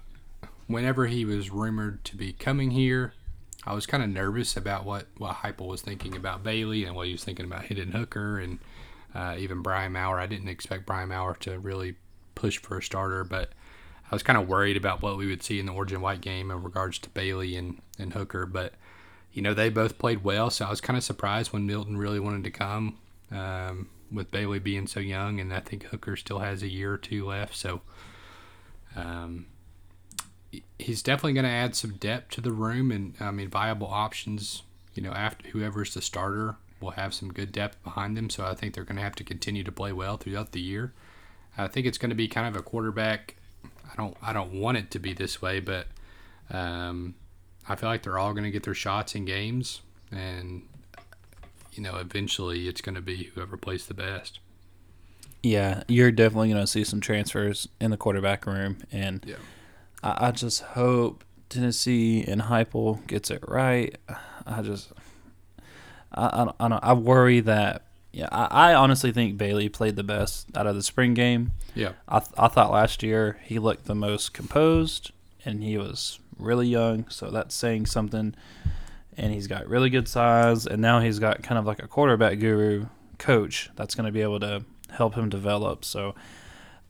whenever 0.69 1.07
he 1.07 1.25
was 1.25 1.51
rumored 1.51 2.05
to 2.05 2.17
be 2.17 2.33
coming 2.33 2.71
here, 2.73 3.13
I 3.67 3.73
was 3.75 3.87
kind 3.87 4.03
of 4.03 4.11
nervous 4.11 4.57
about 4.57 4.85
what, 4.85 5.07
what 5.17 5.37
Heupel 5.37 5.69
was 5.69 5.81
thinking 5.83 6.17
about 6.17 6.43
Bailey 6.43 6.85
and 6.85 6.95
what 6.95 7.07
he 7.07 7.13
was 7.13 7.25
thinking 7.25 7.47
about 7.47 7.65
Hendon 7.65 7.93
Hooker 7.93 8.39
and 8.39 8.59
uh, 9.15 9.37
even 9.39 9.63
Brian 9.63 9.93
Maurer. 9.93 10.21
I 10.21 10.27
didn't 10.27 10.49
expect 10.49 10.87
Brian 10.87 11.09
Maurer 11.09 11.37
to 11.41 11.59
really 11.59 11.95
push 12.35 12.59
for 12.59 12.79
a 12.79 12.83
starter, 12.83 13.25
but 13.25 13.51
I 14.11 14.15
was 14.15 14.23
kind 14.23 14.37
of 14.37 14.49
worried 14.49 14.77
about 14.77 15.01
what 15.01 15.17
we 15.17 15.27
would 15.27 15.43
see 15.43 15.59
in 15.59 15.67
the 15.67 15.73
Orange 15.73 15.95
white 15.95 16.21
game 16.21 16.51
in 16.51 16.63
regards 16.63 16.99
to 16.99 17.09
Bailey 17.11 17.57
and, 17.57 17.81
and 17.99 18.13
Hooker. 18.13 18.45
But 18.45 18.75
you 19.33 19.41
know, 19.41 19.55
they 19.55 19.69
both 19.69 19.99
played 19.99 20.23
well, 20.23 20.51
so 20.51 20.67
I 20.67 20.71
was 20.71 20.81
kind 20.81 20.97
of 20.97 21.03
surprised 21.03 21.53
when 21.53 21.67
Milton 21.67 21.97
really 21.97 22.21
wanted 22.21 22.45
to 22.45 22.51
come 22.51 22.99
um, 23.33 23.89
with 24.13 24.31
Bailey 24.31 24.59
being 24.59 24.87
so 24.87 25.01
young, 25.01 25.41
and 25.41 25.53
I 25.53 25.61
think 25.61 25.85
Hooker 25.85 26.17
still 26.17 26.39
has 26.41 26.63
a 26.63 26.69
year 26.69 26.93
or 26.93 26.99
two 26.99 27.27
left. 27.27 27.57
So, 27.57 27.81
Um, 28.95 29.47
he's 30.79 31.03
definitely 31.03 31.33
going 31.33 31.45
to 31.45 31.51
add 31.51 31.75
some 31.75 31.95
depth 31.95 32.31
to 32.35 32.41
the 32.41 32.53
room, 32.53 32.91
and 32.91 33.15
I 33.21 33.31
mean 33.31 33.49
viable 33.49 33.89
options. 33.89 34.63
You 34.95 35.03
know, 35.03 35.13
after 35.13 35.49
whoever's 35.49 35.95
the 35.95 36.03
starter 36.03 36.57
will 36.81 36.93
have 36.93 37.15
some 37.15 37.33
good 37.33 37.51
depth 37.51 37.83
behind 37.83 38.17
them. 38.17 38.31
So 38.31 38.45
I 38.45 38.55
think 38.55 38.75
they're 38.75 38.85
going 38.85 38.97
to 38.97 39.03
have 39.03 39.17
to 39.17 39.25
continue 39.25 39.65
to 39.65 39.73
play 39.73 39.93
well 39.93 40.17
throughout 40.17 40.53
the 40.53 40.61
year. 40.61 40.93
I 41.57 41.69
think 41.69 41.87
it's 41.87 41.99
going 41.99 42.11
to 42.11 42.17
be 42.17 42.29
kind 42.29 42.47
of 42.47 42.57
a 42.57 42.63
quarterback. 42.63 43.37
I 43.65 43.97
don't 43.97 44.17
I 44.23 44.33
don't 44.33 44.53
want 44.53 44.79
it 44.79 44.91
to 44.93 44.99
be 44.99 45.13
this 45.13 45.41
way, 45.41 45.61
but 45.61 45.87
um, 46.51 47.15
I 47.69 47.77
feel 47.77 47.89
like 47.89 48.03
they're 48.03 48.19
all 48.19 48.33
going 48.33 48.45
to 48.45 48.51
get 48.51 48.65
their 48.65 48.75
shots 48.75 49.15
in 49.15 49.25
games, 49.25 49.81
and 50.11 50.63
you 51.73 51.83
know, 51.83 51.97
eventually 51.97 52.69
it's 52.69 52.81
going 52.81 52.95
to 52.95 53.01
be 53.01 53.31
whoever 53.35 53.57
plays 53.57 53.87
the 53.87 53.95
best. 53.95 54.39
Yeah, 55.43 55.83
you're 55.89 56.11
definitely 56.11 56.49
going 56.49 56.61
to 56.61 56.67
see 56.67 56.85
some 56.85 57.01
transfers 57.01 57.69
in 57.81 57.91
the 57.91 57.97
quarterback 57.97 58.47
room, 58.47 58.79
and 58.91 59.25
Yeah. 59.27 59.37
I, 60.05 60.29
I 60.29 60.31
just 60.31 60.61
hope 60.63 61.25
Tennessee 61.49 62.23
and 62.23 62.43
Heupel 62.43 63.05
gets 63.07 63.31
it 63.31 63.43
right. 63.49 63.97
I 64.47 64.63
just, 64.63 64.93
I, 66.13 66.27
I, 66.27 66.45
don't, 66.45 66.73
I, 66.73 66.79
I 66.83 66.93
worry 66.93 67.41
that. 67.41 67.83
Yeah, 68.13 68.29
I, 68.31 68.71
I 68.71 68.75
honestly 68.75 69.11
think 69.11 69.37
Bailey 69.37 69.69
played 69.69 69.97
the 69.97 70.05
best 70.05 70.57
out 70.57 70.69
of 70.69 70.77
the 70.77 70.83
spring 70.83 71.15
game. 71.15 71.51
Yeah. 71.75 71.93
I, 72.09 72.21
th- 72.21 72.31
I 72.39 72.47
thought 72.47 72.71
last 72.71 73.03
year 73.03 73.41
he 73.43 73.59
looked 73.59 73.87
the 73.87 73.95
most 73.97 74.33
composed, 74.33 75.11
and 75.45 75.65
he 75.65 75.77
was 75.77 76.21
really 76.39 76.69
young, 76.69 77.09
so 77.09 77.31
that's 77.31 77.55
saying 77.55 77.87
something. 77.87 78.37
And 79.17 79.33
he's 79.33 79.47
got 79.49 79.69
really 79.69 79.91
good 79.91 80.07
size, 80.07 80.67
and 80.67 80.81
now 80.81 81.01
he's 81.01 81.19
got 81.19 81.43
kind 81.43 81.59
of 81.59 81.67
like 81.67 81.83
a 81.83 81.89
quarterback 81.89 82.39
guru 82.39 82.87
coach 83.19 83.71
that's 83.75 83.95
going 83.95 84.07
to 84.07 84.13
be 84.13 84.23
able 84.23 84.41
to 84.41 84.65
help 84.91 85.15
him 85.15 85.29
develop. 85.29 85.85
So 85.85 86.15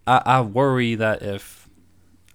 I, 0.06 0.22
I 0.26 0.40
worry 0.42 0.94
that 0.94 1.22
if, 1.22 1.63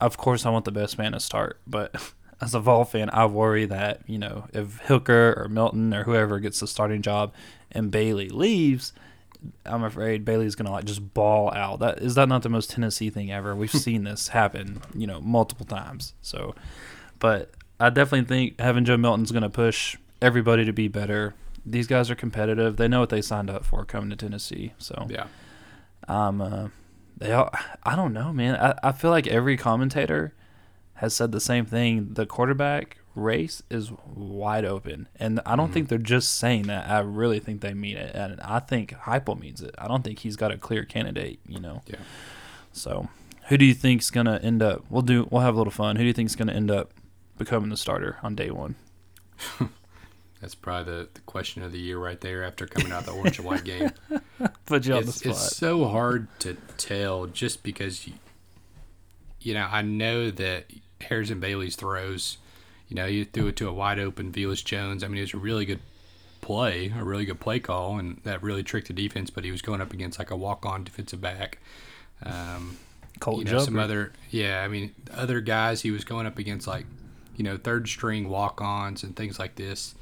of 0.02 0.18
course, 0.18 0.46
I 0.46 0.50
want 0.50 0.66
the 0.66 0.72
best 0.72 0.98
man 0.98 1.12
to 1.14 1.20
start, 1.20 1.60
but 1.68 1.96
as 2.42 2.54
a 2.56 2.60
Vol 2.60 2.86
fan, 2.86 3.10
I 3.12 3.26
worry 3.26 3.66
that 3.66 4.02
you 4.08 4.18
know 4.18 4.48
if 4.54 4.78
Hooker 4.88 5.34
or 5.38 5.50
Milton 5.50 5.94
or 5.94 6.04
whoever 6.04 6.40
gets 6.40 6.60
the 6.60 6.68
starting 6.68 7.02
job, 7.02 7.34
and 7.72 7.92
Bailey 7.92 8.30
leaves, 8.30 8.94
I'm 9.66 9.84
afraid 9.84 10.26
Bailey's 10.26 10.56
gonna 10.56 10.72
like 10.72 10.86
just 10.86 11.14
ball 11.14 11.52
out. 11.54 11.80
That 11.80 12.00
is 12.00 12.16
that 12.16 12.30
not 12.30 12.44
the 12.44 12.50
most 12.50 12.70
Tennessee 12.72 13.10
thing 13.10 13.32
ever? 13.32 13.56
We've 13.56 13.72
seen 13.88 14.04
this 14.04 14.30
happen, 14.30 14.82
you 14.96 15.08
know, 15.08 15.20
multiple 15.22 15.66
times. 15.66 16.14
So, 16.22 16.56
but 17.20 17.52
I 17.80 17.90
definitely 17.90 18.28
think 18.28 18.60
having 18.60 18.86
Joe 18.86 18.98
Milton's 18.98 19.32
gonna 19.32 19.50
push 19.50 19.96
everybody 20.22 20.66
to 20.66 20.74
be 20.74 20.88
better. 20.88 21.34
These 21.66 21.88
guys 21.88 22.10
are 22.10 22.16
competitive. 22.16 22.78
They 22.78 22.88
know 22.88 23.00
what 23.02 23.10
they 23.10 23.22
signed 23.22 23.50
up 23.50 23.64
for 23.66 23.86
coming 23.86 24.10
to 24.10 24.16
Tennessee. 24.16 24.74
So 24.80 25.08
Yeah. 25.10 25.28
um, 26.08 26.42
uh, 26.42 26.68
they 27.20 27.32
all, 27.32 27.50
I 27.84 27.96
don't 27.96 28.14
know, 28.14 28.34
man. 28.34 28.56
I, 28.56 28.78
I 28.82 28.92
feel 28.92 29.12
like 29.12 29.28
every 29.28 29.56
commentator 29.58 30.34
has 30.96 31.14
said 31.14 31.32
the 31.32 31.40
same 31.40 31.66
thing. 31.66 32.10
The 32.14 32.26
quarterback 32.26 32.98
race 33.16 33.62
is 33.70 33.92
wide 34.16 34.66
open, 34.66 35.08
and 35.18 35.40
I 35.46 35.56
don't 35.56 35.70
Mhm. 35.70 35.74
think 35.74 35.90
they're 35.90 35.98
just 35.98 36.34
saying 36.38 36.64
that. 36.64 36.90
I 36.90 37.00
really 37.00 37.40
think 37.40 37.62
they 37.62 37.74
mean 37.74 37.98
it, 37.98 38.16
and 38.16 38.40
I 38.42 38.60
think 38.60 38.92
Heupel 38.92 39.40
means 39.40 39.62
it. 39.62 39.76
I 39.78 39.88
don't 39.88 40.04
think 40.04 40.20
he's 40.20 40.36
got 40.36 40.52
a 40.52 40.58
clear 40.58 40.84
candidate. 40.86 41.40
You 41.48 41.60
know. 41.60 41.82
Yeah. 41.88 41.98
So, 42.72 43.10
who 43.48 43.58
do 43.58 43.66
you 43.66 43.74
think's 43.74 44.10
gonna 44.10 44.40
end 44.44 44.62
up? 44.62 44.84
We'll 44.90 45.02
do. 45.02 45.28
We'll 45.32 45.42
have 45.42 45.56
a 45.56 45.58
little 45.58 45.72
fun. 45.72 45.96
Who 45.98 46.04
do 46.04 46.08
you 46.08 46.14
think's 46.14 46.36
gonna 46.36 46.54
end 46.54 46.70
up 46.72 46.94
becoming 47.38 47.70
the 47.70 47.78
starter 47.78 48.18
on 48.24 48.36
day 48.36 48.52
one? 48.52 48.76
That's 50.42 50.56
probably 50.56 50.94
the, 50.94 51.10
the 51.14 51.20
question 51.22 51.64
of 51.64 51.72
the 51.72 51.80
year 51.80 51.98
right 51.98 52.20
there 52.20 52.44
after 52.44 52.66
coming 52.66 52.92
out 52.94 53.02
of 53.02 53.06
the 53.08 53.12
orange 53.12 53.40
and 53.40 53.48
white 53.48 53.64
game. 53.64 53.92
Put 54.66 54.86
you 54.86 54.94
on 54.94 55.04
the 55.04 55.10
it's, 55.10 55.18
spot. 55.18 55.32
it's 55.32 55.58
so 55.58 55.86
hard 55.86 56.28
to 56.40 56.56
tell 56.78 57.26
just 57.26 57.62
because 57.62 58.08
you, 58.08 58.14
you 59.42 59.54
know 59.54 59.68
I 59.70 59.82
know 59.82 60.32
that 60.32 60.66
Harrison 61.02 61.40
Bailey's 61.40 61.76
throws, 61.76 62.38
you 62.88 62.96
know, 62.96 63.06
you 63.06 63.26
threw 63.26 63.48
it 63.48 63.56
to 63.58 63.68
a 63.68 63.74
wide 63.74 64.00
open 64.00 64.32
Velus 64.32 64.64
Jones. 64.64 65.04
I 65.04 65.08
mean, 65.08 65.18
it 65.18 65.22
was 65.22 65.34
a 65.34 65.38
really 65.38 65.66
good 65.66 65.82
play, 66.42 66.94
a 66.98 67.04
really 67.04 67.26
good 67.26 67.40
play 67.40 67.60
call, 67.60 67.98
and 67.98 68.22
that 68.24 68.42
really 68.42 68.64
tricked 68.64 68.88
the 68.88 68.94
defense. 68.94 69.30
But 69.30 69.44
he 69.44 69.52
was 69.52 69.62
going 69.62 69.82
up 69.82 69.94
against 69.94 70.20
like 70.20 70.32
a 70.32 70.36
walk 70.36 70.66
on 70.66 70.84
defensive 70.84 71.22
back. 71.22 71.60
Um, 72.24 72.78
Colt 73.20 73.40
you 73.40 73.46
know, 73.46 73.60
some 73.60 73.78
other 73.78 74.14
yeah. 74.30 74.64
I 74.64 74.68
mean, 74.68 74.96
other 75.14 75.42
guys 75.42 75.82
he 75.82 75.92
was 75.92 76.04
going 76.04 76.26
up 76.26 76.38
against 76.38 76.68
like 76.68 76.86
you 77.36 77.44
know 77.44 77.58
third 77.58 77.88
string 77.88 78.30
walk 78.30 78.62
ons 78.62 79.04
and 79.04 79.16
things 79.16 79.40
like 79.40 79.56
this. 79.56 79.96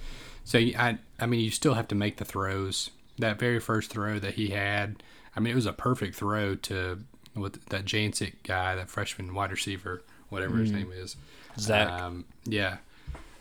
So 0.47 0.57
I 0.59 0.97
I 1.19 1.25
mean, 1.25 1.41
you 1.41 1.51
still 1.51 1.73
have 1.73 1.89
to 1.89 1.95
make 1.95 2.17
the 2.17 2.25
throws. 2.25 2.89
That 3.19 3.37
very 3.37 3.59
first 3.59 3.89
throw 3.91 4.17
that 4.19 4.35
he 4.35 4.49
had, 4.51 5.03
I 5.35 5.41
mean, 5.41 5.51
it 5.51 5.55
was 5.55 5.65
a 5.65 5.73
perfect 5.73 6.15
throw 6.15 6.55
to 6.55 6.99
with 7.35 7.65
that 7.65 7.83
Jancic 7.83 8.33
guy, 8.43 8.75
that 8.75 8.89
freshman 8.89 9.33
wide 9.33 9.51
receiver, 9.51 10.03
whatever 10.29 10.57
his 10.57 10.71
Mm. 10.71 10.75
name 10.75 10.91
is. 10.93 11.17
Zach. 11.59 11.89
Um, 11.89 12.23
yeah. 12.45 12.77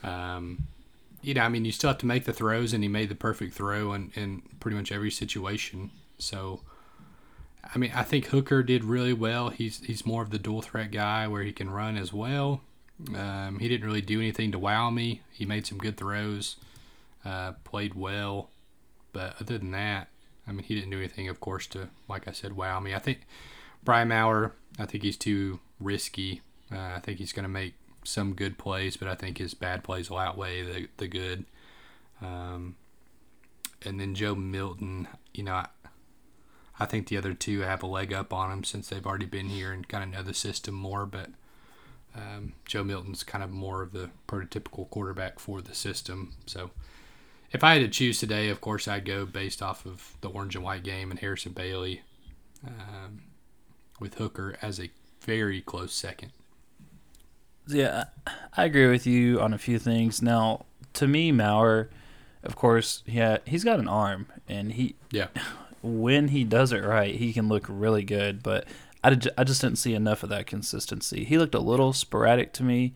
Um, 0.03 0.67
you 1.23 1.35
know, 1.35 1.43
I 1.43 1.49
mean, 1.49 1.65
you 1.65 1.71
still 1.73 1.89
have 1.91 1.99
to 1.99 2.07
make 2.07 2.25
the 2.25 2.33
throws, 2.33 2.73
and 2.73 2.83
he 2.83 2.89
made 2.89 3.09
the 3.09 3.15
perfect 3.15 3.55
throw 3.55 3.93
in, 3.93 4.11
in 4.17 4.43
pretty 4.61 4.77
much 4.77 4.91
every 4.91 5.11
situation. 5.11 5.91
So, 6.19 6.61
I 7.73 7.79
mean, 7.79 7.93
I 7.95 8.03
think 8.03 8.27
Hooker 8.27 8.63
did 8.63 8.83
really 8.85 9.13
well. 9.13 9.51
He's 9.51 9.81
he's 9.85 10.05
more 10.05 10.23
of 10.23 10.31
the 10.31 10.39
dual 10.39 10.63
threat 10.63 10.91
guy 10.91 11.29
where 11.29 11.43
he 11.45 11.53
can 11.53 11.71
run 11.71 11.97
as 11.97 12.13
well. 12.13 12.63
Um, 13.15 13.59
he 13.61 13.69
didn't 13.69 13.87
really 13.87 14.01
do 14.03 14.19
anything 14.21 14.51
to 14.53 14.59
wow 14.59 14.91
me. 14.91 15.21
He 15.31 15.45
made 15.45 15.67
some 15.67 15.79
good 15.79 15.97
throws, 15.97 16.57
uh, 17.27 17.53
played 17.65 17.95
well, 17.95 18.51
but 19.13 19.35
other 19.41 19.59
than 19.59 19.73
that, 19.73 20.09
I 20.47 20.53
mean, 20.53 20.65
he 20.65 20.77
didn't 20.77 20.91
do 20.91 20.99
anything, 20.99 21.29
of 21.29 21.41
course, 21.41 21.67
to 21.69 21.89
like 22.09 22.29
I 22.29 22.33
said, 22.33 22.57
wow 22.57 22.79
me. 22.79 22.95
I 22.95 23.01
think 23.01 23.27
Brian 23.83 24.09
Maurer, 24.09 24.55
I 24.79 24.87
think 24.87 25.03
he's 25.03 25.17
too 25.17 25.61
risky. 25.81 26.43
Uh, 26.73 26.95
I 26.97 27.01
think 27.01 27.19
he's 27.19 27.33
going 27.33 27.45
to 27.45 27.49
make 27.49 27.75
some 28.05 28.35
good 28.35 28.59
plays, 28.59 28.97
but 28.97 29.09
I 29.09 29.15
think 29.15 29.39
his 29.39 29.55
bad 29.55 29.83
plays 29.83 30.09
will 30.09 30.19
outweigh 30.19 30.63
the 30.63 30.89
the 30.99 31.09
good. 31.09 31.45
Um, 32.23 32.77
and 33.85 34.01
then 34.01 34.15
Joe 34.15 34.35
Milton, 34.35 35.09
you 35.35 35.43
know, 35.43 35.55
I, 35.55 35.67
I 36.79 36.87
think 36.87 37.09
the 37.09 37.17
other 37.17 37.35
two 37.35 37.61
have 37.61 37.83
a 37.83 37.87
leg 37.87 38.13
up 38.13 38.33
on 38.33 38.51
him 38.51 38.65
since 38.65 38.89
they've 38.89 39.07
already 39.07 39.27
been 39.27 39.49
here 39.49 39.73
and 39.73 39.87
kind 39.87 40.05
of 40.05 40.11
know 40.11 40.23
the 40.23 40.35
system 40.35 40.75
more. 40.75 41.07
But 41.07 41.31
um, 42.15 42.55
Joe 42.65 42.85
Milton's 42.85 43.25
kind 43.25 43.43
of 43.45 43.51
more 43.51 43.83
of 43.83 43.93
the 43.93 44.11
prototypical 44.29 44.89
quarterback 44.89 45.39
for 45.39 45.61
the 45.61 45.75
system. 45.75 46.35
So 46.47 46.71
if 47.53 47.63
I 47.65 47.75
had 47.75 47.83
to 47.83 47.89
choose 47.89 48.19
today, 48.19 48.49
of 48.49 48.61
course, 48.61 48.89
I'd 48.89 49.05
go 49.05 49.25
based 49.27 49.63
off 49.63 49.87
of 49.87 50.17
the 50.21 50.29
orange 50.29 50.55
and 50.55 50.65
white 50.65 50.83
game 50.83 51.11
and 51.11 51.21
Harrison 51.21 51.53
Bailey 51.53 52.03
um, 52.67 53.23
with 54.01 54.15
Hooker 54.17 54.57
as 54.63 54.81
a 54.81 54.91
very 55.21 55.61
close 55.61 55.93
second. 55.93 56.33
Yeah, 57.67 58.05
I 58.57 58.65
agree 58.65 58.89
with 58.89 59.07
you 59.07 59.41
on 59.41 59.53
a 59.53 59.59
few 59.59 59.79
things. 59.79 60.23
Now, 60.23 60.67
to 60.95 61.07
me, 61.09 61.33
Maurer, 61.33 61.91
of 62.43 62.55
course, 62.57 63.03
yeah, 63.07 63.39
he's 63.45 63.65
got 63.65 63.81
an 63.81 63.89
arm, 63.89 64.27
and 64.49 64.73
he 64.73 64.95
Yeah. 65.11 65.29
when 65.83 66.29
he 66.29 66.45
does 66.45 66.73
it 66.73 66.85
right, 66.85 67.15
he 67.15 67.33
can 67.33 67.49
look 67.49 67.67
really 67.69 68.03
good. 68.05 68.43
But 68.43 68.67
I, 69.03 69.11
did, 69.11 69.29
I 69.37 69.45
just 69.45 69.61
didn't 69.61 69.79
see 69.79 69.95
enough 69.95 70.23
of 70.23 70.29
that 70.31 70.47
consistency. 70.47 71.25
He 71.25 71.39
looked 71.39 71.55
a 71.55 71.61
little 71.61 71.93
sporadic 71.93 72.53
to 72.55 72.63
me. 72.63 72.95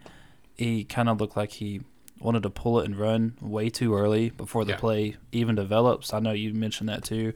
He 0.56 0.84
kind 0.84 1.08
of 1.08 1.20
looked 1.20 1.36
like 1.36 1.52
he 1.52 1.82
wanted 2.20 2.42
to 2.42 2.50
pull 2.50 2.80
it 2.80 2.84
and 2.84 2.96
run 2.96 3.34
way 3.40 3.70
too 3.70 3.94
early 3.96 4.30
before 4.30 4.64
the 4.64 4.72
Yeah. 4.72 4.76
play 4.78 5.16
even 5.32 5.54
develops. 5.54 6.12
I 6.12 6.20
know 6.20 6.32
you 6.32 6.52
mentioned 6.54 6.88
that 6.88 7.02
too. 7.04 7.32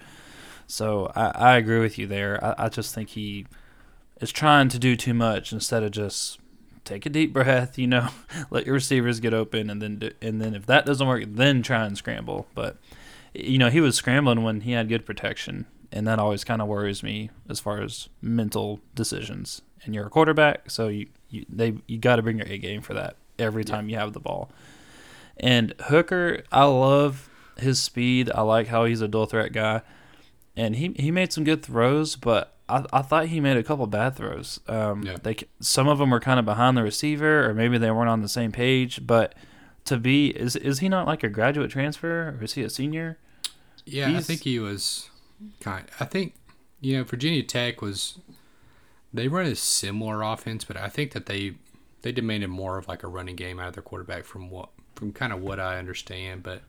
So 0.66 1.10
I, 1.14 1.26
I 1.52 1.56
agree 1.56 1.80
with 1.80 1.98
you 1.98 2.06
there. 2.06 2.42
I, 2.44 2.66
I 2.66 2.68
just 2.68 2.94
think 2.94 3.10
he 3.10 3.46
is 4.20 4.30
trying 4.32 4.68
to 4.70 4.78
do 4.78 4.96
too 4.96 5.14
much 5.14 5.52
instead 5.52 5.82
of 5.82 5.90
just 5.90 6.38
take 6.84 7.06
a 7.06 7.10
deep 7.10 7.32
breath, 7.32 7.78
you 7.78 7.86
know, 7.86 8.08
let 8.50 8.66
your 8.66 8.74
receivers 8.74 9.20
get 9.20 9.32
open, 9.34 9.70
and 9.70 9.80
then 9.82 9.98
do, 9.98 10.10
and 10.22 10.40
then 10.40 10.54
if 10.54 10.66
that 10.66 10.84
doesn't 10.86 11.06
work, 11.06 11.24
then 11.26 11.62
try 11.62 11.84
and 11.86 11.96
scramble. 11.96 12.46
But 12.54 12.76
you 13.34 13.58
know, 13.58 13.70
he 13.70 13.80
was 13.80 13.96
scrambling 13.96 14.42
when 14.42 14.60
he 14.62 14.72
had 14.72 14.88
good 14.88 15.04
protection, 15.06 15.66
and 15.90 16.06
that 16.06 16.18
always 16.18 16.44
kind 16.44 16.62
of 16.62 16.68
worries 16.68 17.02
me 17.02 17.30
as 17.48 17.58
far 17.58 17.80
as 17.82 18.08
mental 18.22 18.80
decisions. 18.94 19.62
And 19.84 19.94
you're 19.94 20.06
a 20.06 20.10
quarterback, 20.10 20.70
so 20.70 20.88
you 20.88 21.06
you 21.30 21.44
they 21.48 21.74
you 21.86 21.98
got 21.98 22.16
to 22.16 22.22
bring 22.22 22.38
your 22.38 22.46
A 22.48 22.58
game 22.58 22.80
for 22.80 22.94
that 22.94 23.16
every 23.38 23.64
time 23.64 23.88
you 23.88 23.96
have 23.96 24.12
the 24.12 24.20
ball. 24.20 24.50
And 25.38 25.74
Hooker, 25.86 26.42
I 26.52 26.64
love 26.64 27.28
his 27.58 27.80
speed. 27.82 28.30
I 28.34 28.42
like 28.42 28.68
how 28.68 28.84
he's 28.84 29.00
a 29.00 29.08
dual 29.08 29.26
threat 29.26 29.52
guy, 29.52 29.82
and 30.56 30.76
he 30.76 30.94
he 30.98 31.10
made 31.10 31.32
some 31.32 31.44
good 31.44 31.62
throws, 31.62 32.16
but 32.16 32.56
I, 32.68 32.84
I 32.92 33.02
thought 33.02 33.26
he 33.26 33.40
made 33.40 33.56
a 33.56 33.62
couple 33.62 33.86
bad 33.86 34.16
throws. 34.16 34.60
Um, 34.68 35.02
Yeah. 35.02 35.16
they 35.22 35.36
some 35.60 35.88
of 35.88 35.98
them 35.98 36.10
were 36.10 36.20
kind 36.20 36.38
of 36.38 36.44
behind 36.46 36.76
the 36.76 36.82
receiver, 36.82 37.48
or 37.48 37.54
maybe 37.54 37.78
they 37.78 37.90
weren't 37.90 38.08
on 38.10 38.22
the 38.22 38.28
same 38.28 38.52
page. 38.52 39.06
But 39.06 39.34
to 39.86 39.96
be 39.98 40.28
is 40.28 40.56
is 40.56 40.78
he 40.78 40.88
not 40.88 41.06
like 41.06 41.22
a 41.22 41.28
graduate 41.28 41.70
transfer, 41.70 42.36
or 42.40 42.44
is 42.44 42.54
he 42.54 42.62
a 42.62 42.70
senior? 42.70 43.18
Yeah, 43.84 44.16
I 44.16 44.20
think 44.20 44.42
he 44.42 44.58
was 44.58 45.10
kind. 45.60 45.86
I 46.00 46.04
think 46.06 46.34
you 46.80 46.96
know 46.96 47.04
Virginia 47.04 47.42
Tech 47.42 47.82
was 47.82 48.18
they 49.12 49.28
run 49.28 49.46
a 49.46 49.54
similar 49.56 50.22
offense, 50.22 50.64
but 50.64 50.76
I 50.76 50.88
think 50.88 51.12
that 51.12 51.26
they 51.26 51.56
they 52.02 52.12
demanded 52.12 52.48
more 52.50 52.78
of 52.78 52.88
like 52.88 53.02
a 53.02 53.08
running 53.08 53.36
game 53.36 53.58
out 53.60 53.68
of 53.68 53.74
their 53.74 53.82
quarterback 53.82 54.24
from 54.24 54.48
what 54.48 54.70
from 55.04 55.12
kind 55.12 55.32
of 55.32 55.42
what 55.42 55.60
I 55.60 55.78
understand. 55.78 56.42
But 56.42 56.62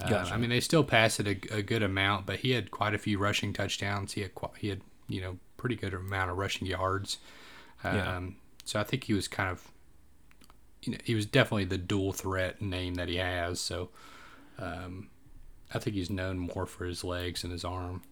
uh, 0.00 0.08
Gotcha. 0.08 0.34
I 0.34 0.38
mean, 0.38 0.50
they 0.50 0.60
still 0.60 0.84
pass 0.84 1.20
it 1.20 1.26
a, 1.26 1.56
a 1.58 1.62
good 1.62 1.82
amount, 1.82 2.26
but 2.26 2.36
he 2.40 2.52
had 2.52 2.70
quite 2.70 2.94
a 2.94 2.98
few 2.98 3.18
rushing 3.18 3.52
touchdowns. 3.52 4.12
He 4.14 4.22
had 4.22 4.30
he 4.58 4.68
had 4.68 4.80
you 5.08 5.20
know 5.20 5.38
pretty 5.56 5.76
good 5.76 5.94
amount 5.94 6.30
of 6.30 6.36
rushing 6.38 6.66
yards. 6.66 7.18
Um, 7.82 7.94
Yeah. 7.94 8.20
so 8.64 8.80
I 8.80 8.84
think 8.84 9.04
he 9.04 9.12
was 9.14 9.28
kind 9.28 9.50
of, 9.50 9.70
you 10.82 10.92
know, 10.92 10.98
he 11.04 11.14
was 11.14 11.26
definitely 11.26 11.64
the 11.66 11.78
dual 11.78 12.12
threat 12.12 12.60
name 12.62 12.94
that 12.94 13.08
he 13.08 13.16
has. 13.16 13.60
So, 13.60 13.90
um, 14.58 15.08
I 15.72 15.78
think 15.78 15.96
he's 15.96 16.10
known 16.10 16.38
more 16.38 16.66
for 16.66 16.84
his 16.86 17.04
legs 17.04 17.44
and 17.44 17.52
his 17.52 17.64
arm. 17.64 18.02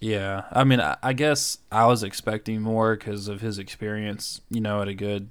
Yeah, 0.00 0.44
I 0.52 0.64
mean, 0.64 0.80
I, 0.80 0.96
I 1.02 1.12
guess 1.12 1.58
I 1.72 1.86
was 1.86 2.02
expecting 2.02 2.60
more 2.60 2.96
because 2.96 3.26
of 3.28 3.40
his 3.40 3.58
experience. 3.58 4.40
You 4.48 4.60
know, 4.60 4.80
at 4.82 4.88
a 4.88 4.94
good. 4.94 5.30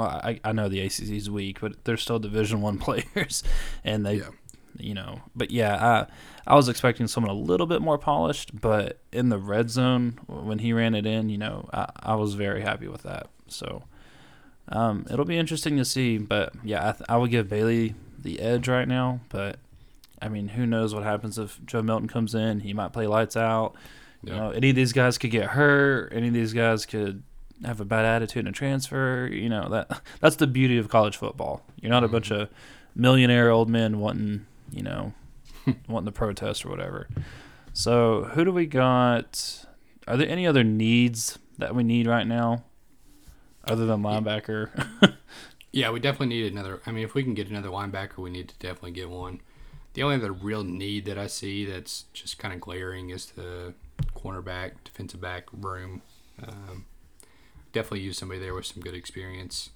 Well, 0.00 0.08
I, 0.08 0.40
I 0.44 0.52
know 0.52 0.68
the 0.70 0.80
ACC 0.80 1.10
is 1.10 1.28
weak, 1.30 1.60
but 1.60 1.84
they're 1.84 1.96
still 1.98 2.18
Division 2.18 2.62
One 2.62 2.78
players, 2.86 3.42
and 3.84 4.06
they, 4.06 4.14
Yeah. 4.16 4.28
you 4.78 4.94
know. 4.94 5.20
But 5.36 5.50
yeah, 5.50 6.06
I 6.46 6.52
I 6.52 6.54
was 6.54 6.68
expecting 6.70 7.06
someone 7.06 7.30
a 7.30 7.38
little 7.38 7.66
bit 7.66 7.82
more 7.82 7.98
polished, 7.98 8.58
but 8.60 8.98
in 9.12 9.28
the 9.28 9.38
red 9.38 9.68
zone 9.70 10.18
when 10.26 10.58
he 10.60 10.72
ran 10.72 10.94
it 10.94 11.04
in, 11.06 11.28
you 11.28 11.36
know, 11.38 11.68
I, 11.72 11.90
I 12.00 12.14
was 12.14 12.32
very 12.34 12.62
happy 12.62 12.88
with 12.88 13.02
that. 13.02 13.28
So, 13.48 13.82
um, 14.68 15.06
it'll 15.10 15.24
be 15.26 15.36
interesting 15.38 15.76
to 15.76 15.84
see. 15.84 16.16
But 16.18 16.54
yeah, 16.64 16.88
I, 16.88 16.92
th- 16.92 17.04
I 17.08 17.16
would 17.18 17.30
give 17.30 17.48
Bailey 17.48 17.94
the 18.18 18.40
edge 18.40 18.68
right 18.68 18.88
now. 18.88 19.20
But 19.28 19.58
I 20.22 20.28
mean, 20.28 20.48
who 20.48 20.66
knows 20.66 20.94
what 20.94 21.02
happens 21.04 21.38
if 21.38 21.60
Joe 21.66 21.82
Milton 21.82 22.08
comes 22.08 22.34
in? 22.34 22.60
He 22.60 22.72
might 22.72 22.92
play 22.92 23.06
lights 23.06 23.36
out. 23.36 23.74
You 24.22 24.32
Yeah. 24.32 24.38
know, 24.38 24.50
any 24.50 24.70
of 24.70 24.76
these 24.76 24.92
guys 24.92 25.18
could 25.18 25.30
get 25.30 25.50
hurt. 25.50 26.12
Any 26.14 26.28
of 26.28 26.34
these 26.34 26.52
guys 26.52 26.86
could 26.86 27.22
have 27.64 27.80
a 27.80 27.84
bad 27.84 28.04
attitude 28.04 28.46
and 28.46 28.54
transfer. 28.54 29.28
You 29.30 29.48
know 29.48 29.68
that 29.68 30.00
that's 30.20 30.36
the 30.36 30.46
beauty 30.46 30.78
of 30.78 30.88
college 30.88 31.16
football. 31.16 31.62
You're 31.80 31.90
not 31.90 32.04
a 32.04 32.08
bunch 32.08 32.30
of 32.30 32.48
millionaire 32.94 33.50
old 33.50 33.68
men 33.68 34.00
wanting, 34.00 34.46
you 34.70 34.82
know, 34.82 35.12
wanting 35.88 36.06
to 36.06 36.12
protest 36.12 36.64
or 36.64 36.70
whatever. 36.70 37.08
So 37.72 38.24
who 38.34 38.44
do 38.44 38.52
we 38.52 38.66
got? 38.66 39.64
Are 40.08 40.16
there 40.16 40.28
any 40.28 40.46
other 40.46 40.64
needs 40.64 41.38
that 41.58 41.74
we 41.74 41.84
need 41.84 42.06
right 42.06 42.26
now, 42.26 42.64
other 43.64 43.86
than 43.86 44.02
linebacker? 44.02 44.70
Yeah, 45.72 45.90
we 45.90 46.00
definitely 46.00 46.34
need 46.34 46.52
another. 46.52 46.80
I 46.84 46.90
mean, 46.90 47.04
if 47.04 47.14
we 47.14 47.22
can 47.22 47.34
get 47.34 47.48
another 47.48 47.68
linebacker, 47.68 48.18
we 48.18 48.30
need 48.30 48.48
to 48.48 48.54
definitely 48.58 48.90
get 48.90 49.08
one. 49.08 49.40
The 49.94 50.02
only 50.02 50.16
other 50.16 50.32
real 50.32 50.64
need 50.64 51.04
that 51.04 51.18
I 51.18 51.26
see 51.26 51.64
that's 51.64 52.04
just 52.12 52.38
kind 52.38 52.52
of 52.52 52.60
glaring 52.60 53.10
is 53.10 53.26
the 53.26 53.74
cornerback, 54.16 54.72
defensive 54.84 55.20
back 55.20 55.46
room. 55.52 56.02
Um, 56.42 56.86
definitely 57.72 58.00
use 58.00 58.18
somebody 58.18 58.40
there 58.40 58.54
with 58.54 58.66
some 58.66 58.82
good 58.82 58.94
experience 58.94 59.70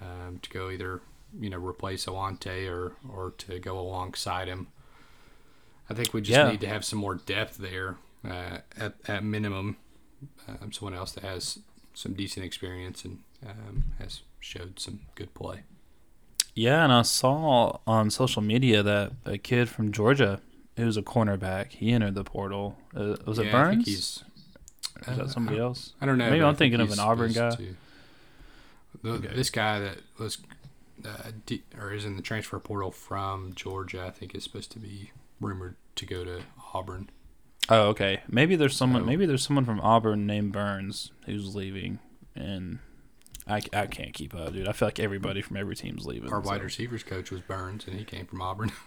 um, 0.00 0.38
to 0.42 0.50
go 0.50 0.70
either 0.70 1.00
you 1.40 1.50
know 1.50 1.58
replace 1.58 2.06
Alontae 2.06 2.68
or 2.70 2.94
or 3.08 3.32
to 3.38 3.58
go 3.58 3.78
alongside 3.78 4.48
him. 4.48 4.68
I 5.88 5.94
think 5.94 6.14
we 6.14 6.20
just 6.20 6.32
Yeah. 6.32 6.44
need 6.44 6.60
to 6.60 6.68
have 6.68 6.84
some 6.84 6.98
more 6.98 7.14
depth 7.16 7.56
there 7.58 7.96
uh, 8.24 8.58
at 8.76 8.94
at 9.08 9.24
minimum. 9.24 9.76
Um, 10.48 10.72
someone 10.72 10.94
else 10.94 11.12
that 11.12 11.24
has 11.24 11.60
some 11.94 12.14
decent 12.14 12.44
experience 12.46 13.04
and 13.04 13.20
um, 13.46 13.84
has 13.98 14.22
showed 14.40 14.78
some 14.80 15.00
good 15.14 15.34
play. 15.34 15.62
Yeah, 16.54 16.84
and 16.84 16.92
I 16.92 17.02
saw 17.02 17.78
on 17.86 18.10
social 18.10 18.42
media 18.42 18.82
that 18.82 19.12
a 19.24 19.38
kid 19.38 19.68
from 19.68 19.92
Georgia 19.92 20.40
who's 20.76 20.96
a 20.96 21.02
cornerback, 21.02 21.72
he 21.72 21.92
entered 21.92 22.14
the 22.14 22.24
portal. 22.24 22.76
Uh, 22.94 23.16
was 23.26 23.38
it 23.38 23.48
Yeah, 23.48 23.58
I 23.58 23.62
Burns? 23.62 23.76
think 23.76 23.84
he's. 23.84 24.24
Is 25.08 25.16
that 25.16 25.30
somebody 25.30 25.58
I, 25.58 25.62
else? 25.62 25.92
I 26.00 26.06
don't 26.06 26.18
know. 26.18 26.28
Maybe 26.30 26.42
I'm 26.42 26.54
think 26.54 26.72
thinking 26.74 26.80
of 26.80 26.92
an 26.92 26.98
Auburn 27.00 27.32
guy. 27.32 27.50
The, 27.50 27.74
Okay. 29.04 29.28
This 29.34 29.50
guy 29.50 29.78
that 29.78 29.98
was, 30.18 30.38
uh, 31.06 31.30
de- 31.46 31.62
or 31.78 31.92
is 31.92 32.04
in 32.04 32.16
the 32.16 32.22
transfer 32.22 32.58
portal 32.58 32.90
from 32.90 33.54
Georgia, 33.54 34.04
I 34.04 34.10
think 34.10 34.34
is 34.34 34.44
supposed 34.44 34.72
to 34.72 34.78
be 34.78 35.12
rumored 35.40 35.76
to 35.96 36.04
go 36.06 36.24
to 36.24 36.40
Auburn. 36.74 37.08
Oh, 37.68 37.88
okay. 37.90 38.20
Maybe 38.28 38.56
there's 38.56 38.76
someone. 38.76 39.02
So- 39.02 39.06
Maybe 39.06 39.26
there's 39.26 39.44
someone 39.44 39.64
from 39.64 39.80
Auburn 39.80 40.26
named 40.26 40.52
Burns 40.52 41.12
who's 41.24 41.54
leaving, 41.54 42.00
and 42.34 42.80
I, 43.46 43.62
I 43.72 43.86
can't 43.86 44.12
keep 44.12 44.34
up, 44.34 44.52
dude. 44.52 44.68
I 44.68 44.72
feel 44.72 44.88
like 44.88 44.98
everybody 45.00 45.40
from 45.40 45.56
every 45.56 45.76
team's 45.76 46.04
leaving. 46.04 46.30
Our 46.32 46.42
so- 46.42 46.50
wide 46.50 46.62
receivers 46.62 47.02
coach 47.04 47.30
was 47.30 47.40
Burns, 47.42 47.86
and 47.86 47.96
he 47.96 48.04
came 48.04 48.26
from 48.26 48.42
Auburn. 48.42 48.72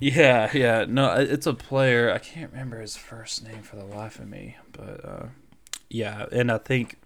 Yeah, 0.00 0.50
yeah. 0.54 0.84
No, 0.88 1.14
it's 1.14 1.46
a 1.46 1.54
player. 1.54 2.12
I 2.12 2.18
can't 2.18 2.52
remember 2.52 2.80
his 2.80 2.96
first 2.96 3.42
name 3.44 3.62
for 3.62 3.76
the 3.76 3.84
life 3.84 4.18
of 4.20 4.28
me, 4.28 4.56
but 4.72 5.04
uh, 5.04 5.26
yeah, 5.90 6.26
and 6.32 6.50
I 6.50 6.58
think 6.58 6.96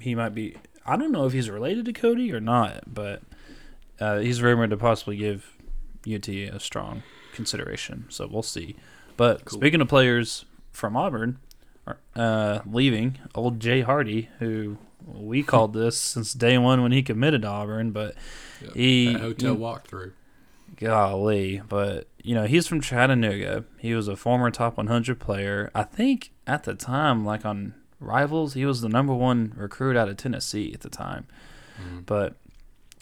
he 0.00 0.14
might 0.14 0.34
be. 0.34 0.56
I 0.84 0.96
don't 0.96 1.12
know 1.12 1.26
if 1.26 1.32
he's 1.32 1.48
related 1.48 1.84
to 1.86 1.92
Kodi 1.92 2.32
or 2.32 2.40
not, 2.40 2.92
but 2.92 3.22
uh, 4.00 4.18
he's 4.18 4.42
rumored 4.42 4.70
to 4.70 4.76
possibly 4.76 5.16
give 5.16 5.56
UT 6.12 6.28
a 6.28 6.58
strong 6.58 7.02
consideration. 7.34 8.06
So 8.08 8.26
we'll 8.26 8.42
see. 8.42 8.76
But 9.16 9.44
Cool. 9.44 9.60
speaking 9.60 9.80
of 9.80 9.88
players 9.88 10.44
from 10.72 10.96
Auburn, 10.96 11.38
uh, 12.16 12.60
leaving 12.66 13.18
old 13.34 13.60
Jay 13.60 13.82
Hardy, 13.82 14.28
who 14.40 14.78
we 15.06 15.42
called 15.44 15.72
this 15.72 15.96
since 15.98 16.32
day 16.32 16.58
one 16.58 16.82
when 16.82 16.92
he 16.92 17.02
committed 17.02 17.42
to 17.42 17.48
Auburn, 17.48 17.92
but 17.92 18.14
he 18.74 19.12
that 19.12 19.20
hotel 19.20 19.56
walkthrough. 19.56 20.12
Golly, 20.76 21.62
but 21.68 22.08
you 22.22 22.34
know 22.34 22.44
he's 22.46 22.66
from 22.66 22.80
Chattanooga. 22.80 23.64
He 23.78 23.94
was 23.94 24.08
a 24.08 24.16
former 24.16 24.50
top 24.50 24.76
100 24.78 25.20
player. 25.20 25.70
I 25.74 25.82
think 25.84 26.32
at 26.46 26.64
the 26.64 26.74
time, 26.74 27.24
like 27.24 27.44
on 27.44 27.74
Rivals, 28.02 28.54
he 28.54 28.64
was 28.66 28.80
the 28.80 28.88
number 28.88 29.14
one 29.14 29.52
recruit 29.56 29.96
out 29.96 30.08
of 30.08 30.16
Tennessee 30.16 30.72
at 30.74 30.80
the 30.80 30.90
time. 30.90 31.26
Mhm. 31.80 32.04
But 32.06 32.36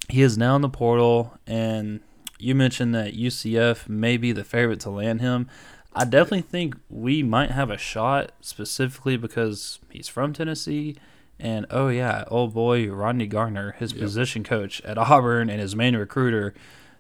he 0.09 0.23
is 0.23 0.37
now 0.39 0.57
in 0.57 0.63
the 0.63 0.69
portal, 0.69 1.39
and 1.47 2.01
you 2.39 2.55
mentioned 2.55 2.95
that 2.95 3.15
UCF 3.15 3.89
may 3.89 4.17
be 4.17 4.33
the 4.33 4.45
favorite 4.45 4.81
to 4.81 4.91
land 4.91 5.21
him. 5.21 5.49
I 5.95 6.05
definitely 6.05 6.43
think 6.43 6.77
we 6.89 7.23
might 7.23 7.51
have 7.51 7.71
a 7.71 7.77
shot 7.77 8.33
specifically 8.41 9.17
because 9.17 9.81
he's 9.91 10.09
from 10.09 10.33
Tennessee. 10.33 10.97
And 11.39 11.67
oh 11.71 11.89
yeah, 11.89 12.25
old 12.29 12.53
boy 12.55 12.89
Rodney 12.91 13.27
Garner, 13.27 13.73
his 13.79 13.93
Yep. 13.93 14.01
position 14.03 14.45
coach 14.45 14.81
at 14.83 14.99
Auburn, 14.99 15.49
and 15.51 15.61
his 15.61 15.75
main 15.75 15.97
recruiter, 15.97 16.55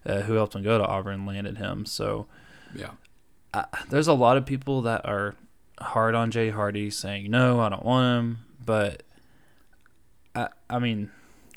uh, 0.06 0.22
who 0.22 0.34
helped 0.34 0.54
him 0.56 0.62
go 0.62 0.78
to 0.78 0.84
Auburn, 0.86 1.24
landed 1.26 1.58
him. 1.58 1.84
So 1.86 2.26
Yeah. 2.74 2.92
uh, 3.54 3.64
there's 3.90 4.08
a 4.08 4.14
lot 4.14 4.36
of 4.36 4.46
people 4.46 4.80
that 4.82 5.04
are 5.04 5.34
hard 5.80 6.14
on 6.14 6.30
Jay 6.30 6.50
Hardy, 6.50 6.90
saying 6.90 7.30
no, 7.30 7.60
I 7.60 7.68
don't 7.68 7.84
want 7.84 8.18
him. 8.18 8.38
But 8.64 9.02
I, 10.34 10.48
I 10.68 10.78
mean, 10.78 11.10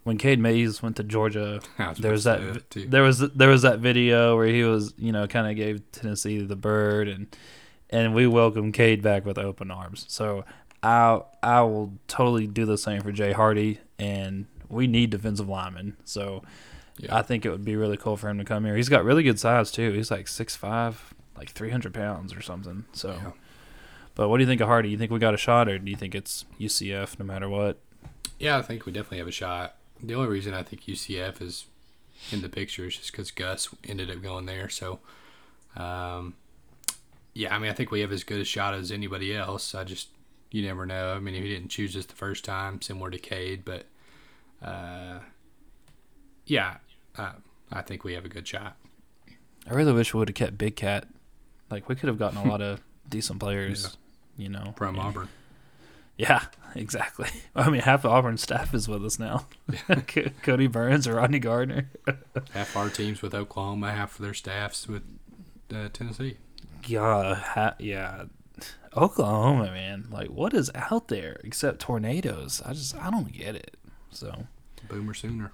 when 0.04 0.18
Cade 0.18 0.40
Mays 0.40 0.82
went 0.82 0.96
to 0.98 1.04
Georgia, 1.04 1.62
was 1.80 1.98
there 1.98 2.12
was 2.12 2.24
that 2.24 2.38
to 2.38 2.46
say 2.46 2.52
vi- 2.54 2.60
too. 2.70 2.86
there 2.88 3.04
was 3.04 3.20
there 3.20 3.50
was 3.50 3.62
that 3.64 3.80
video 3.80 4.36
where 4.36 4.48
he 4.48 4.64
was 4.64 4.94
you 4.98 5.12
know 5.12 5.28
kind 5.28 5.48
of 5.48 5.56
gave 5.56 5.82
Tennessee 5.92 6.40
the 6.42 6.56
bird 6.56 7.08
and 7.08 7.28
and 7.90 8.14
we 8.16 8.26
welcome 8.28 8.72
Cade 8.72 9.02
back 9.02 9.26
with 9.26 9.38
open 9.38 9.70
arms. 9.72 10.06
So 10.10 10.46
I 10.82 11.22
I 11.42 11.62
will 11.62 11.94
totally 12.08 12.48
do 12.48 12.66
the 12.66 12.78
same 12.78 13.02
for 13.02 13.12
Jay 13.12 13.32
Hardy 13.32 13.80
and 14.00 14.46
we 14.70 14.88
need 14.88 15.12
defensive 15.12 15.48
linemen. 15.48 15.96
So 16.04 16.42
Yeah. 16.98 17.16
I 17.16 17.22
think 17.22 17.46
it 17.46 17.52
would 17.52 17.64
be 17.66 17.76
really 17.76 17.98
cool 17.98 18.18
for 18.18 18.30
him 18.30 18.38
to 18.40 18.44
come 18.46 18.66
here. 18.66 18.76
He's 18.76 18.90
got 18.90 19.04
really 19.06 19.22
good 19.24 19.40
size 19.40 19.70
too. 19.72 19.92
He's 19.92 20.10
like 20.10 20.28
six 20.28 20.56
five, 20.56 21.14
like 21.38 21.52
three 21.52 21.70
hundred 21.70 21.94
pounds 21.94 22.34
or 22.34 22.42
something. 22.42 22.86
So, 22.94 23.10
Yeah. 23.22 23.32
But 24.16 24.30
what 24.30 24.38
do 24.38 24.44
you 24.44 24.48
think 24.48 24.62
of 24.62 24.68
Hardy? 24.68 24.90
You 24.90 24.98
think 24.98 25.12
we 25.12 25.20
got 25.20 25.34
a 25.34 25.38
shot, 25.38 25.68
or 25.68 25.80
do 25.80 25.90
you 25.90 25.98
think 25.98 26.14
it's 26.16 26.46
UCF 26.60 27.20
no 27.20 27.26
matter 27.26 27.50
what? 27.50 27.80
Yeah, 28.40 28.58
I 28.58 28.62
think 28.62 28.86
we 28.86 28.92
definitely 28.92 29.20
have 29.20 29.28
a 29.28 29.32
shot. 29.32 29.76
The 30.02 30.16
only 30.16 30.28
reason 30.28 30.54
I 30.54 30.64
think 30.64 30.84
UCF 30.84 31.42
is 31.42 31.66
in 32.32 32.42
the 32.42 32.50
picture 32.50 32.86
is 32.86 32.98
just 32.98 33.12
because 33.12 33.32
Gus 33.32 33.70
ended 33.84 34.12
up 34.12 34.22
going 34.22 34.46
there. 34.46 34.70
So, 34.70 35.00
um, 35.76 36.36
yeah, 37.34 37.56
I 37.56 37.60
mean, 37.60 37.72
I 37.72 37.74
think 37.74 37.92
we 37.92 38.02
have 38.02 38.12
as 38.12 38.24
good 38.24 38.42
a 38.42 38.46
shot 38.46 38.74
as 38.74 38.92
anybody 38.92 39.36
else. 39.36 39.74
I 39.74 39.84
just, 39.84 40.10
you 40.52 40.62
never 40.62 40.86
know. 40.86 41.14
I 41.14 41.20
mean, 41.20 41.36
if 41.36 41.44
he 41.44 41.50
didn't 41.50 41.70
choose 41.70 41.96
us 41.96 42.06
the 42.06 42.16
first 42.16 42.46
time, 42.46 42.82
similar 42.82 43.10
to 43.10 43.18
Cade, 43.18 43.64
but 43.66 43.86
uh, 44.62 45.20
yeah, 46.46 46.78
uh, 47.18 47.34
I 47.72 47.82
think 47.82 48.04
we 48.04 48.14
have 48.14 48.26
a 48.26 48.30
good 48.30 48.48
shot. 48.48 48.78
I 49.68 49.74
really 49.74 49.94
wish 49.94 50.14
we 50.14 50.20
would 50.20 50.30
have 50.30 50.36
kept 50.36 50.58
Big 50.58 50.76
Cat. 50.76 51.08
Like 51.72 51.90
we 51.90 51.96
could 51.96 52.08
have 52.08 52.20
gotten 52.20 52.38
a 52.38 52.48
lot 52.48 52.62
of 52.62 52.82
decent 53.10 53.40
players. 53.40 53.98
You 54.38 54.50
know, 54.50 54.74
From 54.78 54.96
and- 54.96 55.04
Auburn. 55.08 55.30
Yeah, 56.18 56.44
exactly. 56.76 57.30
I 57.56 57.70
mean, 57.70 57.82
half 57.82 58.06
of 58.06 58.12
Auburn 58.12 58.38
staff 58.38 58.74
is 58.74 58.88
with 58.88 59.04
us 59.04 59.18
now. 59.20 59.48
Kodi 59.72 60.72
Burns 60.72 61.08
or 61.08 61.16
Rodney 61.16 61.40
Garner. 61.40 61.90
Half 62.54 62.76
our 62.78 62.90
teams 62.90 63.22
with 63.24 63.34
Oklahoma, 63.34 63.92
half 63.92 64.20
of 64.20 64.24
their 64.26 64.34
staffs 64.36 64.88
with 64.88 65.02
uh, 65.74 65.90
Tennessee. 65.92 66.38
Yeah, 66.86 67.34
ha- 67.36 67.76
yeah. 67.80 68.26
Oklahoma, 68.96 69.66
man. 69.72 70.08
Like, 70.12 70.28
what 70.30 70.54
is 70.54 70.70
out 70.76 71.08
there 71.08 71.40
except 71.44 71.80
tornadoes? 71.80 72.62
I 72.64 72.74
just, 72.74 72.96
I 72.96 73.10
don't 73.10 73.32
get 73.32 73.56
it. 73.56 73.76
So 74.12 74.46
Boomer 74.88 75.16
Sooner. 75.16 75.52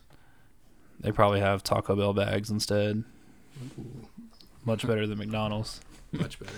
they 1.00 1.14
probably 1.14 1.40
have 1.40 1.64
Taco 1.64 1.96
Bell 1.96 2.14
bags 2.14 2.50
instead. 2.50 3.06
Much 4.66 4.86
better 4.86 5.08
than 5.08 5.18
McDonald's. 5.20 5.80
Much 6.12 6.38
better. 6.40 6.52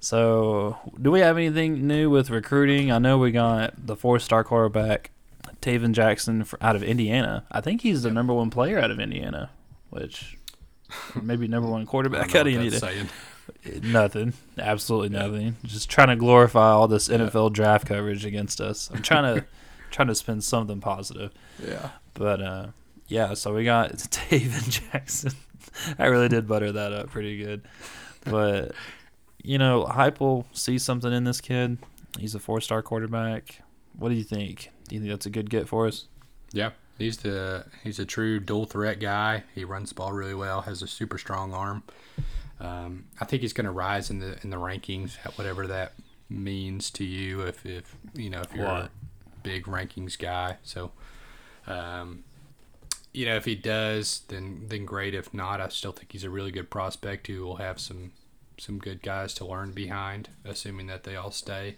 So, 0.00 0.78
do 1.00 1.10
we 1.10 1.20
have 1.20 1.36
anything 1.36 1.86
new 1.86 2.08
with 2.08 2.30
recruiting? 2.30 2.90
I 2.90 2.98
know 2.98 3.18
we 3.18 3.32
got 3.32 3.86
the 3.86 3.94
four-star 3.94 4.44
quarterback, 4.44 5.10
Tayven 5.60 5.92
Jackson, 5.92 6.46
out 6.62 6.74
of 6.74 6.82
Indiana. 6.82 7.44
I 7.52 7.60
think 7.60 7.82
he's 7.82 8.02
the 8.02 8.10
number 8.10 8.32
one 8.32 8.48
player 8.48 8.78
out 8.78 8.90
of 8.90 8.98
Indiana, 8.98 9.50
which 9.90 10.38
maybe 11.20 11.46
number 11.48 11.68
one 11.68 11.84
quarterback 11.84 12.34
out 12.34 12.46
of 12.46 12.54
Indiana. 12.54 13.08
Nothing, 13.82 14.32
absolutely 14.58 15.08
nothing. 15.08 15.56
Just 15.64 15.90
trying 15.90 16.08
to 16.08 16.16
glorify 16.16 16.70
all 16.70 16.86
this 16.86 17.08
NFL 17.08 17.52
draft 17.52 17.84
coverage 17.86 18.24
against 18.24 18.60
us. 18.60 18.88
I'm 18.94 19.02
trying 19.02 19.34
to 19.34 19.44
trying 19.90 20.08
to 20.08 20.14
spin 20.14 20.40
something 20.40 20.80
positive. 20.80 21.32
Yeah. 21.66 21.90
But 22.14 22.40
uh, 22.40 22.66
yeah, 23.08 23.34
so 23.34 23.52
we 23.52 23.64
got 23.64 23.90
David 24.30 24.62
Jackson. 24.70 25.32
I 25.98 26.06
really 26.06 26.28
did 26.28 26.46
butter 26.46 26.72
that 26.72 26.92
up 26.92 27.10
pretty 27.10 27.42
good. 27.42 27.62
But 28.24 28.72
you 29.42 29.58
know, 29.58 29.84
Heupel 29.84 30.44
sees 30.52 30.82
something 30.84 31.12
in 31.12 31.24
this 31.24 31.40
kid. 31.40 31.78
He's 32.18 32.34
a 32.34 32.38
four-star 32.40 32.82
quarterback. 32.82 33.62
What 33.98 34.08
do 34.08 34.14
you 34.14 34.24
think? 34.24 34.70
Do 34.88 34.94
you 34.94 35.00
think 35.00 35.10
that's 35.10 35.26
a 35.26 35.30
good 35.30 35.50
get 35.50 35.68
for 35.68 35.86
us? 35.86 36.06
Yeah. 36.52 36.70
He's 36.98 37.18
the 37.18 37.64
he's 37.82 37.98
a 37.98 38.04
true 38.04 38.40
dual 38.40 38.66
threat 38.66 39.00
guy. 39.00 39.44
He 39.54 39.64
runs 39.64 39.88
the 39.88 39.94
ball 39.94 40.12
really 40.12 40.34
well. 40.34 40.60
Has 40.62 40.82
a 40.82 40.86
super 40.86 41.16
strong 41.16 41.54
arm. 41.54 41.82
Um, 42.60 43.06
I 43.18 43.24
think 43.24 43.40
he's 43.40 43.54
going 43.54 43.64
to 43.64 43.70
rise 43.70 44.10
in 44.10 44.18
the 44.18 44.38
in 44.42 44.50
the 44.50 44.58
rankings, 44.58 45.16
whatever 45.38 45.66
that 45.66 45.94
means 46.28 46.90
to 46.90 47.04
you. 47.04 47.40
If 47.40 47.64
if 47.64 47.96
you 48.14 48.28
know 48.28 48.42
if 48.42 48.52
you're 48.54 48.66
What? 48.66 48.82
a 48.84 48.90
big 49.42 49.64
rankings 49.64 50.18
guy, 50.18 50.58
so 50.62 50.92
um, 51.66 52.24
you 53.14 53.24
know 53.24 53.36
if 53.36 53.46
he 53.46 53.54
does, 53.54 54.22
then 54.28 54.66
then 54.68 54.84
great. 54.84 55.14
If 55.14 55.32
not, 55.32 55.58
I 55.58 55.68
still 55.68 55.92
think 55.92 56.12
he's 56.12 56.24
a 56.24 56.28
really 56.30 56.50
good 56.50 56.68
prospect 56.68 57.28
who 57.28 57.40
will 57.42 57.56
have 57.56 57.80
some 57.80 58.12
some 58.60 58.78
good 58.78 59.02
guys 59.02 59.32
to 59.34 59.44
learn 59.46 59.72
behind, 59.72 60.28
assuming 60.44 60.86
that 60.88 61.04
they 61.04 61.16
all 61.16 61.30
stay. 61.30 61.76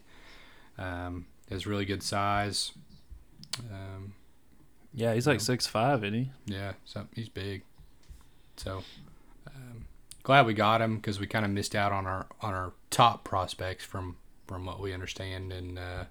Um, 0.77 1.27
has 1.49 1.67
really 1.67 1.85
good 1.85 2.03
size. 2.03 2.73
Um, 3.71 4.15
Yeah, 4.95 5.15
he's 5.15 5.27
like 5.27 5.41
six 5.41 5.67
five, 5.67 6.03
isn't 6.05 6.15
he? 6.15 6.31
yeah, 6.47 6.73
so 6.85 7.07
he's 7.15 7.29
big. 7.29 7.63
So 8.57 8.83
um, 9.47 9.87
glad 10.23 10.47
we 10.47 10.55
got 10.55 10.81
him 10.81 10.97
because 10.97 11.21
we 11.21 11.27
kind 11.27 11.45
of 11.45 11.51
missed 11.51 11.75
out 11.75 11.93
on 11.93 12.07
our 12.07 12.27
on 12.41 12.53
our 12.55 12.73
top 12.91 13.23
prospects 13.25 13.85
from 13.85 14.17
from 14.47 14.67
what 14.67 14.81
we 14.81 14.93
understand. 14.93 15.53
And 15.53 15.79
uh, 15.79 16.05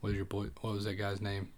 what 0.00 0.08
was 0.08 0.16
your 0.16 0.24
boy? 0.24 0.46
What 0.60 0.74
was 0.74 0.84
that 0.84 0.94
guy's 0.94 1.20
name? 1.20 1.48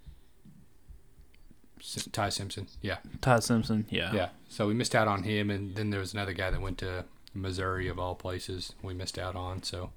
Ty 2.13 2.29
Simpson. 2.31 2.67
Yeah, 2.83 2.99
Todd 3.21 3.45
Simpson. 3.45 3.87
Yeah. 3.89 4.13
yeah. 4.13 4.29
So 4.49 4.67
we 4.67 4.75
missed 4.75 4.95
out 4.97 5.07
on 5.07 5.23
him, 5.23 5.49
and 5.51 5.77
then 5.77 5.91
there 5.91 6.01
was 6.01 6.13
another 6.13 6.33
guy 6.33 6.51
that 6.51 6.61
went 6.61 6.79
to 6.79 7.05
Missouri 7.35 7.89
of 7.89 7.99
all 7.99 8.15
places. 8.15 8.73
We 8.83 8.95
missed 8.95 9.19
out 9.19 9.37
on. 9.37 9.63
So, 9.63 9.91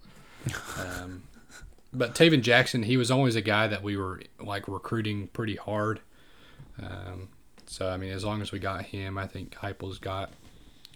um, 0.78 1.24
but 1.94 2.16
Tayven 2.16 2.42
Jackson, 2.42 2.84
he 2.84 2.98
was 2.98 3.12
always 3.12 3.36
a 3.36 3.42
guy 3.42 3.68
that 3.68 3.84
we 3.84 3.98
were 3.98 4.22
like 4.40 4.68
recruiting 4.68 5.28
pretty 5.28 5.56
hard. 5.56 6.02
Um, 6.82 7.30
so 7.66 7.90
I 7.90 7.98
mean, 7.98 8.12
as 8.12 8.24
long 8.26 8.42
as 8.42 8.52
we 8.52 8.60
got 8.60 8.86
him, 8.86 9.18
I 9.18 9.28
think 9.28 9.56
Heupel's 9.56 10.00
got 10.00 10.32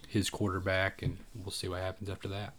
his 0.06 0.30
quarterback, 0.30 1.02
and 1.02 1.18
we'll 1.34 1.50
see 1.50 1.68
what 1.68 1.80
happens 1.80 2.08
after 2.08 2.28
that. 2.28 2.54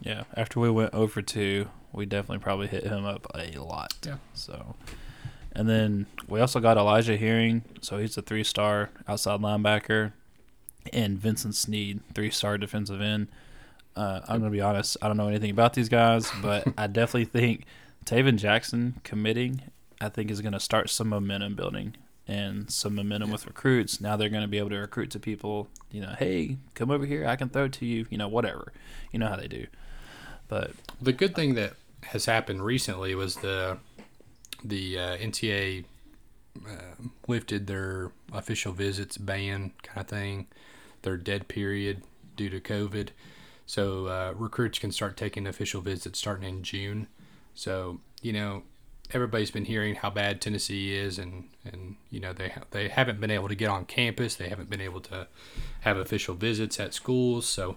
Yeah. 0.00 0.24
After 0.34 0.60
we 0.60 0.70
went 0.70 0.94
over 0.94 1.22
two, 1.22 1.68
we 1.92 2.06
definitely 2.06 2.38
probably 2.38 2.68
hit 2.68 2.84
him 2.84 3.04
up 3.04 3.26
a 3.34 3.58
lot. 3.58 3.92
Yeah. 4.06 4.16
So, 4.34 4.74
and 5.52 5.68
then 5.68 6.06
we 6.28 6.40
also 6.40 6.60
got 6.60 6.76
Elijah 6.76 7.16
Herring, 7.16 7.64
So 7.80 7.98
he's 7.98 8.16
a 8.16 8.22
three 8.22 8.44
star 8.44 8.90
outside 9.06 9.40
linebacker, 9.40 10.12
and 10.92 11.18
Vincent 11.18 11.54
Sneed, 11.54 12.00
three 12.14 12.30
star 12.30 12.58
defensive 12.58 13.00
end. 13.00 13.28
Uh, 13.96 14.20
I'm 14.28 14.38
gonna 14.38 14.50
be 14.50 14.60
honest. 14.60 14.96
I 15.02 15.08
don't 15.08 15.16
know 15.16 15.28
anything 15.28 15.50
about 15.50 15.74
these 15.74 15.88
guys, 15.88 16.30
but 16.42 16.66
I 16.76 16.86
definitely 16.86 17.26
think 17.26 17.64
Tayven 18.04 18.36
Jackson 18.36 19.00
committing, 19.04 19.62
I 20.00 20.08
think, 20.08 20.30
is 20.30 20.40
gonna 20.40 20.60
start 20.60 20.90
some 20.90 21.08
momentum 21.08 21.54
building 21.54 21.96
and 22.26 22.70
some 22.70 22.94
momentum 22.94 23.30
with 23.30 23.46
recruits. 23.46 24.00
Now 24.00 24.16
they're 24.16 24.28
gonna 24.28 24.48
be 24.48 24.58
able 24.58 24.70
to 24.70 24.76
recruit 24.76 25.10
to 25.12 25.18
people. 25.18 25.68
You 25.90 26.02
know, 26.02 26.14
hey, 26.18 26.58
come 26.74 26.90
over 26.90 27.06
here. 27.06 27.26
I 27.26 27.36
can 27.36 27.48
throw 27.48 27.68
to 27.68 27.86
you. 27.86 28.06
You 28.10 28.18
know, 28.18 28.28
whatever. 28.28 28.72
You 29.12 29.18
know 29.18 29.28
how 29.28 29.36
they 29.36 29.48
do. 29.48 29.66
But 30.48 30.72
The 31.00 31.12
good 31.12 31.34
thing 31.34 31.54
that 31.54 31.74
has 32.04 32.24
happened 32.26 32.64
recently 32.64 33.14
was 33.14 33.36
the 33.36 33.78
the 34.64 34.98
uh, 34.98 35.16
NCAA 35.18 35.84
uh, 36.66 36.72
lifted 37.26 37.66
their 37.66 38.10
official 38.32 38.72
visits 38.72 39.16
ban 39.18 39.72
kind 39.82 40.00
of 40.00 40.08
thing, 40.08 40.46
their 41.02 41.16
dead 41.16 41.48
period 41.48 42.02
due 42.36 42.50
to 42.50 42.60
COVID. 42.60 43.08
So 43.66 44.06
uh, 44.06 44.34
recruits 44.36 44.78
can 44.78 44.92
start 44.92 45.16
taking 45.16 45.46
official 45.46 45.80
visits 45.80 46.18
starting 46.18 46.48
in 46.48 46.62
June. 46.62 47.08
So 47.54 48.00
you 48.22 48.32
know 48.32 48.62
everybody's 49.12 49.50
been 49.50 49.64
hearing 49.64 49.94
how 49.94 50.10
bad 50.10 50.40
Tennessee 50.40 50.94
is, 50.96 51.18
and 51.18 51.48
and 51.64 51.96
you 52.10 52.20
know 52.20 52.32
they 52.32 52.50
ha- 52.50 52.64
they 52.70 52.88
haven't 52.88 53.20
been 53.20 53.30
able 53.30 53.48
to 53.48 53.54
get 53.54 53.68
on 53.68 53.84
campus. 53.84 54.34
They 54.36 54.48
haven't 54.48 54.70
been 54.70 54.80
able 54.80 55.00
to 55.02 55.28
have 55.80 55.96
official 55.96 56.34
visits 56.34 56.80
at 56.80 56.94
schools. 56.94 57.46
So 57.46 57.76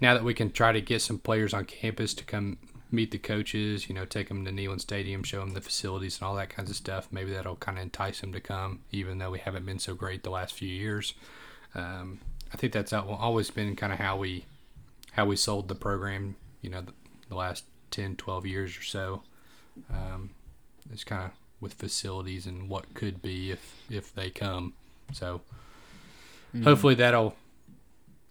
now 0.00 0.14
that 0.14 0.24
we 0.24 0.34
can 0.34 0.50
try 0.50 0.72
to 0.72 0.80
get 0.80 1.02
some 1.02 1.18
players 1.18 1.52
on 1.52 1.64
campus 1.64 2.14
to 2.14 2.24
come 2.24 2.58
meet 2.92 3.10
the 3.10 3.18
coaches, 3.18 3.88
you 3.88 3.94
know, 3.94 4.04
take 4.04 4.28
them 4.28 4.44
to 4.44 4.50
Neyland 4.50 4.80
Stadium, 4.80 5.22
show 5.22 5.40
them 5.40 5.50
the 5.50 5.60
facilities 5.60 6.18
and 6.18 6.26
all 6.26 6.34
that 6.34 6.50
kinds 6.50 6.70
of 6.70 6.76
stuff, 6.76 7.08
maybe 7.10 7.32
that'll 7.32 7.56
kind 7.56 7.78
of 7.78 7.84
entice 7.84 8.20
them 8.20 8.32
to 8.32 8.40
come, 8.40 8.80
even 8.90 9.18
though 9.18 9.30
we 9.30 9.38
haven't 9.38 9.64
been 9.64 9.78
so 9.78 9.94
great 9.94 10.22
the 10.22 10.30
last 10.30 10.54
few 10.54 10.68
years. 10.68 11.14
Um, 11.74 12.18
I 12.52 12.56
think 12.56 12.72
that's 12.72 12.92
al- 12.92 13.08
always 13.10 13.50
been 13.50 13.76
kind 13.76 13.92
of 13.92 13.98
how 13.98 14.16
we 14.16 14.44
how 15.12 15.26
we 15.26 15.36
sold 15.36 15.68
the 15.68 15.74
program, 15.74 16.36
you 16.62 16.70
know, 16.70 16.82
the, 16.82 16.92
the 17.28 17.34
last 17.34 17.64
10, 17.90 18.16
12 18.16 18.46
years 18.46 18.78
or 18.78 18.82
so. 18.82 19.22
Um, 19.92 20.30
it's 20.92 21.04
kind 21.04 21.24
of 21.24 21.30
with 21.60 21.74
facilities 21.74 22.46
and 22.46 22.68
what 22.68 22.94
could 22.94 23.20
be 23.22 23.50
if 23.50 23.82
if 23.90 24.14
they 24.14 24.30
come. 24.30 24.74
So 25.12 25.42
hopefully 26.64 26.94
that'll 26.94 27.34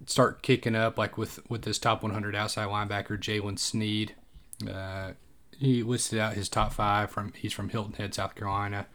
start 0.06 0.42
kicking 0.42 0.76
up 0.76 0.98
like 0.98 1.18
with 1.18 1.40
with 1.50 1.64
this 1.64 1.80
top 1.80 2.04
100 2.04 2.36
outside 2.36 2.68
linebacker 2.68 3.18
Jaylen 3.20 3.60
Sneed. 3.60 4.16
Uh, 4.70 5.12
he 5.58 5.84
listed 5.84 6.20
out 6.20 6.34
his 6.34 6.48
top 6.50 6.74
five 6.74 7.12
from 7.12 7.34
he's 7.34 7.54
from 7.54 7.70
Hilton 7.70 7.94
Head, 7.94 8.14
South 8.14 8.36
Carolina. 8.36 8.88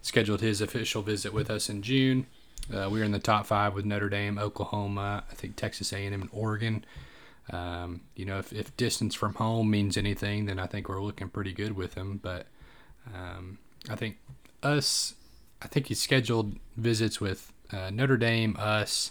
Scheduled 0.00 0.40
his 0.40 0.60
official 0.60 1.02
visit 1.02 1.32
with 1.32 1.50
us 1.50 1.68
in 1.68 1.82
June. 1.82 2.26
Uh, 2.72 2.88
we 2.90 2.98
were 2.98 3.04
in 3.04 3.12
the 3.12 3.18
top 3.18 3.46
five 3.46 3.74
with 3.74 3.84
Notre 3.84 4.08
Dame, 4.08 4.38
Oklahoma, 4.38 5.24
I 5.30 5.34
think 5.34 5.56
Texas 5.56 5.92
A&M, 5.92 6.12
and 6.12 6.30
Oregon. 6.32 6.84
Um, 7.50 8.02
you 8.14 8.24
know, 8.24 8.38
if, 8.38 8.52
if 8.52 8.76
distance 8.76 9.14
from 9.14 9.34
home 9.34 9.70
means 9.70 9.96
anything, 9.96 10.46
then 10.46 10.58
I 10.58 10.66
think 10.66 10.88
we're 10.88 11.02
looking 11.02 11.28
pretty 11.28 11.52
good 11.52 11.72
with 11.76 11.94
him. 11.94 12.20
But 12.22 12.46
um, 13.12 13.58
I 13.90 13.96
think 13.96 14.18
us, 14.62 15.14
I 15.60 15.66
think 15.66 15.86
he's 15.88 16.00
scheduled 16.00 16.56
visits 16.76 17.20
with 17.20 17.52
uh, 17.72 17.90
Notre 17.90 18.16
Dame, 18.16 18.56
us, 18.58 19.10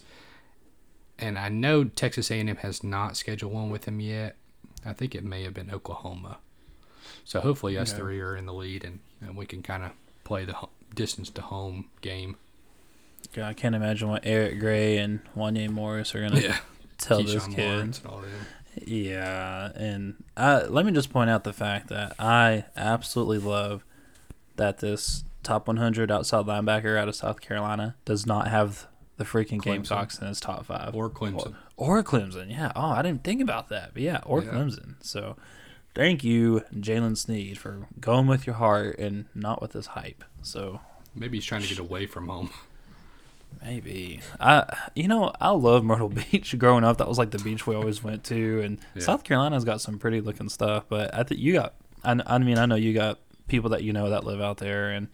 and 1.20 1.38
I 1.38 1.50
know 1.50 1.84
Texas 1.84 2.32
A&M 2.32 2.56
has 2.58 2.84
not 2.84 3.18
scheduled 3.18 3.52
one 3.54 3.70
with 3.70 3.86
him 3.86 4.00
yet. 4.00 4.38
I 4.86 4.94
think 4.94 5.14
it 5.14 5.24
may 5.24 5.44
have 5.44 5.54
been 5.54 5.70
Oklahoma. 5.70 6.38
So 7.26 7.42
hopefully 7.42 7.78
us 7.78 7.92
Okay. 7.92 8.00
three 8.00 8.22
are 8.22 8.36
in 8.36 8.46
the 8.46 8.54
lead, 8.54 8.84
and, 8.84 9.00
and 9.20 9.36
we 9.36 9.46
can 9.46 9.62
kind 9.62 9.84
of 9.84 9.92
play 10.24 10.46
the 10.46 10.56
distance 10.96 11.30
to 11.32 11.42
home 11.42 11.90
game. 12.02 12.38
God, 13.34 13.46
I 13.46 13.54
can't 13.54 13.76
imagine 13.76 14.10
what 14.10 14.24
Eric 14.26 14.60
Gray 14.60 14.98
and 14.98 15.20
Wanya 15.36 15.70
Morris 15.70 16.14
are 16.16 16.22
gonna 16.28 16.56
tell 16.98 17.24
this 17.24 17.48
Keyshawn 17.48 17.56
kid. 17.56 17.72
Lawrence 17.74 18.00
and 18.00 18.08
all 18.08 18.22
them. 18.22 18.30
Yeah, 18.86 19.72
and 19.76 20.24
I, 20.38 20.64
let 20.64 20.86
me 20.86 20.92
just 20.92 21.12
point 21.12 21.30
out 21.30 21.44
the 21.44 21.54
fact 21.54 21.90
that 21.90 22.16
I 22.20 22.66
absolutely 22.76 23.38
love 23.40 23.84
that 24.56 24.80
this 24.80 25.24
top 25.44 25.68
100 25.68 26.10
outside 26.12 26.46
linebacker 26.46 26.98
out 26.98 27.08
of 27.08 27.16
South 27.16 27.42
Carolina 27.42 27.96
does 28.06 28.26
not 28.26 28.48
have 28.48 28.88
the 29.18 29.24
freaking 29.26 29.60
Clemson. 29.60 29.64
Gamecocks 29.64 30.20
in 30.20 30.28
his 30.28 30.40
top 30.40 30.66
five. 30.66 30.96
Or 30.96 31.10
Clemson. 31.10 31.56
Or, 31.76 32.00
or 32.00 32.04
Clemson, 32.04 32.50
yeah. 32.50 32.72
Oh, 32.76 32.92
I 32.92 33.02
didn't 33.02 33.24
think 33.24 33.42
about 33.42 33.70
that, 33.70 33.92
but 33.94 34.04
yeah, 34.04 34.22
or 34.26 34.42
Yeah. 34.42 34.52
Clemson. 34.52 34.96
So, 35.02 35.36
thank 35.94 36.24
you, 36.24 36.64
Jaylen 36.74 37.18
Sneed, 37.18 37.58
for 37.58 37.88
going 38.00 38.28
with 38.28 38.48
your 38.48 38.56
heart 38.56 38.98
and 39.00 39.26
not 39.36 39.62
with 39.62 39.74
this 39.74 39.88
hype. 39.88 40.24
So, 40.42 40.80
Maybe 41.14 41.38
he's 41.38 41.46
trying 41.46 41.62
to 41.64 41.68
get 41.68 41.78
away 41.80 42.06
from 42.06 42.28
home. 42.30 42.52
Maybe 43.64 44.22
I, 44.40 44.66
you 44.96 45.08
know, 45.08 45.32
I 45.40 45.50
love 45.52 45.84
Myrtle 45.84 46.10
Beach. 46.32 46.58
Growing 46.58 46.84
up, 46.84 46.98
that 46.98 47.08
was 47.08 47.18
like 47.18 47.32
the 47.32 47.40
beach 47.40 47.68
we 47.68 47.76
always 47.76 48.04
went 48.04 48.24
to, 48.26 48.62
and 48.62 48.80
Yeah. 48.96 49.04
South 49.04 49.24
Carolina's 49.24 49.64
got 49.66 49.82
some 49.82 50.00
pretty 50.00 50.22
looking 50.22 50.50
stuff. 50.50 50.86
But 50.90 51.14
I 51.14 51.24
think 51.24 51.40
you 51.42 51.54
got, 51.54 51.76
I, 52.04 52.20
I 52.26 52.38
mean, 52.40 52.58
I 52.58 52.66
know 52.66 52.76
you 52.76 52.94
got 52.94 53.20
people 53.48 53.70
that 53.72 53.84
you 53.84 53.94
know 53.94 54.10
that 54.10 54.24
live 54.24 54.42
out 54.42 54.58
there, 54.58 54.90
and 54.92 55.08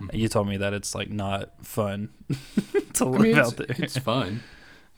Mm-hmm. 0.00 0.16
you 0.16 0.26
told 0.28 0.48
me 0.48 0.56
that 0.56 0.72
it's 0.72 0.96
like 0.96 1.10
not 1.10 1.50
fun 1.64 2.08
to 2.94 3.04
I 3.04 3.08
live 3.08 3.20
mean, 3.20 3.38
out 3.38 3.56
there. 3.56 3.66
it's 3.78 3.96
fun. 3.98 4.42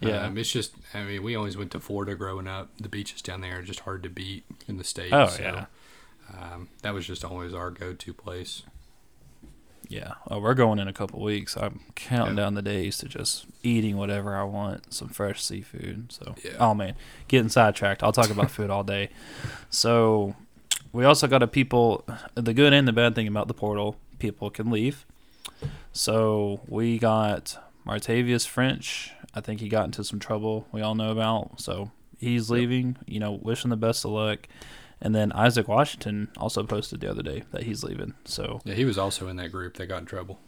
Yeah. 0.01 0.25
Um, 0.25 0.39
it's 0.39 0.51
just, 0.51 0.73
I 0.95 1.03
mean, 1.05 1.23
we 1.23 1.37
always 1.37 1.59
went 1.59 1.73
to 1.73 1.81
Florida 1.81 2.15
growing 2.15 2.49
up. 2.49 2.71
The 2.79 2.89
beaches 2.89 3.21
down 3.21 3.43
there 3.43 3.59
are 3.59 3.63
just 3.63 3.81
hard 3.81 4.03
to 4.05 4.09
beat 4.09 4.45
in 4.67 4.79
the 4.79 4.85
States. 4.85 5.13
Oh, 5.13 5.27
so, 5.27 5.43
yeah. 5.43 5.67
Um, 6.33 6.69
that 6.81 6.95
was 6.95 7.07
just 7.07 7.23
always 7.23 7.53
our 7.53 7.71
go 7.71 7.93
to 7.93 8.15
place. 8.15 8.63
Yeah, 9.89 10.15
oh, 10.31 10.39
we're 10.41 10.55
going 10.55 10.79
in 10.79 10.89
a 10.89 10.93
couple 10.93 11.21
weeks. 11.23 11.57
I'm 11.57 11.81
counting 11.95 12.37
Yeah. 12.37 12.45
down 12.45 12.55
the 12.55 12.63
days 12.63 12.99
to 12.99 13.09
just 13.09 13.47
eating 13.63 13.97
whatever 13.97 14.35
I 14.37 14.45
want, 14.45 14.93
some 14.95 15.09
fresh 15.09 15.43
seafood. 15.43 16.13
So, 16.13 16.35
Yeah. 16.45 16.53
oh 16.59 16.75
man, 16.75 16.95
getting 17.29 17.49
sidetracked. 17.49 18.03
I'll 18.03 18.13
talk 18.13 18.31
about 18.31 18.51
food 18.51 18.71
all 18.71 18.85
day. 18.85 19.11
So, 19.71 20.35
we 20.93 21.05
also 21.05 21.27
got 21.27 21.43
a 21.43 21.47
people. 21.47 22.05
The 22.35 22.55
good 22.55 22.73
and 22.73 22.87
the 22.87 22.93
bad 22.93 23.15
thing 23.15 23.27
about 23.29 23.49
the 23.49 23.55
portal, 23.55 23.97
people 24.19 24.49
can 24.51 24.71
leave. 24.71 25.05
So 25.93 26.61
we 26.69 26.99
got 26.99 27.57
Martavius 27.87 28.47
French. 28.47 29.13
I 29.35 29.41
think 29.41 29.61
he 29.61 29.69
got 29.69 29.85
into 29.87 30.05
some 30.05 30.19
trouble 30.19 30.67
we 30.73 30.81
all 30.83 30.95
know 30.95 31.11
about. 31.11 31.61
So 31.61 31.91
he's 32.19 32.51
leaving. 32.51 32.97
You 33.07 33.21
know, 33.21 33.33
wishing 33.33 33.71
the 33.71 33.77
best 33.77 34.05
of 34.05 34.13
luck. 34.13 34.49
And 35.05 35.15
then 35.15 35.31
Isaac 35.33 35.69
Washington 35.69 36.31
also 36.39 36.65
posted 36.65 37.01
the 37.01 37.09
other 37.11 37.23
day 37.23 37.45
that 37.53 37.63
he's 37.65 37.85
leaving. 37.85 38.15
So 38.25 38.61
Yeah, 38.65 38.75
he 38.75 38.85
was 38.87 38.99
also 38.99 39.29
in 39.29 39.37
that 39.37 39.53
group 39.53 39.77
that 39.77 39.87
got 39.87 40.01
in 40.01 40.07
trouble. 40.07 40.41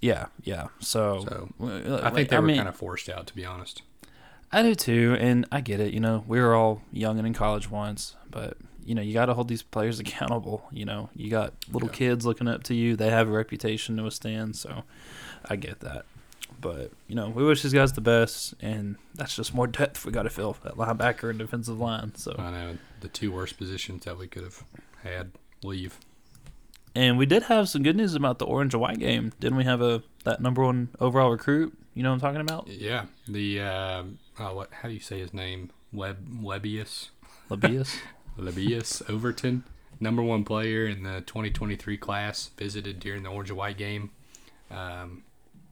yeah, 0.00 0.26
yeah. 0.42 0.68
So, 0.80 1.24
So, 1.28 2.00
I 2.02 2.10
think 2.10 2.30
they 2.30 2.36
I 2.36 2.40
were 2.40 2.46
mean, 2.46 2.56
kind 2.56 2.68
of 2.68 2.74
forced 2.76 3.08
out, 3.10 3.26
to 3.28 3.34
be 3.36 3.44
honest. 3.44 3.82
I 4.50 4.62
do 4.62 4.74
too, 4.74 5.14
and 5.20 5.46
I 5.52 5.60
get 5.60 5.78
it. 5.78 5.92
You 5.92 6.00
know, 6.00 6.24
we 6.26 6.40
were 6.40 6.54
all 6.54 6.80
young 6.90 7.18
and 7.18 7.26
in 7.26 7.34
college 7.34 7.70
once, 7.70 8.16
but 8.30 8.56
you 8.82 8.94
know, 8.94 9.02
you 9.02 9.12
got 9.12 9.26
to 9.26 9.34
hold 9.34 9.48
these 9.48 9.62
players 9.62 10.00
accountable. 10.04 10.66
You 10.72 10.86
know, 10.86 11.10
you 11.14 11.30
got 11.30 11.52
little 11.70 11.90
Yeah. 11.90 11.94
kids 11.94 12.24
looking 12.24 12.48
up 12.48 12.62
to 12.64 12.74
you; 12.74 12.96
they 12.96 13.10
have 13.10 13.28
a 13.28 13.32
reputation 13.32 13.98
to 13.98 14.04
withstand. 14.04 14.56
So, 14.56 14.84
I 15.44 15.56
get 15.56 15.80
that. 15.80 16.06
But 16.60 16.92
you 17.06 17.14
know, 17.14 17.28
we 17.28 17.44
wish 17.44 17.62
these 17.62 17.72
guys 17.72 17.92
the 17.92 18.00
best, 18.00 18.54
and 18.60 18.96
that's 19.14 19.36
just 19.36 19.54
more 19.54 19.66
depth 19.66 20.04
we 20.04 20.12
got 20.12 20.24
to 20.24 20.30
fill 20.30 20.56
at 20.64 20.74
linebacker 20.74 21.30
and 21.30 21.38
defensive 21.38 21.78
line. 21.78 22.14
So, 22.16 22.34
I 22.38 22.50
know 22.50 22.78
the 23.00 23.08
two 23.08 23.30
worst 23.32 23.56
positions 23.58 24.04
that 24.04 24.18
we 24.18 24.26
could 24.26 24.42
have 24.42 24.64
had 25.02 25.32
leave. 25.62 25.98
and 26.94 27.16
we 27.18 27.26
did 27.26 27.44
have 27.44 27.68
some 27.68 27.82
good 27.82 27.96
news 27.96 28.14
about 28.14 28.38
the 28.38 28.46
orange 28.46 28.74
and 28.74 28.80
white 28.80 28.98
game, 28.98 29.32
didn't 29.40 29.56
we? 29.56 29.64
Have 29.64 29.80
a 29.80 30.02
that 30.24 30.40
number 30.40 30.64
one 30.64 30.88
overall 31.00 31.30
recruit. 31.30 31.76
You 31.94 32.02
know 32.02 32.10
what 32.10 32.14
I'm 32.14 32.20
talking 32.20 32.40
about? 32.40 32.68
Yeah, 32.68 33.06
the 33.26 33.60
uh, 33.60 34.02
oh, 34.40 34.54
what? 34.54 34.72
How 34.72 34.88
do 34.88 34.94
you 34.94 35.00
say 35.00 35.18
his 35.20 35.32
name? 35.32 35.70
Web 35.92 36.42
Webius 36.42 37.10
Labius. 37.50 37.96
Lebbeus 38.38 39.02
Overton, 39.10 39.64
number 39.98 40.22
one 40.22 40.44
player 40.44 40.86
in 40.86 41.02
the 41.02 41.22
2023 41.22 41.96
class, 41.96 42.50
visited 42.56 43.00
during 43.00 43.24
the 43.24 43.28
orange 43.30 43.50
and 43.50 43.58
white 43.58 43.76
game. 43.76 44.10
Um, 44.70 45.24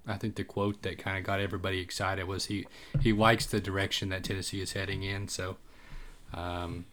I 0.07 0.17
think 0.17 0.37
the 0.37 0.45
quote 0.45 0.83
that 0.83 0.99
kind 0.99 1.19
of 1.19 1.25
got 1.25 1.41
everybody 1.41 1.81
excited 1.81 2.27
was 2.27 2.47
he 2.47 2.67
he 3.01 3.13
likes 3.13 3.47
the 3.47 3.61
direction 3.61 4.09
that 4.11 4.25
Tennessee 4.25 4.61
is 4.61 4.73
heading 4.73 5.03
in. 5.03 5.29
So, 5.29 5.57
um, 6.33 6.87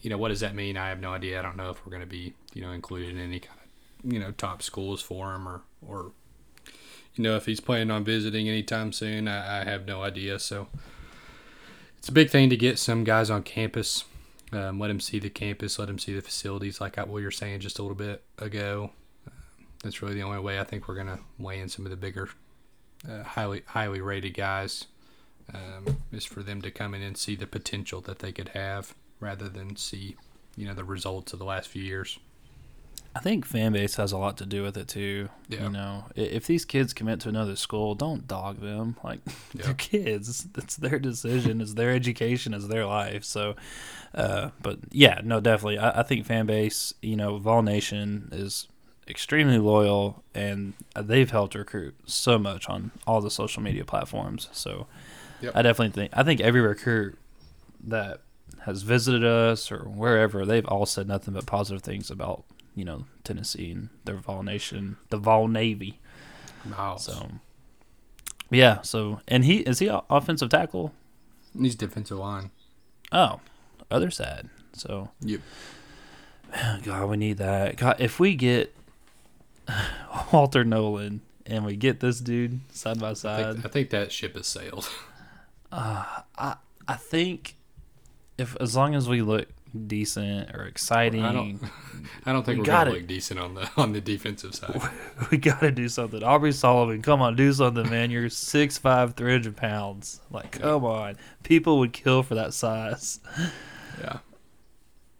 you 0.00 0.10
know, 0.10 0.18
what 0.18 0.28
does 0.28 0.40
that 0.40 0.54
mean? 0.54 0.76
I 0.76 0.88
have 0.88 1.00
no 1.00 1.12
idea. 1.12 1.38
I 1.38 1.42
don't 1.42 1.56
know 1.56 1.70
if 1.70 1.84
we're 1.84 1.90
going 1.90 2.00
to 2.00 2.06
be 2.06 2.34
you 2.52 2.62
know 2.62 2.70
included 2.70 3.10
in 3.10 3.18
any 3.18 3.40
kind 3.40 3.58
of 3.60 4.12
you 4.12 4.18
know 4.18 4.32
top 4.32 4.62
schools 4.62 5.02
for 5.02 5.34
him 5.34 5.48
or 5.48 5.62
or 5.86 6.12
you 7.14 7.24
know 7.24 7.36
if 7.36 7.46
he's 7.46 7.60
planning 7.60 7.90
on 7.90 8.04
visiting 8.04 8.48
anytime 8.48 8.92
soon. 8.92 9.28
I, 9.28 9.62
I 9.62 9.64
have 9.64 9.86
no 9.86 10.02
idea. 10.02 10.38
So. 10.38 10.68
It's 11.98 12.10
a 12.10 12.12
big 12.12 12.28
thing 12.28 12.50
to 12.50 12.56
get 12.58 12.78
some 12.78 13.02
guys 13.02 13.30
on 13.30 13.42
campus 13.42 14.04
um, 14.54 14.78
let 14.78 14.90
him 14.90 15.00
see 15.00 15.18
the 15.18 15.30
campus, 15.30 15.78
let 15.78 15.88
him 15.88 15.98
see 15.98 16.14
the 16.14 16.22
facilities, 16.22 16.80
like 16.80 16.96
what 16.96 17.18
you 17.18 17.24
were 17.24 17.30
saying 17.30 17.60
just 17.60 17.78
a 17.78 17.82
little 17.82 17.96
bit 17.96 18.22
ago. 18.38 18.90
That's 19.82 20.00
really 20.00 20.14
the 20.14 20.22
only 20.22 20.38
way 20.38 20.60
I 20.60 20.64
think 20.64 20.86
we're 20.88 20.94
gonna 20.94 21.20
weigh 21.38 21.60
in 21.60 21.68
some 21.68 21.84
of 21.84 21.90
the 21.90 21.96
bigger, 21.96 22.28
uh, 23.08 23.22
highly 23.22 23.62
highly 23.66 24.00
rated 24.00 24.34
guys, 24.34 24.86
um, 25.52 25.98
is 26.12 26.24
for 26.24 26.42
them 26.42 26.62
to 26.62 26.70
come 26.70 26.94
in 26.94 27.02
and 27.02 27.16
see 27.16 27.36
the 27.36 27.46
potential 27.46 28.00
that 28.02 28.20
they 28.20 28.32
could 28.32 28.48
have, 28.50 28.94
rather 29.20 29.48
than 29.48 29.76
see, 29.76 30.16
you 30.56 30.66
know, 30.66 30.74
the 30.74 30.84
results 30.84 31.32
of 31.32 31.38
the 31.38 31.44
last 31.44 31.68
few 31.68 31.82
years. 31.82 32.18
I 33.16 33.20
think 33.20 33.44
fan 33.44 33.72
base 33.74 33.94
has 33.94 34.10
a 34.10 34.18
lot 34.18 34.36
to 34.38 34.46
do 34.46 34.64
with 34.64 34.76
it 34.76 34.88
too. 34.88 35.28
Yeah. 35.48 35.64
You 35.64 35.68
know, 35.70 36.04
if 36.16 36.48
these 36.48 36.64
kids 36.64 36.92
commit 36.92 37.20
to 37.20 37.28
another 37.28 37.54
school, 37.54 37.94
don't 37.94 38.26
dog 38.26 38.58
them. 38.60 38.96
Like 39.04 39.20
Yeah. 39.54 39.66
they're 39.66 39.74
kids. 39.74 40.48
It's 40.58 40.74
their 40.74 40.98
decision. 40.98 41.60
it's 41.60 41.74
their 41.74 41.90
education. 41.92 42.54
It's 42.54 42.66
their 42.66 42.86
life. 42.86 43.22
So, 43.22 43.54
uh, 44.16 44.50
but 44.62 44.78
yeah, 44.90 45.20
no, 45.22 45.38
definitely. 45.38 45.78
I, 45.78 46.00
I 46.00 46.02
think 46.02 46.26
fan 46.26 46.46
base. 46.46 46.92
You 47.02 47.14
know, 47.14 47.38
Vol 47.38 47.62
Nation 47.62 48.30
is 48.32 48.66
extremely 49.08 49.58
loyal, 49.58 50.22
and 50.34 50.74
they've 50.98 51.30
helped 51.30 51.54
recruit 51.54 51.94
so 52.06 52.38
much 52.38 52.68
on 52.68 52.90
all 53.06 53.20
the 53.20 53.30
social 53.30 53.62
media 53.62 53.84
platforms. 53.84 54.48
So, 54.52 54.86
Yep. 55.40 55.52
I 55.56 55.62
definitely 55.62 55.92
think 55.92 56.12
I 56.16 56.22
think 56.22 56.40
every 56.40 56.60
recruit 56.60 57.18
that 57.86 58.20
has 58.64 58.82
visited 58.82 59.24
us 59.24 59.70
or 59.70 59.80
wherever, 59.80 60.46
they've 60.46 60.66
all 60.66 60.86
said 60.86 61.06
nothing 61.06 61.34
but 61.34 61.44
positive 61.44 61.82
things 61.82 62.10
about 62.10 62.44
you 62.74 62.84
know 62.84 63.04
Tennessee 63.24 63.70
and 63.72 63.88
their 64.04 64.16
Vol 64.16 64.42
Nation, 64.42 64.96
the 65.10 65.18
Vol 65.18 65.48
Navy. 65.48 66.00
Miles. 66.64 67.04
So 67.04 67.28
yeah, 68.50 68.80
so 68.82 69.20
and 69.28 69.44
he 69.44 69.58
is 69.58 69.80
he 69.80 69.90
offensive 70.08 70.48
tackle? 70.48 70.94
He's 71.58 71.74
defensive 71.74 72.18
line. 72.18 72.50
Oh, 73.12 73.40
other 73.90 74.10
side. 74.10 74.48
So 74.72 75.10
Yep. 75.20 75.40
God, 76.84 77.08
we 77.10 77.16
need 77.16 77.36
that. 77.38 77.76
God, 77.76 77.96
if 77.98 78.18
we 78.18 78.34
get 78.34 78.74
Walter 80.32 80.64
Nolan 80.64 81.20
and 81.46 81.64
we 81.64 81.76
get 81.76 82.00
this 82.00 82.20
dude 82.20 82.60
side 82.72 83.00
by 83.00 83.10
I 83.10 83.14
side, 83.14 83.54
think, 83.54 83.66
I 83.66 83.68
think 83.68 83.90
that 83.90 84.12
ship 84.12 84.36
has 84.36 84.46
sailed. 84.46 84.88
uh, 85.72 86.22
I 86.36 86.56
I 86.86 86.94
think 86.94 87.56
if 88.38 88.56
as 88.60 88.76
long 88.76 88.94
as 88.94 89.08
we 89.08 89.22
look 89.22 89.48
decent 89.86 90.54
or 90.54 90.64
exciting, 90.64 91.24
I 91.24 91.32
don't. 91.32 91.60
I 92.24 92.32
don't 92.32 92.44
think 92.44 92.58
We 92.58 92.62
are 92.62 92.84
gonna 92.84 92.90
look 92.92 93.06
decent 93.06 93.40
on 93.40 93.54
the 93.54 93.68
on 93.76 93.92
the 93.92 94.00
defensive 94.00 94.54
side. 94.54 94.80
we 95.30 95.38
got 95.38 95.60
to 95.60 95.70
do 95.70 95.88
something. 95.88 96.22
Aubrey 96.22 96.52
Solomon, 96.52 97.02
come 97.02 97.20
on, 97.22 97.36
do 97.36 97.52
something, 97.52 97.88
man. 97.88 98.10
You're 98.10 98.28
6'5", 98.28 99.14
300 99.14 99.56
pounds. 99.56 100.20
Like, 100.30 100.52
come 100.52 100.84
on. 100.84 101.16
People 101.42 101.78
would 101.78 101.92
kill 101.92 102.22
for 102.22 102.34
that 102.34 102.54
size. 102.54 103.20
Yeah. 104.00 104.18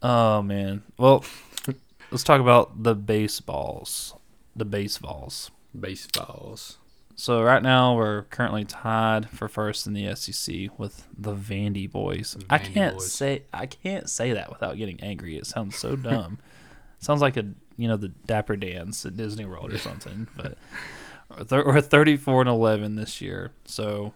Oh, 0.02 0.42
man. 0.42 0.82
Well, 0.98 1.24
let's 2.10 2.24
talk 2.24 2.40
about 2.40 2.82
the 2.82 2.94
baseballs. 2.94 4.14
The 4.56 4.64
baseballs. 4.64 5.50
Baseballs. 5.78 6.78
So 7.16 7.42
right 7.42 7.62
now 7.62 7.94
we're 7.96 8.22
currently 8.24 8.64
tied 8.64 9.30
for 9.30 9.48
first 9.48 9.86
in 9.86 9.92
the 9.92 10.14
SEC 10.16 10.78
with 10.78 11.06
the 11.16 11.34
Vandy 11.34 11.90
boys. 11.90 12.36
I 12.50 12.58
can't 12.58 12.96
boys. 12.96 13.12
say 13.12 13.44
I 13.52 13.66
can't 13.66 14.10
say 14.10 14.32
that 14.32 14.50
without 14.50 14.76
getting 14.76 15.00
angry. 15.00 15.36
It 15.36 15.46
sounds 15.46 15.76
so 15.76 15.94
dumb. 15.94 16.38
sounds 16.98 17.20
like 17.20 17.36
a 17.36 17.46
you 17.76 17.86
know 17.88 17.96
the 17.96 18.08
Dapper 18.08 18.56
Dance 18.56 19.06
at 19.06 19.16
Disney 19.16 19.44
World 19.44 19.72
or 19.72 19.78
something. 19.78 20.26
But 20.36 20.58
we're 21.50 21.64
we're 21.66 21.80
34 21.80 22.42
and 22.42 22.50
11 22.50 22.96
this 22.96 23.20
year. 23.20 23.52
So 23.64 24.12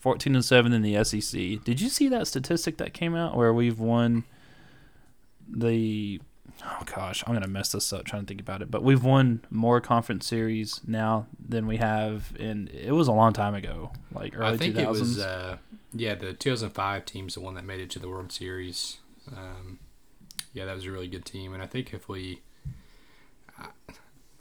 14 0.00 0.34
and 0.34 0.44
7 0.44 0.72
in 0.72 0.82
the 0.82 1.02
SEC. 1.04 1.64
Did 1.64 1.80
you 1.80 1.88
see 1.88 2.08
that 2.08 2.26
statistic 2.26 2.76
that 2.78 2.92
came 2.92 3.14
out 3.14 3.36
where 3.36 3.52
we've 3.52 3.78
won 3.78 4.24
the 5.48 6.20
oh 6.64 6.82
gosh, 6.94 7.22
I'm 7.26 7.34
gonna 7.34 7.46
mess 7.48 7.72
this 7.72 7.92
up 7.92 8.04
trying 8.04 8.22
to 8.22 8.26
think 8.26 8.40
about 8.40 8.62
it. 8.62 8.70
But 8.70 8.82
we've 8.82 9.02
won 9.04 9.42
more 9.50 9.80
conference 9.80 10.26
series 10.26 10.80
now 10.86 11.26
than 11.38 11.66
we 11.66 11.76
have 11.78 12.32
and 12.38 12.68
It 12.70 12.92
was 12.92 13.08
a 13.08 13.12
long 13.12 13.32
time 13.32 13.54
ago, 13.54 13.92
like 14.12 14.36
early 14.36 14.54
I 14.54 14.56
think 14.56 14.74
2000s. 14.76 14.78
it 14.84 14.88
was 14.88 15.18
uh, 15.18 15.56
yeah 15.94 16.14
the 16.14 16.32
2005 16.32 17.04
team's 17.04 17.34
the 17.34 17.40
one 17.40 17.54
that 17.54 17.64
made 17.64 17.80
it 17.80 17.90
to 17.90 17.98
the 17.98 18.08
World 18.08 18.32
Series. 18.32 18.98
Um, 19.36 19.78
yeah, 20.52 20.64
that 20.64 20.74
was 20.74 20.86
a 20.86 20.90
really 20.90 21.08
good 21.08 21.24
team, 21.24 21.52
and 21.52 21.62
I 21.62 21.66
think 21.66 21.92
if 21.92 22.08
we, 22.08 22.40
I- 23.58 23.68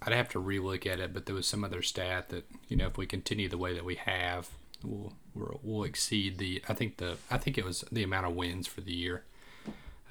I'd 0.01 0.13
have 0.13 0.30
to 0.30 0.41
relook 0.41 0.86
at 0.86 0.99
it, 0.99 1.13
but 1.13 1.26
there 1.26 1.34
was 1.36 1.47
some 1.47 1.63
other 1.63 1.82
stat 1.82 2.30
that 2.30 2.45
you 2.70 2.78
know 2.78 2.88
if 2.88 2.97
we 2.97 3.05
continue 3.07 3.49
the 3.49 3.57
way 3.57 3.74
that 3.74 3.84
we 3.84 3.95
have, 3.95 4.49
we'll 4.84 5.13
we'll, 5.34 5.59
we'll 5.63 5.84
exceed 5.84 6.38
the. 6.38 6.61
I 6.70 6.74
think 6.74 6.97
the 6.97 7.18
I 7.32 7.38
think 7.39 7.57
it 7.57 7.66
was 7.66 7.84
the 7.91 8.03
amount 8.03 8.28
of 8.28 8.36
wins 8.36 8.68
for 8.68 8.82
the 8.82 8.93
year. 8.93 9.24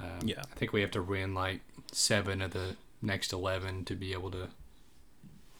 Um, 0.01 0.19
Yeah. 0.25 0.41
I 0.41 0.55
think 0.55 0.73
we 0.73 0.81
have 0.81 0.91
to 0.93 1.03
win 1.03 1.35
like 1.35 1.61
seven 1.93 2.43
of 2.43 2.53
the 2.53 2.77
next 3.03 3.33
eleven 3.33 3.85
to 3.85 3.95
be 3.95 4.13
able 4.13 4.31
to 4.33 4.49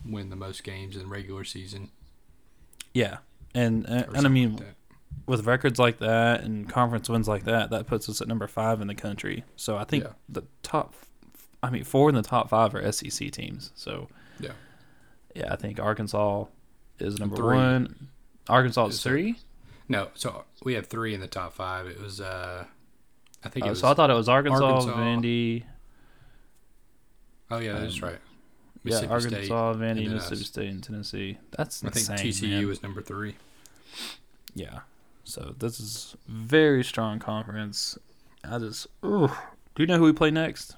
win 0.05 0.31
the 0.31 0.37
most 0.37 0.65
games 0.65 0.97
in 0.97 1.09
regular 1.09 1.45
season. 1.45 1.91
yeah, 2.93 3.19
and 3.55 3.87
uh, 3.89 4.05
and 4.15 4.27
I 4.27 4.29
mean 4.29 4.57
like 4.57 4.75
with 5.27 5.47
records 5.47 5.79
like 5.79 5.99
that 5.99 6.43
and 6.43 6.69
conference 6.69 7.09
wins 7.09 7.27
like 7.29 7.45
that, 7.45 7.71
that 7.71 7.87
puts 7.87 8.09
us 8.09 8.21
at 8.21 8.29
number 8.29 8.47
five 8.47 8.81
in 8.81 8.89
the 8.89 8.95
country. 8.95 9.45
So 9.57 9.77
I 9.77 9.85
think 9.85 10.05
Yeah. 10.05 10.11
the 10.29 10.43
top, 10.63 10.95
I 11.63 11.71
mean, 11.71 11.85
four 11.85 12.09
in 12.09 12.15
the 12.15 12.23
top 12.23 12.51
five 12.51 12.75
are 12.75 12.83
SEC 12.93 13.31
teams. 13.31 13.71
So 13.75 14.09
Yeah. 14.41 14.53
yeah, 15.35 15.53
I 15.53 15.57
think 15.57 15.81
Arkansas 15.81 16.47
is 16.99 17.19
number 17.19 17.37
Three. 17.37 17.57
one. 17.57 18.09
Arkansas 18.49 18.87
is 18.87 18.95
Is 18.97 19.03
there- 19.05 19.13
three. 19.13 19.37
No, 19.89 20.11
so 20.15 20.45
we 20.63 20.75
had 20.75 20.87
three 20.87 21.15
in 21.15 21.21
the 21.21 21.29
top 21.29 21.55
five. 21.55 21.87
It 21.87 22.01
was, 22.01 22.21
uh, 22.21 22.67
I 23.45 23.49
think 23.49 23.67
it 23.67 23.71
was. 23.71 23.81
so 23.81 23.89
I 23.89 23.95
thought 23.95 24.11
it 24.11 24.15
was 24.15 24.29
Arkansas, 24.29 24.65
Arkansas, 24.65 24.97
Vandy, 24.97 25.65
oh 27.51 27.59
yeah, 27.59 27.79
that's 27.79 28.03
um, 28.03 28.09
right. 28.09 28.19
yeah, 28.85 28.97
Arkansas, 29.07 29.29
State, 29.29 29.51
Vandy, 29.51 30.05
and 30.05 30.15
Mississippi. 30.15 30.45
State, 30.45 30.69
and 30.71 30.83
Tennessee. 30.83 31.39
That's 31.57 31.85
I 31.85 31.91
think 31.91 32.07
TCU 32.07 32.51
man. 32.51 32.67
was 32.67 32.83
number 32.83 33.03
three. 33.03 33.37
Yeah. 34.55 34.81
So 35.25 35.55
this 35.59 35.81
is 35.81 36.17
very 36.29 36.85
strong 36.85 37.19
conference. 37.19 37.99
I 38.45 38.59
just, 38.59 38.87
ooh. 39.05 39.29
do 39.75 39.83
you 39.83 39.87
know 39.87 39.99
who 39.99 40.05
we 40.05 40.13
play 40.13 40.31
next? 40.31 40.77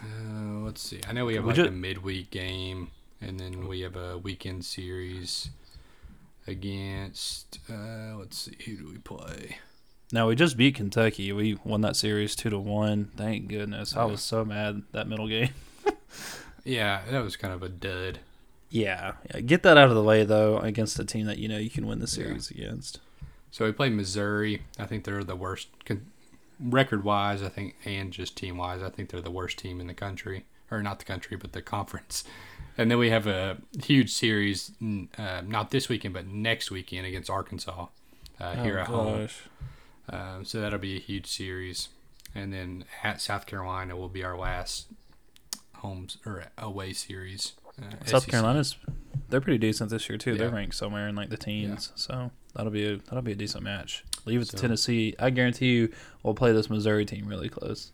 Uh, 0.00 0.60
let's 0.60 0.82
see. 0.82 1.00
I 1.08 1.12
know 1.12 1.24
we 1.24 1.34
have 1.34 1.44
We 1.44 1.54
like 1.54 1.68
a 1.68 1.70
midweek 1.70 2.30
game, 2.30 2.90
and 3.20 3.40
then 3.40 3.66
we 3.66 3.80
have 3.80 3.96
a 3.96 4.18
weekend 4.18 4.64
series 4.64 5.50
against. 6.46 7.58
Uh, 7.68 8.16
let's 8.16 8.38
see, 8.38 8.56
who 8.66 8.76
do 8.76 8.88
we 8.90 8.98
play? 8.98 9.56
Now 10.12 10.28
we 10.28 10.34
just 10.36 10.56
beat 10.56 10.74
Kentucky. 10.76 11.32
We 11.32 11.58
won 11.64 11.82
that 11.82 11.96
series 11.96 12.34
two 12.34 12.50
to 12.50 12.58
one. 12.58 13.10
Thank 13.16 13.48
goodness. 13.48 13.94
I 13.96 14.04
was 14.04 14.22
so 14.22 14.44
mad 14.44 14.82
that 14.92 15.08
middle 15.08 15.28
game. 15.28 15.50
Yeah, 16.64 17.00
that 17.10 17.20
was 17.20 17.36
kind 17.36 17.54
of 17.54 17.62
a 17.62 17.68
dud. 17.70 18.18
Yeah, 18.68 19.12
yeah. 19.32 19.40
Get 19.40 19.62
that 19.62 19.78
out 19.78 19.88
of 19.88 19.94
the 19.94 20.02
way 20.02 20.24
though 20.24 20.58
against 20.58 20.98
a 20.98 21.04
team 21.04 21.24
that 21.26 21.38
you 21.38 21.48
know 21.48 21.56
you 21.56 21.70
can 21.70 21.86
win 21.86 21.98
the 22.00 22.04
Yeah. 22.04 22.24
series 22.26 22.50
against. 22.50 23.00
So 23.50 23.64
we 23.64 23.72
played 23.72 23.92
Missouri. 23.94 24.62
I 24.78 24.84
think 24.84 25.04
they're 25.04 25.24
the 25.24 25.36
worst. 25.36 25.68
Con- 25.86 26.06
record 26.60 27.04
wise, 27.04 27.42
I 27.42 27.48
think, 27.48 27.76
and 27.86 28.12
just 28.12 28.36
team 28.36 28.58
wise, 28.58 28.82
I 28.82 28.90
think 28.90 29.08
they're 29.08 29.22
the 29.22 29.30
worst 29.30 29.56
team 29.58 29.80
in 29.80 29.86
the 29.86 29.94
country, 29.94 30.44
or 30.70 30.82
not 30.82 30.98
the 30.98 31.06
country, 31.06 31.36
but 31.38 31.52
the 31.52 31.62
conference. 31.62 32.24
And 32.76 32.90
then 32.90 32.98
we 32.98 33.08
have 33.10 33.26
a 33.26 33.58
huge 33.82 34.10
series, 34.12 34.72
uh, 35.16 35.40
not 35.46 35.70
this 35.70 35.88
weekend, 35.88 36.12
but 36.12 36.26
next 36.26 36.70
weekend 36.70 37.06
against 37.06 37.30
Arkansas 37.30 37.86
uh, 38.40 38.54
here 38.62 38.78
Oh, 38.78 38.82
at 38.82 38.86
home. 38.88 39.28
Um, 40.10 40.44
so 40.44 40.60
that'll 40.60 40.78
be 40.78 40.96
a 40.96 41.00
huge 41.00 41.26
series. 41.26 41.88
And 42.34 42.52
then 42.52 42.84
at 43.02 43.20
South 43.20 43.46
Carolina 43.46 43.96
will 43.96 44.08
be 44.08 44.22
our 44.22 44.36
last 44.36 44.86
homes 45.76 46.18
or 46.26 46.44
away 46.56 46.92
series. 46.92 47.52
Uh, 47.80 48.04
South 48.04 48.22
SEC. 48.22 48.30
Carolina's 48.30 48.76
they're 49.28 49.40
pretty 49.40 49.58
decent 49.58 49.90
this 49.90 50.08
year 50.08 50.18
too. 50.18 50.36
They're 50.36 50.50
ranked 50.50 50.74
somewhere 50.74 51.08
in 51.08 51.14
like 51.14 51.30
the 51.30 51.36
teens, 51.36 51.92
so 51.94 52.30
that'll 52.54 52.72
be 52.72 52.86
a 52.86 52.96
that'll 52.96 53.22
be 53.22 53.32
a 53.32 53.36
decent 53.36 53.62
match. 53.62 54.04
Leave 54.24 54.40
it 54.40 54.46
to 54.46 54.56
Tennessee. 54.56 55.14
I 55.18 55.30
guarantee 55.30 55.72
you, 55.72 55.92
we'll 56.22 56.34
play 56.34 56.52
this 56.52 56.68
Missouri 56.70 57.04
team 57.04 57.26
really 57.28 57.48
close. 57.48 57.92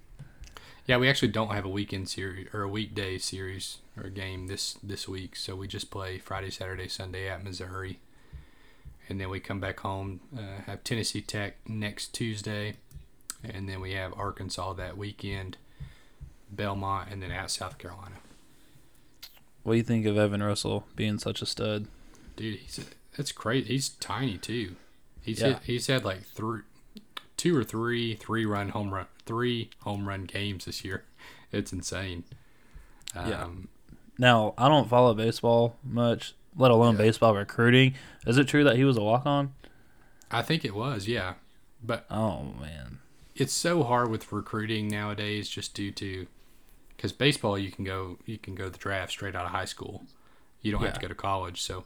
Yeah, 0.86 0.98
we 0.98 1.08
actually 1.08 1.28
don't 1.28 1.48
have 1.48 1.64
a 1.64 1.68
weekend 1.68 2.08
series 2.08 2.48
or 2.52 2.62
a 2.62 2.68
weekday 2.68 3.18
series 3.18 3.78
or 3.96 4.04
a 4.04 4.10
game 4.10 4.46
this 4.46 4.76
this 4.82 5.08
week, 5.08 5.34
so 5.36 5.56
we 5.56 5.66
just 5.66 5.90
play 5.90 6.18
Friday, 6.18 6.50
Saturday, 6.50 6.88
Sunday 6.88 7.28
at 7.28 7.42
Missouri, 7.42 7.98
and 9.08 9.20
then 9.20 9.28
we 9.30 9.40
come 9.40 9.60
back 9.60 9.80
home, 9.80 10.20
uh, 10.36 10.62
have 10.66 10.84
Tennessee 10.84 11.20
Tech 11.20 11.56
next 11.68 12.14
Tuesday, 12.14 12.76
and 13.42 13.68
then 13.68 13.80
we 13.80 13.92
have 13.92 14.12
Arkansas 14.18 14.72
that 14.74 14.96
weekend, 14.96 15.56
Belmont, 16.50 17.08
and 17.10 17.22
then 17.22 17.30
at 17.30 17.50
South 17.50 17.78
Carolina. 17.78 18.16
What 19.62 19.72
do 19.74 19.76
you 19.78 19.82
think 19.84 20.06
of 20.06 20.16
Evan 20.18 20.42
Russell 20.42 20.84
being 20.94 21.18
such 21.18 21.40
a 21.42 21.46
stud? 21.46 21.86
Dude, 22.36 22.58
he's 22.58 22.84
that's 23.16 23.32
crazy. 23.32 23.68
He's 23.68 23.88
tiny 23.90 24.36
too. 24.38 24.76
He's 25.22 25.40
Yeah. 25.40 25.48
hit, 25.54 25.58
he's 25.64 25.86
had 25.86 26.04
like 26.04 26.22
three, 26.22 26.62
two 27.36 27.56
or 27.56 27.64
three 27.64 28.14
three 28.16 28.44
run 28.44 28.70
home 28.70 28.92
run 28.92 29.06
three 29.24 29.70
home 29.80 30.06
run 30.08 30.24
games 30.24 30.64
this 30.66 30.84
year. 30.84 31.04
It's 31.52 31.72
insane. 31.72 32.24
Um, 33.14 33.28
Yeah. 33.30 33.48
Now 34.18 34.54
I 34.58 34.68
don't 34.68 34.88
follow 34.88 35.14
baseball 35.14 35.76
much, 35.84 36.34
let 36.56 36.70
alone 36.70 36.94
Yeah. 36.94 37.02
baseball 37.02 37.34
recruiting. 37.34 37.94
Is 38.26 38.38
it 38.38 38.48
true 38.48 38.64
that 38.64 38.76
he 38.76 38.84
was 38.84 38.96
a 38.96 39.02
walk 39.02 39.26
on? 39.26 39.54
I 40.30 40.42
think 40.42 40.64
it 40.64 40.74
was, 40.74 41.06
yeah. 41.08 41.34
But 41.82 42.06
Oh 42.10 42.54
man, 42.60 42.98
it's 43.34 43.52
so 43.52 43.82
hard 43.82 44.10
with 44.10 44.32
recruiting 44.32 44.88
nowadays, 44.88 45.48
just 45.48 45.74
due 45.74 45.90
to 45.92 46.26
because 46.96 47.12
baseball 47.12 47.58
you 47.58 47.70
can 47.70 47.84
go 47.84 48.18
you 48.24 48.38
can 48.38 48.54
go 48.54 48.68
the 48.68 48.78
draft 48.78 49.10
straight 49.12 49.34
out 49.34 49.44
of 49.44 49.50
high 49.50 49.64
school. 49.66 50.04
You 50.62 50.72
don't 50.72 50.82
have 50.82 50.94
to 50.94 51.00
go 51.00 51.08
to 51.08 51.14
college. 51.14 51.60
So 51.60 51.84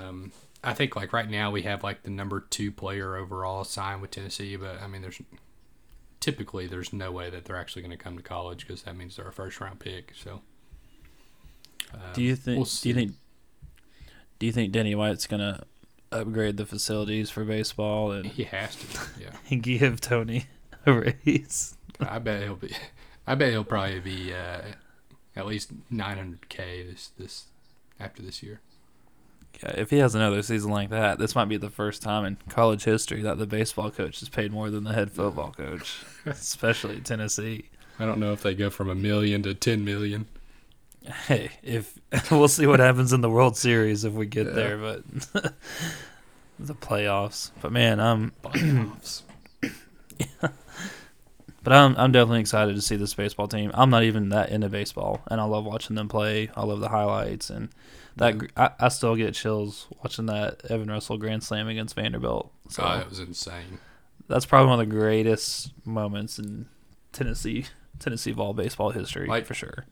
um, 0.00 0.32
I 0.64 0.72
think 0.74 0.96
like 0.96 1.12
right 1.12 1.28
now 1.30 1.50
we 1.52 1.62
have 1.62 1.84
like 1.84 2.02
the 2.02 2.10
number 2.10 2.40
two 2.40 2.72
player 2.72 3.16
overall 3.16 3.62
signed 3.64 4.00
with 4.02 4.10
Tennessee, 4.10 4.56
but 4.56 4.80
I 4.82 4.86
mean 4.88 5.02
there's 5.02 5.20
typically 6.20 6.66
there's 6.66 6.92
no 6.92 7.12
way 7.12 7.30
that 7.30 7.44
they're 7.44 7.56
actually 7.56 7.82
going 7.82 7.96
to 7.96 8.02
come 8.02 8.16
to 8.16 8.22
college 8.22 8.66
because 8.66 8.82
that 8.82 8.96
means 8.96 9.16
they're 9.16 9.28
a 9.28 9.32
first 9.32 9.60
round 9.60 9.78
pick. 9.78 10.12
So 10.16 10.40
um, 11.92 12.00
do 12.14 12.22
you 12.22 12.34
think? 12.34 12.56
we'll 12.56 12.64
do 12.82 12.88
you 12.88 12.94
think? 12.94 13.12
Do 14.38 14.46
you 14.46 14.52
think 14.52 14.72
Danny 14.72 14.94
White's 14.94 15.26
gonna 15.26 15.64
upgrade 16.12 16.56
the 16.56 16.66
facilities 16.66 17.30
for 17.30 17.44
baseball 17.44 18.12
and 18.12 18.26
he 18.26 18.44
has 18.44 18.76
to? 18.76 19.00
Yeah. 19.20 19.30
and 19.50 19.62
give 19.62 20.00
Tony 20.00 20.46
a 20.86 20.92
raise? 20.92 21.76
I 22.00 22.18
bet 22.18 22.42
he'll 22.42 22.56
be. 22.56 22.74
I 23.26 23.34
bet 23.34 23.50
he'll 23.50 23.64
probably 23.64 24.00
be 24.00 24.34
uh, 24.34 24.62
at 25.36 25.46
least 25.46 25.72
900k 25.90 26.90
this 26.90 27.10
this 27.18 27.44
after 27.98 28.22
this 28.22 28.42
year. 28.42 28.60
Yeah, 29.62 29.70
if 29.76 29.90
he 29.90 29.98
has 29.98 30.14
another 30.14 30.42
season 30.42 30.70
like 30.70 30.90
that, 30.90 31.18
this 31.18 31.34
might 31.34 31.44
be 31.44 31.56
the 31.56 31.70
first 31.70 32.02
time 32.02 32.24
in 32.24 32.36
college 32.48 32.84
history 32.84 33.22
that 33.22 33.38
the 33.38 33.46
baseball 33.46 33.90
coach 33.90 34.20
is 34.20 34.28
paid 34.28 34.52
more 34.52 34.68
than 34.68 34.84
the 34.84 34.92
head 34.92 35.12
football 35.12 35.52
coach, 35.52 36.02
especially 36.26 36.96
at 36.96 37.04
Tennessee. 37.04 37.70
I 37.98 38.06
don't 38.06 38.18
know 38.18 38.32
if 38.32 38.42
they 38.42 38.54
go 38.54 38.70
from 38.70 38.90
a 38.90 38.94
million 38.94 39.42
to 39.44 39.54
10 39.54 39.84
million. 39.84 40.26
Hey, 41.26 41.50
if 41.62 41.98
we'll 42.30 42.48
see 42.48 42.66
what 42.66 42.80
happens 42.80 43.12
in 43.12 43.20
the 43.20 43.30
World 43.30 43.56
Series 43.56 44.04
if 44.04 44.12
we 44.14 44.26
get 44.26 44.46
Yeah. 44.46 44.52
there, 44.52 44.78
but 44.78 45.04
the 46.58 46.74
playoffs. 46.74 47.50
But 47.60 47.72
man, 47.72 48.00
I'm 48.00 48.32
Playoffs. 48.42 49.22
but 50.40 51.72
I'm 51.72 51.96
I'm 51.96 52.12
definitely 52.12 52.40
excited 52.40 52.74
to 52.74 52.82
see 52.82 52.96
this 52.96 53.14
baseball 53.14 53.48
team. 53.48 53.70
I'm 53.74 53.90
not 53.90 54.02
even 54.04 54.28
that 54.30 54.50
into 54.50 54.68
baseball, 54.68 55.20
and 55.30 55.40
I 55.40 55.44
love 55.44 55.64
watching 55.64 55.96
them 55.96 56.08
play. 56.08 56.50
I 56.56 56.64
love 56.64 56.80
the 56.80 56.88
highlights 56.88 57.50
and 57.50 57.68
that. 58.16 58.34
Yeah. 58.40 58.48
I, 58.56 58.86
I 58.86 58.88
still 58.88 59.16
get 59.16 59.34
chills 59.34 59.86
watching 60.02 60.26
that 60.26 60.62
Evan 60.70 60.90
Russell 60.90 61.18
grand 61.18 61.42
slam 61.42 61.68
against 61.68 61.94
Vanderbilt. 61.96 62.52
So 62.68 62.82
oh, 62.84 62.98
that 62.98 63.08
was 63.08 63.18
insane. 63.20 63.78
that's 64.28 64.46
probably 64.46 64.70
one 64.70 64.80
of 64.80 64.88
the 64.88 64.94
greatest 64.94 65.72
moments 65.86 66.38
in 66.38 66.66
Tennessee 67.12 67.66
Tennessee 67.98 68.32
ball 68.32 68.54
baseball 68.54 68.90
history 68.90 69.26
Like- 69.26 69.46
for 69.46 69.54
sure. 69.54 69.86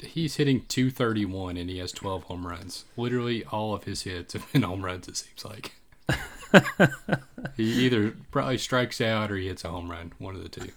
He's 0.00 0.36
hitting 0.36 0.64
231 0.68 1.56
and 1.56 1.68
he 1.68 1.78
has 1.78 1.92
12 1.92 2.24
home 2.24 2.46
runs. 2.46 2.84
Literally 2.96 3.44
all 3.44 3.74
of 3.74 3.84
his 3.84 4.02
hits 4.02 4.32
have 4.34 4.50
been 4.52 4.62
home 4.70 4.84
runs. 4.84 5.08
It 5.08 5.16
seems 5.16 5.44
like. 5.44 5.74
he 7.56 7.64
either 7.64 8.14
probably 8.30 8.58
strikes 8.58 9.00
out 9.00 9.30
or 9.30 9.36
he 9.36 9.48
hits 9.48 9.64
a 9.64 9.68
home 9.68 9.90
run. 9.90 10.12
One 10.18 10.34
of 10.34 10.42
the 10.42 10.48
two. 10.48 10.70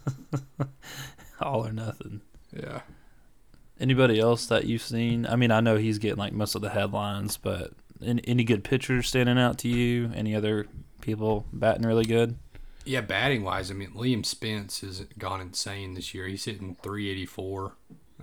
All 1.41 1.65
or 1.65 1.71
nothing. 1.71 2.21
Yeah. 2.53 2.81
Anybody 3.79 4.19
else 4.19 4.45
that 4.47 4.65
you've 4.65 4.81
seen? 4.81 5.25
I 5.25 5.35
mean, 5.35 5.51
I 5.51 5.59
know 5.59 5.77
he's 5.77 5.97
getting 5.97 6.17
like 6.17 6.33
most 6.33 6.55
of 6.55 6.61
the 6.61 6.69
headlines, 6.69 7.37
but 7.37 7.71
any, 8.03 8.21
any 8.27 8.43
good 8.43 8.63
pitchers 8.63 9.07
standing 9.07 9.39
out 9.39 9.57
to 9.59 9.67
you? 9.67 10.11
Any 10.13 10.35
other 10.35 10.67
people 11.01 11.45
batting 11.51 11.85
really 11.85 12.05
good? 12.05 12.35
Yeah, 12.83 13.01
batting 13.01 13.43
wise, 13.43 13.69
I 13.69 13.75
mean 13.75 13.91
Liam 13.91 14.25
Spence 14.25 14.81
has 14.81 15.01
gone 15.17 15.39
insane 15.39 15.93
this 15.93 16.13
year. 16.13 16.27
He's 16.27 16.45
hitting 16.45 16.75
384. 16.81 17.73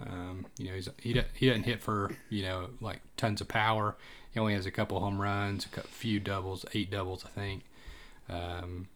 Um, 0.06 0.46
you 0.58 0.68
know, 0.68 0.74
he's 0.74 0.88
he 0.98 1.20
he 1.34 1.46
doesn't 1.48 1.64
hit 1.64 1.82
for 1.82 2.10
you 2.30 2.42
know 2.42 2.70
like 2.80 3.00
tons 3.16 3.40
of 3.40 3.48
power. 3.48 3.96
He 4.32 4.38
only 4.40 4.54
has 4.54 4.66
a 4.66 4.70
couple 4.70 5.00
home 5.00 5.20
runs, 5.20 5.66
a 5.76 5.80
few 5.82 6.20
doubles, 6.20 6.64
eight 6.74 6.90
doubles, 6.90 7.24
I 7.24 7.28
think. 7.30 7.64
Um, 8.28 8.88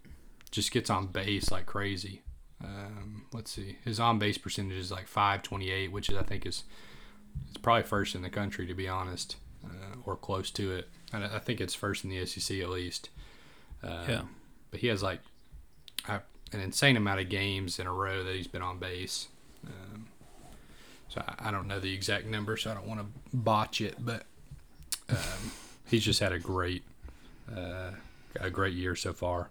just 0.50 0.70
gets 0.72 0.90
on 0.90 1.06
base 1.06 1.50
like 1.50 1.66
crazy. 1.66 2.22
Um, 2.62 3.24
let's 3.32 3.50
see, 3.50 3.78
his 3.84 3.98
on 3.98 4.18
base 4.20 4.38
percentage 4.38 4.76
is 4.78 4.92
like 4.92 5.08
528, 5.08 5.90
which 5.90 6.08
is 6.10 6.16
I 6.16 6.22
think 6.22 6.46
is 6.46 6.62
it's 7.48 7.56
probably 7.58 7.82
first 7.82 8.14
in 8.14 8.22
the 8.22 8.30
country 8.30 8.66
to 8.66 8.74
be 8.74 8.86
honest, 8.86 9.36
uh, 9.64 9.96
or 10.04 10.16
close 10.16 10.50
to 10.52 10.72
it. 10.72 10.88
And 11.12 11.24
I 11.24 11.36
I 11.36 11.38
think 11.40 11.60
it's 11.60 11.74
first 11.74 12.04
in 12.04 12.10
the 12.10 12.24
SEC 12.26 12.58
at 12.60 12.68
least. 12.68 13.08
Um, 13.82 14.08
Yeah. 14.08 14.22
but 14.70 14.78
he 14.80 14.86
has 14.88 15.02
like 15.02 15.20
a, 16.08 16.20
an 16.52 16.60
insane 16.60 16.96
amount 16.96 17.20
of 17.20 17.28
games 17.28 17.78
in 17.80 17.86
a 17.88 17.92
row 17.92 18.22
that 18.22 18.34
he's 18.36 18.46
been 18.46 18.62
on 18.62 18.78
base. 18.78 19.26
Um, 19.66 20.06
so 21.12 21.22
I, 21.26 21.48
I 21.48 21.50
don't 21.50 21.66
know 21.66 21.78
the 21.78 21.92
exact 21.92 22.26
number, 22.26 22.56
so 22.56 22.70
I 22.70 22.74
don't 22.74 22.86
want 22.86 23.00
to 23.00 23.06
botch 23.36 23.80
it, 23.80 23.96
but 23.98 24.24
um, 25.10 25.16
he's 25.86 26.04
just 26.04 26.20
had 26.20 26.32
a 26.32 26.38
great, 26.38 26.82
uh, 27.54 27.90
a 28.40 28.50
great 28.50 28.74
year 28.74 28.96
so 28.96 29.12
far. 29.12 29.50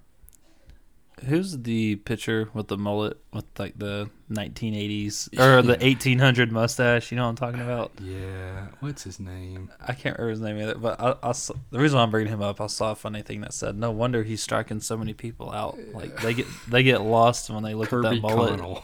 Who's 1.26 1.60
the 1.60 1.98
pitcher 1.98 2.50
with 2.56 2.68
the 2.68 2.80
mullet 2.80 3.20
with 3.32 3.46
like 3.60 3.78
the 3.78 4.10
1980s 4.32 5.38
or 5.40 5.62
the 5.62 5.78
1800 5.78 6.52
mustache? 6.52 7.12
You 7.12 7.18
know 7.18 7.26
what 7.26 7.30
I'm 7.30 7.36
talking 7.36 7.62
about? 7.62 7.92
Yeah, 8.02 8.70
what's 8.80 9.04
his 9.04 9.20
name? 9.20 9.70
I 9.80 9.94
can't 9.94 10.18
remember 10.18 10.30
his 10.32 10.42
name 10.42 10.58
either, 10.58 10.76
but 10.76 11.00
I, 11.00 11.16
I 11.22 11.34
saw, 11.34 11.54
the 11.70 11.78
reason 11.78 12.00
I'm 12.00 12.10
bringing 12.10 12.34
him 12.34 12.42
up, 12.42 12.60
I 12.60 12.66
saw 12.66 12.94
a 12.94 12.96
funny 12.96 13.22
thing 13.22 13.42
that 13.42 13.54
said, 13.54 13.78
"No 13.78 13.92
wonder 13.92 14.24
he's 14.24 14.42
striking 14.42 14.80
so 14.80 14.98
many 14.98 15.14
people 15.14 15.52
out. 15.52 15.78
Like 15.94 16.20
they 16.22 16.34
get 16.34 16.48
they 16.68 16.82
get 16.82 17.02
lost 17.02 17.52
when 17.52 17.62
they 17.62 17.76
look 17.76 17.90
Kirby 17.90 18.08
at 18.08 18.14
that 18.14 18.22
mullet. 18.22 18.60
Connell. 18.60 18.84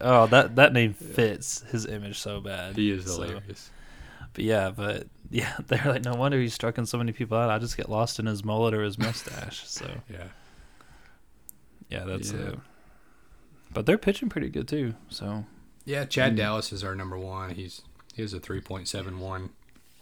Oh, 0.00 0.26
that 0.28 0.56
that 0.56 0.72
name 0.72 0.94
fits 0.94 1.62
his 1.70 1.86
image 1.86 2.18
so 2.18 2.40
bad. 2.40 2.76
He 2.76 2.90
is 2.90 3.04
So- 3.06 3.22
hilarious. 3.22 3.70
but 4.34 4.44
yeah, 4.44 4.70
but 4.70 5.06
yeah, 5.30 5.56
they're 5.66 5.84
like, 5.86 6.04
no 6.04 6.14
wonder 6.14 6.38
he's 6.40 6.54
striking 6.54 6.86
so 6.86 6.98
many 6.98 7.12
people 7.12 7.36
out. 7.38 7.50
I 7.50 7.58
just 7.58 7.76
get 7.76 7.88
lost 7.88 8.18
in 8.18 8.26
his 8.26 8.44
mullet 8.44 8.74
or 8.74 8.82
his 8.82 8.98
mustache. 8.98 9.62
So 9.66 9.86
Yeah. 10.10 10.28
yeah, 11.88 12.04
that's 12.04 12.32
Yeah. 12.32 12.40
uh 12.40 12.54
But 13.72 13.86
they're 13.86 13.98
pitching 13.98 14.28
pretty 14.28 14.48
good 14.50 14.68
too. 14.68 14.94
So 15.08 15.44
Yeah, 15.84 16.04
Chad 16.04 16.34
Mm. 16.34 16.36
Dallas 16.36 16.72
is 16.72 16.84
our 16.84 16.94
number 16.94 17.18
one. 17.18 17.50
He's 17.54 17.82
he 18.14 18.22
has 18.22 18.32
a 18.34 18.40
three 18.40 18.60
point 18.60 18.88
seven 18.88 19.18
one 19.20 19.50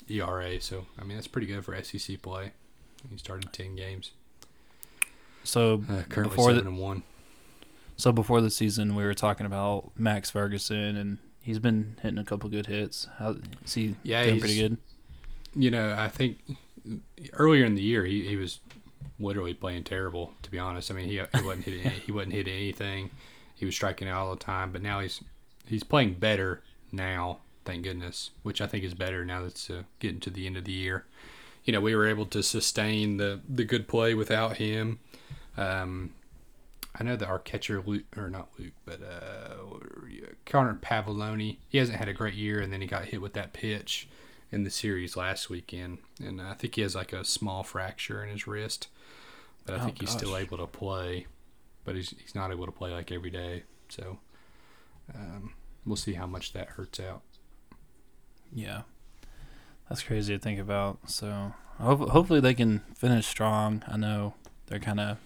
ERA, 0.08 0.60
so 0.60 0.86
I 0.98 1.04
mean 1.04 1.16
that's 1.16 1.28
pretty 1.28 1.46
good 1.46 1.64
for 1.64 1.80
SEC 1.82 2.20
play. 2.22 2.52
He 3.10 3.16
started 3.18 3.52
ten 3.52 3.76
games. 3.76 4.10
so 5.44 5.82
Uh, 5.88 6.02
currently 6.08 6.36
Before 6.36 6.52
the- 6.52 6.58
seven 6.60 6.72
and 6.74 6.78
one. 6.78 7.02
So 8.00 8.12
before 8.12 8.40
the 8.40 8.50
season, 8.50 8.94
we 8.94 9.04
were 9.04 9.14
talking 9.14 9.46
about 9.46 9.92
Max 9.96 10.30
Ferguson, 10.30 10.96
and 10.96 11.18
he's 11.42 11.58
been 11.58 11.96
hitting 12.02 12.18
a 12.18 12.24
couple 12.24 12.48
good 12.50 12.66
hits. 12.66 13.08
How 13.18 13.36
is 13.64 13.74
he 13.74 13.96
Yeah, 14.02 14.24
doing 14.24 14.40
pretty 14.40 14.56
good? 14.58 14.78
You 15.54 15.70
know, 15.70 15.94
I 15.98 16.08
think 16.08 16.38
earlier 17.32 17.64
in 17.64 17.74
the 17.74 17.82
year 17.82 18.04
he, 18.04 18.26
he 18.26 18.36
was 18.36 18.60
literally 19.18 19.54
playing 19.54 19.84
terrible. 19.84 20.32
To 20.42 20.50
be 20.50 20.58
honest, 20.58 20.90
I 20.90 20.94
mean 20.94 21.08
he, 21.08 21.20
he 21.34 21.42
wasn't 21.42 21.64
hitting 21.64 21.90
he 21.90 22.12
wasn't 22.12 22.34
hitting 22.34 22.54
anything. 22.54 23.10
He 23.54 23.66
was 23.66 23.74
striking 23.74 24.08
out 24.08 24.26
all 24.26 24.34
the 24.34 24.42
time, 24.44 24.72
but 24.72 24.82
now 24.82 25.00
he's 25.00 25.22
he's 25.66 25.82
playing 25.84 26.14
better 26.14 26.62
now. 26.92 27.38
Thank 27.64 27.84
goodness, 27.84 28.30
which 28.42 28.60
I 28.60 28.66
think 28.66 28.84
is 28.84 28.94
better 28.94 29.24
now 29.24 29.42
that's 29.42 29.68
uh, 29.68 29.82
getting 29.98 30.20
to 30.20 30.30
the 30.30 30.46
end 30.46 30.56
of 30.56 30.64
the 30.64 30.72
year. 30.72 31.04
You 31.64 31.72
know, 31.74 31.80
we 31.80 31.94
were 31.94 32.06
able 32.06 32.26
to 32.26 32.42
sustain 32.42 33.16
the 33.18 33.40
the 33.48 33.64
good 33.64 33.86
play 33.88 34.14
without 34.14 34.56
him. 34.56 34.98
Um, 35.56 36.10
I 36.98 37.04
know 37.04 37.16
that 37.16 37.28
our 37.28 37.38
catcher 37.38 37.80
Luke 37.84 38.04
or 38.16 38.28
not 38.28 38.48
Luke, 38.58 38.72
but 38.84 39.00
uh, 39.02 39.54
Connor 40.44 40.74
Pavolony. 40.74 41.58
He 41.68 41.78
hasn't 41.78 41.98
had 41.98 42.08
a 42.08 42.12
great 42.12 42.34
year, 42.34 42.60
and 42.60 42.72
then 42.72 42.80
he 42.80 42.86
got 42.86 43.06
hit 43.06 43.20
with 43.22 43.32
that 43.34 43.52
pitch 43.52 44.08
in 44.50 44.64
the 44.64 44.70
series 44.70 45.16
last 45.16 45.48
weekend, 45.48 45.98
and 46.20 46.42
I 46.42 46.54
think 46.54 46.74
he 46.74 46.82
has 46.82 46.94
like 46.96 47.12
a 47.12 47.24
small 47.24 47.62
fracture 47.62 48.24
in 48.24 48.30
his 48.30 48.46
wrist. 48.46 48.88
But 49.64 49.76
I 49.76 49.82
Oh, 49.82 49.84
think 49.84 50.00
he's 50.00 50.10
still 50.10 50.36
able 50.36 50.58
to 50.58 50.66
play, 50.66 51.26
but 51.84 51.94
he's 51.94 52.10
he's 52.20 52.34
not 52.34 52.50
able 52.50 52.66
to 52.66 52.72
play 52.72 52.90
like 52.90 53.12
every 53.12 53.30
day. 53.30 53.62
So 53.88 54.18
um, 55.14 55.52
we'll 55.86 55.96
see 55.96 56.14
how 56.14 56.26
much 56.26 56.52
that 56.54 56.70
hurts 56.70 56.98
out. 56.98 57.22
Yeah, 58.52 58.82
that's 59.88 60.02
crazy 60.02 60.34
to 60.36 60.40
think 60.42 60.58
about. 60.58 60.98
So 61.08 61.52
hope, 61.78 62.08
hopefully 62.08 62.40
they 62.40 62.54
can 62.54 62.80
finish 62.96 63.26
strong. 63.26 63.84
I 63.86 63.96
know 63.96 64.34
they're 64.66 64.80
kind 64.80 64.98
of 64.98 65.18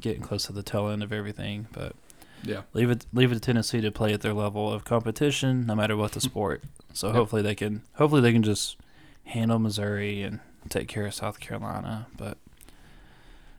getting 0.00 0.22
close 0.22 0.46
to 0.46 0.52
the 0.52 0.62
tail 0.62 0.88
end 0.88 1.02
of 1.02 1.12
everything, 1.12 1.66
but 1.72 1.94
Yeah. 2.42 2.62
leave 2.72 2.90
it 2.90 3.06
leave 3.12 3.30
it 3.32 3.34
to 3.34 3.40
Tennessee 3.40 3.80
to 3.80 3.90
play 3.90 4.12
at 4.12 4.20
their 4.22 4.34
level 4.34 4.72
of 4.72 4.84
competition, 4.84 5.66
no 5.66 5.74
matter 5.74 5.96
what 5.96 6.12
the 6.12 6.20
sport. 6.30 6.62
So 6.92 7.08
Yep. 7.08 7.16
hopefully 7.16 7.42
they 7.42 7.54
can 7.54 7.82
hopefully 7.94 8.20
they 8.20 8.32
can 8.32 8.42
just 8.42 8.76
handle 9.24 9.58
Missouri 9.58 10.22
and 10.22 10.40
take 10.68 10.88
care 10.88 11.06
of 11.06 11.14
South 11.14 11.40
Carolina, 11.40 12.06
but. 12.16 12.38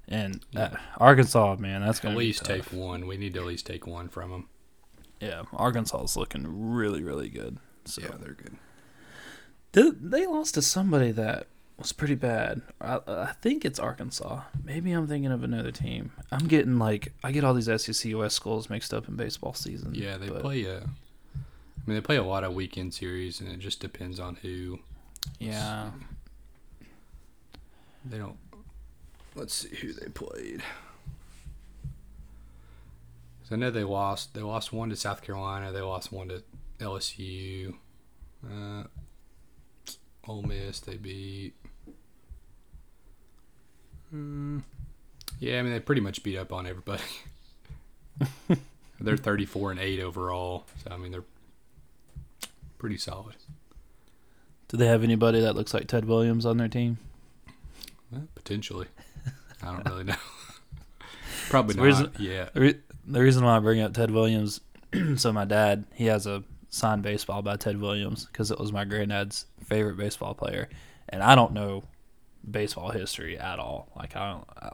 And 0.07 0.35
uh, 0.55 0.69
Yeah. 0.71 0.77
Arkansas, 0.99 1.55
man, 1.57 1.81
that's 1.81 1.99
gonna 1.99 2.13
at 2.13 2.19
least 2.19 2.45
take 2.45 2.71
one. 2.71 3.07
We 3.07 3.17
need 3.17 3.33
to 3.33 3.39
at 3.39 3.45
least 3.47 3.65
take 3.65 3.87
one 3.87 4.07
from 4.07 4.29
them. 4.29 4.49
Yeah, 5.19 5.43
Arkansas 5.53 6.03
is 6.03 6.15
looking 6.15 6.45
really, 6.75 7.01
really 7.01 7.27
good. 7.29 7.57
So 7.85 8.01
they're 8.01 8.33
good. 8.33 8.57
They, 9.71 9.89
they 9.89 10.25
lost 10.27 10.53
to 10.55 10.61
somebody 10.61 11.09
that 11.11 11.47
was 11.77 11.91
pretty 11.91 12.15
bad. 12.15 12.61
I, 12.79 12.99
I 13.07 13.31
think 13.41 13.65
it's 13.65 13.79
Arkansas. 13.79 14.41
Maybe 14.63 14.91
I'm 14.91 15.07
thinking 15.07 15.31
of 15.31 15.43
another 15.43 15.71
team. 15.71 16.11
I'm 16.31 16.47
getting 16.47 16.79
like 16.79 17.13
I 17.23 17.31
get 17.31 17.43
all 17.43 17.53
these 17.53 17.69
SEC 17.81 18.15
West 18.15 18.35
schools 18.35 18.69
mixed 18.69 18.93
up 18.93 19.07
in 19.07 19.15
baseball 19.15 19.53
season. 19.53 19.93
Yeah, 19.93 20.17
they 20.17 20.29
but, 20.29 20.41
play 20.41 20.63
a. 20.65 20.77
I 20.77 21.87
mean, 21.87 21.97
they 21.97 22.01
play 22.01 22.15
a 22.15 22.23
lot 22.23 22.43
of 22.43 22.53
weekend 22.53 22.93
series, 22.93 23.41
and 23.41 23.51
it 23.51 23.59
just 23.59 23.79
depends 23.79 24.19
on 24.19 24.35
who. 24.35 24.79
Yeah, 25.39 25.89
They 28.05 28.17
don't. 28.17 28.37
Let's 29.35 29.53
see 29.53 29.75
who 29.75 29.91
they 29.91 30.07
played. 30.07 30.63
I 33.51 33.55
know 33.57 33.69
they 33.69 33.83
lost. 33.83 34.33
They 34.33 34.41
lost 34.41 34.73
one 34.73 34.89
to 34.89 34.95
South 34.95 35.21
Carolina. 35.21 35.71
They 35.71 35.81
lost 35.81 36.11
one 36.11 36.29
to 36.29 36.43
LSU. 36.79 37.75
Uh, 38.43 38.83
Ole 40.27 40.43
Miss. 40.43 40.79
They 40.79 40.97
beat. 40.97 41.53
Hmm. 44.15 44.59
yeah, 45.39 45.59
I 45.59 45.61
mean 45.61 45.73
they 45.73 45.79
pretty 45.81 45.99
much 46.01 46.23
beat 46.23 46.37
up 46.37 46.53
on 46.53 46.65
everybody. 46.65 47.03
they're 49.01 49.17
thirty-four 49.17 49.71
and 49.71 49.79
eight 49.79 49.99
overall, 49.99 50.65
so 50.83 50.91
I 50.93 50.97
mean 50.97 51.11
they're 51.11 51.25
pretty 52.77 52.97
solid. 52.97 53.35
do 54.69 54.77
they 54.77 54.87
have 54.87 55.03
anybody 55.03 55.41
that 55.41 55.55
looks 55.55 55.73
like 55.73 55.87
Ted 55.87 56.05
Williams 56.05 56.45
on 56.45 56.55
their 56.57 56.69
team? 56.69 56.97
Well, 58.09 58.27
potentially. 58.35 58.87
I 59.61 59.73
don't 59.73 59.85
really 59.89 60.03
know. 60.11 60.15
Probably 61.49 61.75
So 61.75 61.81
where's 61.81 61.99
not. 61.99 62.17
Yeah. 62.19 62.47
The, 62.53 62.59
re- 62.61 62.79
the 63.05 63.21
reason 63.21 63.43
why 63.43 63.57
I 63.57 63.59
bring 63.59 63.81
up 63.81 63.93
Ted 63.93 64.11
Williams, 64.11 64.61
so 65.17 65.33
my 65.33 65.43
dad 65.45 65.83
he 65.93 66.05
has 66.05 66.25
a 66.25 66.41
signed 66.69 67.03
baseball 67.03 67.41
by 67.41 67.57
Ted 67.57 67.81
Williams 67.81 68.25
because 68.25 68.49
it 68.49 68.59
was 68.59 68.71
my 68.71 68.85
granddad's 68.85 69.45
favorite 69.65 69.97
baseball 69.97 70.33
player, 70.35 70.69
and 71.09 71.21
I 71.21 71.35
don't 71.35 71.51
know 71.51 71.83
baseball 72.49 72.91
history 72.91 73.37
at 73.37 73.59
all. 73.59 73.89
Like 73.95 74.15
I 74.15 74.31
don't 74.31 74.45
I, 74.57 74.71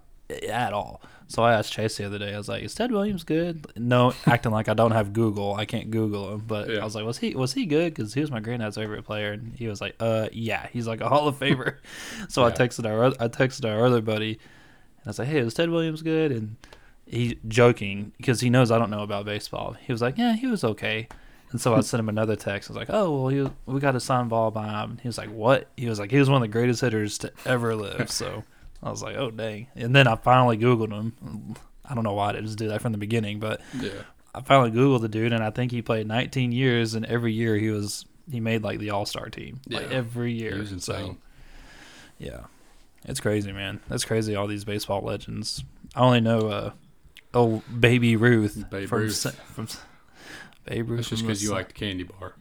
at 0.47 0.73
all. 0.73 1.01
So 1.27 1.43
I 1.43 1.53
asked 1.53 1.71
Chase 1.71 1.97
the 1.97 2.05
other 2.05 2.19
day. 2.19 2.33
I 2.33 2.37
was 2.37 2.49
like, 2.49 2.63
"Is 2.63 2.75
Ted 2.75 2.91
Williams 2.91 3.23
good?" 3.23 3.65
No, 3.77 4.13
acting 4.25 4.51
like 4.51 4.67
I 4.67 4.73
don't 4.73 4.91
have 4.91 5.13
Google. 5.13 5.53
I 5.53 5.65
can't 5.65 5.89
Google 5.91 6.33
him. 6.33 6.43
But 6.45 6.69
Yeah. 6.69 6.79
I 6.81 6.83
was 6.83 6.95
like, 6.95 7.05
"Was 7.05 7.17
he 7.19 7.35
was 7.35 7.53
he 7.53 7.65
good?" 7.65 7.93
Because 7.93 8.13
he 8.13 8.21
was 8.21 8.31
my 8.31 8.39
granddad's 8.39 8.75
favorite 8.75 9.03
player, 9.03 9.31
and 9.33 9.53
he 9.55 9.67
was 9.67 9.79
like, 9.81 9.95
"Uh, 9.99 10.27
yeah, 10.31 10.67
he's 10.71 10.87
like 10.87 11.01
a 11.01 11.07
Hall 11.09 11.27
of 11.27 11.39
Famer." 11.39 11.75
so 12.29 12.43
I 12.43 12.51
texted 12.51 12.85
our 12.85 13.05
I 13.05 13.27
texted 13.29 13.69
our 13.69 13.85
other 13.85 14.01
buddy, 14.01 14.33
and 14.33 15.07
I 15.07 15.09
was 15.09 15.19
like, 15.19 15.27
"Hey, 15.29 15.39
is 15.39 15.53
Ted 15.53 15.69
Williams 15.69 16.01
good?" 16.01 16.31
And 16.31 16.57
he 17.05 17.39
joking 17.47 18.13
because 18.17 18.41
he 18.41 18.49
knows 18.49 18.71
I 18.71 18.77
don't 18.77 18.89
know 18.89 19.03
about 19.03 19.25
baseball. 19.25 19.73
He 19.73 19.91
was 19.91 20.01
like, 20.01 20.17
"Yeah, 20.17 20.33
he 20.35 20.47
was 20.47 20.63
okay." 20.63 21.07
And 21.51 21.59
so 21.61 21.73
I 21.75 21.81
sent 21.81 21.99
him 21.99 22.09
another 22.09 22.35
text. 22.35 22.69
I 22.69 22.73
was 22.73 22.77
like, 22.77 22.89
"Oh, 22.89 23.11
well, 23.11 23.27
he 23.29 23.41
was, 23.41 23.49
we 23.65 23.79
got 23.79 23.95
a 23.95 23.99
signed 23.99 24.29
ball 24.29 24.51
by 24.51 24.67
him." 24.81 24.99
He 25.01 25.07
was 25.07 25.17
like, 25.17 25.29
"What?" 25.29 25.67
He 25.77 25.87
was 25.87 25.99
like, 25.99 26.11
"He 26.11 26.17
was 26.19 26.29
one 26.29 26.37
of 26.37 26.41
the 26.41 26.47
greatest 26.51 26.81
hitters 26.81 27.17
to 27.19 27.31
ever 27.45 27.75
live." 27.75 28.09
So 28.11 28.43
I 28.81 28.89
was 28.89 29.03
like, 29.03 29.15
"Oh, 29.17 29.31
dang!" 29.31 29.67
And 29.75 29.95
then 29.95 30.07
I 30.07 30.15
finally 30.15 30.57
Googled 30.57 30.91
him. 30.91 31.55
I 31.87 31.93
don't 31.93 32.03
know 32.03 32.13
why 32.13 32.29
I 32.29 32.31
didn't 32.33 32.47
just 32.47 32.57
do 32.57 32.69
that 32.69 32.81
from 32.81 32.91
the 32.93 32.97
beginning, 32.97 33.39
but 33.39 33.61
Yeah. 33.79 33.89
I 34.33 34.41
finally 34.41 34.71
Googled 34.71 35.01
the 35.01 35.09
dude, 35.09 35.33
and 35.33 35.43
I 35.43 35.49
think 35.49 35.71
he 35.71 35.81
played 35.81 36.07
19 36.07 36.53
years, 36.53 36.93
and 36.93 37.05
every 37.05 37.33
year 37.33 37.57
he 37.57 37.69
was 37.69 38.05
he 38.31 38.39
made 38.39 38.63
like 38.63 38.79
the 38.79 38.91
All 38.91 39.05
Star 39.05 39.29
team, 39.29 39.59
like 39.69 39.91
every 39.91 40.31
year. 40.31 40.53
He 40.53 40.59
was 40.73 40.83
So, 40.85 41.17
yeah, 42.17 42.45
it's 43.05 43.19
crazy, 43.19 43.51
man. 43.51 43.81
That's 43.89 44.05
crazy. 44.05 44.35
All 44.35 44.47
these 44.47 44.63
baseball 44.63 45.01
legends. 45.01 45.63
I 45.95 45.99
only 46.01 46.21
know, 46.21 46.47
uh, 46.47 46.71
oh, 47.33 47.61
Baby 47.77 48.15
Ruth 48.15 48.69
Babe 48.69 48.87
from 48.87 48.99
Ruth. 48.99 49.35
From 49.53 49.67
Babe 50.65 50.89
Ruth. 50.89 50.99
That's 50.99 51.09
just 51.09 51.23
because 51.23 51.43
you 51.43 51.51
like 51.51 51.69
the 51.69 51.73
candy 51.73 52.03
bar. 52.03 52.33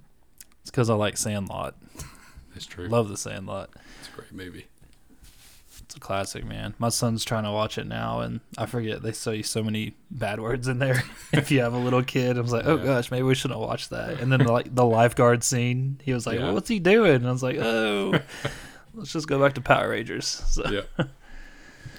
It's 0.63 0.71
because 0.71 0.91
I 0.91 0.95
like 0.95 1.17
Sandlot. 1.17 1.75
That's 2.55 2.67
true. 2.67 2.89
Love 2.89 3.09
the 3.09 3.17
Sandlot. 3.17 3.71
It's 4.01 4.09
a 4.09 4.13
great 4.17 4.33
movie. 4.33 4.67
It's 5.83 5.97
a 5.97 6.01
classic, 6.01 6.45
man. 6.45 6.75
My 6.79 6.89
son's 6.89 7.25
trying 7.25 7.43
to 7.45 7.51
watch 7.51 7.77
it 7.77 7.87
now, 7.87 8.21
and 8.21 8.41
I 8.57 8.67
forget 8.67 9.03
they 9.03 9.11
say 9.13 9.43
so 9.43 9.63
many 9.63 9.95
bad 10.11 10.39
words 10.39 10.69
in 10.69 10.79
there. 10.79 11.03
if 11.33 11.51
you 11.51 11.61
have 11.63 11.73
a 11.75 11.79
little 11.79 12.03
kid, 12.05 12.39
I 12.39 12.41
was 12.41 12.53
like, 12.53 12.65
oh 12.67 12.77
Yeah. 12.77 12.85
gosh, 12.85 13.11
maybe 13.11 13.25
we 13.25 13.35
shouldn't 13.35 13.59
watch 13.59 13.89
that. 13.89 14.21
And 14.21 14.31
then 14.31 14.41
like 14.45 14.73
the 14.73 14.85
lifeguard 14.85 15.43
scene, 15.43 15.99
he 16.05 16.13
was 16.13 16.27
like, 16.27 16.39
Yeah. 16.39 16.45
well, 16.47 16.55
what's 16.55 16.69
he 16.69 16.79
doing? 16.79 17.17
And 17.17 17.29
I 17.29 17.33
was 17.33 17.43
like, 17.43 17.57
oh, 17.57 18.21
let's 18.95 19.13
just 19.13 19.27
go 19.27 19.41
back 19.41 19.55
to 19.55 19.61
Power 19.61 19.89
Rangers. 19.91 20.27
So. 20.47 20.69
Yeah. 20.71 21.07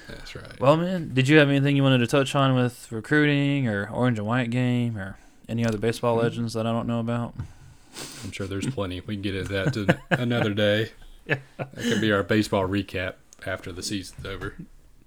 That's 0.08 0.36
right. 0.36 0.60
Well, 0.60 0.76
man, 0.78 1.12
did 1.14 1.28
you 1.30 1.38
have 1.38 1.50
anything 1.50 1.76
you 1.78 1.84
wanted 1.84 2.00
to 2.00 2.08
touch 2.08 2.36
on 2.36 2.54
with 2.56 2.92
recruiting 2.92 3.68
or 3.68 3.90
Orange 3.90 4.18
and 4.20 4.28
White 4.28 4.50
game 4.50 4.98
or 4.98 5.18
any 5.52 5.66
other 5.66 5.78
baseball 5.78 6.16
Mm-hmm. 6.16 6.24
legends 6.24 6.54
that 6.54 6.66
I 6.66 6.72
don't 6.72 6.88
know 6.88 7.00
about? 7.00 7.36
I'm 8.24 8.32
sure 8.32 8.48
there's 8.48 8.68
plenty. 8.68 9.02
We 9.02 9.16
can 9.16 9.22
get 9.22 9.36
into 9.36 9.52
that 9.54 9.74
to 9.74 9.98
another 10.10 10.54
day. 10.54 10.92
Yeah. 11.28 11.36
That 11.58 11.76
could 11.76 12.02
be 12.02 12.12
our 12.12 12.24
baseball 12.24 12.68
recap 12.68 13.14
after 13.46 13.72
the 13.72 13.84
season's 13.84 14.26
over. 14.26 14.56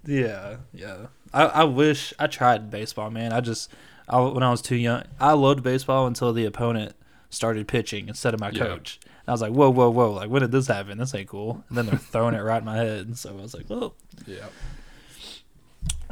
Yeah, 0.07 0.59
yeah. 0.73 1.07
I, 1.33 1.43
I 1.47 1.65
wish 1.65 2.15
I 2.21 2.29
tried 2.29 2.71
baseball, 2.71 3.11
man. 3.11 3.33
I 3.33 3.41
just 3.41 3.69
I, 4.09 4.21
when 4.21 4.45
I 4.45 4.51
was 4.53 4.63
too 4.63 4.77
young, 4.77 5.03
I 5.19 5.33
loved 5.33 5.65
baseball 5.65 6.07
until 6.07 6.33
the 6.33 6.45
opponent 6.45 6.95
started 7.31 7.67
pitching 7.67 8.07
instead 8.07 8.33
of 8.33 8.39
my 8.39 8.53
coach. 8.53 9.01
I 9.27 9.33
was 9.33 9.43
like, 9.43 9.53
whoa, 9.53 9.71
whoa, 9.71 9.91
whoa! 9.91 10.13
Like, 10.13 10.31
when 10.31 10.43
did 10.43 10.53
this 10.53 10.69
happen? 10.69 10.99
This 10.99 11.13
ain't 11.17 11.29
cool. 11.29 11.65
And 11.69 11.77
then 11.79 11.87
they're 11.87 11.99
throwing 11.99 12.35
it 12.37 12.41
right 12.43 12.59
in 12.59 12.65
my 12.65 12.77
head, 12.77 13.19
so 13.19 13.31
I 13.31 13.43
was 13.43 13.53
like, 13.53 13.67
whoa. 13.67 13.95
Yeah. 14.25 14.47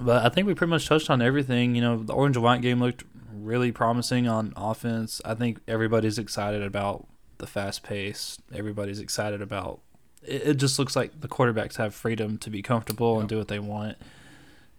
But 0.01 0.27
I 0.27 0.31
think 0.31 0.49
we 0.49 0.55
pretty 0.55 0.71
much 0.71 0.89
touched 0.89 1.11
on 1.11 1.23
everything. 1.23 1.77
You 1.77 1.83
know, 1.83 2.03
the 2.03 2.13
orange 2.13 2.37
and 2.37 2.43
white 2.43 2.61
game 2.61 2.81
looked 2.81 3.05
really 3.35 3.73
promising 3.73 4.29
on 4.29 4.53
offense. 4.57 5.21
I 5.25 5.35
think 5.35 5.61
everybody's 5.69 6.19
excited 6.19 6.63
about 6.63 7.07
the 7.39 7.47
fast 7.47 7.83
pace. 7.83 8.39
Everybody's 8.55 8.99
excited 9.01 9.41
about. 9.43 9.81
It, 10.23 10.43
it 10.49 10.55
just 10.55 10.79
looks 10.79 10.95
like 10.97 11.21
the 11.21 11.29
quarterbacks 11.29 11.77
have 11.77 11.95
freedom 11.95 12.39
to 12.39 12.51
be 12.51 12.63
comfortable 12.63 13.19
and 13.21 13.29
do 13.29 13.39
what 13.39 13.49
they 13.49 13.59
want. 13.59 13.97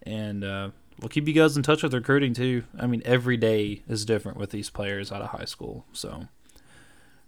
And 0.02 0.44
uh, 0.44 0.70
we'll 1.00 1.08
keep 1.08 1.26
you 1.28 1.34
guys 1.34 1.56
in 1.56 1.62
touch 1.62 1.82
with 1.82 1.92
recruiting 1.94 2.34
too. 2.34 2.64
I 2.78 2.86
mean, 2.86 3.02
every 3.04 3.36
day 3.36 3.82
is 3.88 4.04
different 4.04 4.38
with 4.38 4.50
these 4.50 4.70
players 4.70 5.10
out 5.12 5.22
of 5.22 5.30
high 5.30 5.46
school, 5.46 5.84
so 5.92 6.28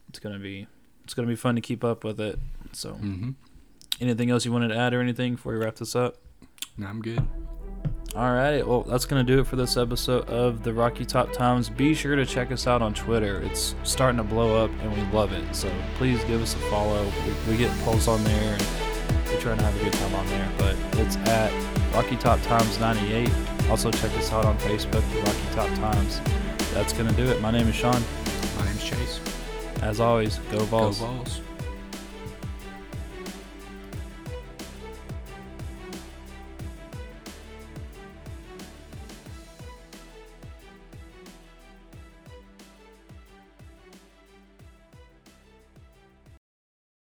it's 0.09 0.19
gonna 0.19 0.39
be 0.39 0.67
it's 1.05 1.15
gonna 1.15 1.29
be 1.29 1.37
fun 1.37 1.55
to 1.55 1.61
keep 1.61 1.83
up 1.85 2.05
with 2.05 2.21
it. 2.21 2.39
So, 2.73 2.93
Mm-hmm. 2.95 3.31
anything 4.01 4.31
else 4.31 4.45
you 4.45 4.53
wanted 4.53 4.69
to 4.69 4.77
add 4.77 4.93
or 4.93 5.01
anything 5.01 5.37
before 5.37 5.53
we 5.53 5.59
wrap 5.59 5.77
this 5.77 5.97
up? 5.97 6.17
No, 6.77 6.87
I'm 6.87 7.01
good. 7.01 7.27
All 8.17 8.33
right. 8.33 8.67
Well, 8.67 8.81
that's 8.81 9.05
going 9.05 9.25
to 9.25 9.31
do 9.31 9.41
it 9.41 9.47
for 9.47 9.57
this 9.57 9.77
episode 9.77 10.27
of 10.31 10.63
the 10.63 10.73
Rocky 10.73 11.05
Top 11.05 11.35
Times. 11.35 11.69
Be 11.69 11.93
sure 11.93 12.17
to 12.17 12.25
check 12.25 12.51
us 12.51 12.67
out 12.67 12.81
on 12.81 12.95
Twitter. 12.95 13.43
It's 13.43 13.75
starting 13.83 14.17
to 14.17 14.25
blow 14.25 14.65
up 14.65 14.71
and 14.81 14.91
we 14.95 15.03
love 15.13 15.35
it. 15.35 15.55
So 15.55 15.71
please 15.99 16.25
give 16.25 16.41
us 16.41 16.55
a 16.55 16.59
follow. 16.71 17.05
We, 17.05 17.53
we 17.53 17.59
get 17.59 17.71
polls 17.81 18.09
on 18.09 18.25
there 18.25 18.55
and 18.55 19.27
we're 19.27 19.39
trying 19.39 19.59
to 19.59 19.65
have 19.65 19.79
a 19.79 19.85
good 19.85 19.93
time 19.93 20.15
on 20.15 20.27
there. 20.29 20.51
But 20.57 20.77
it's 20.99 21.17
at 21.29 21.53
Rocky 21.93 22.17
Top 22.17 22.41
Times 22.45 22.81
98. 22.81 23.31
Also, 23.69 23.91
check 23.91 24.11
us 24.13 24.33
out 24.33 24.47
on 24.47 24.57
Facebook, 24.61 25.07
the 25.13 25.19
Rocky 25.19 25.55
Top 25.55 25.69
Times. 25.79 26.23
That's 26.73 26.95
going 26.95 27.11
to 27.11 27.17
do 27.17 27.25
it. 27.25 27.43
My 27.43 27.51
name 27.51 27.69
is 27.69 27.75
Sean. 27.75 28.03
My 28.57 28.65
name's 28.65 28.83
Chase. 28.83 29.21
As 29.83 30.01
always, 30.01 30.39
go 30.51 30.61
Vols. 30.61 31.01
Go 31.01 31.07
Vols. 31.07 31.41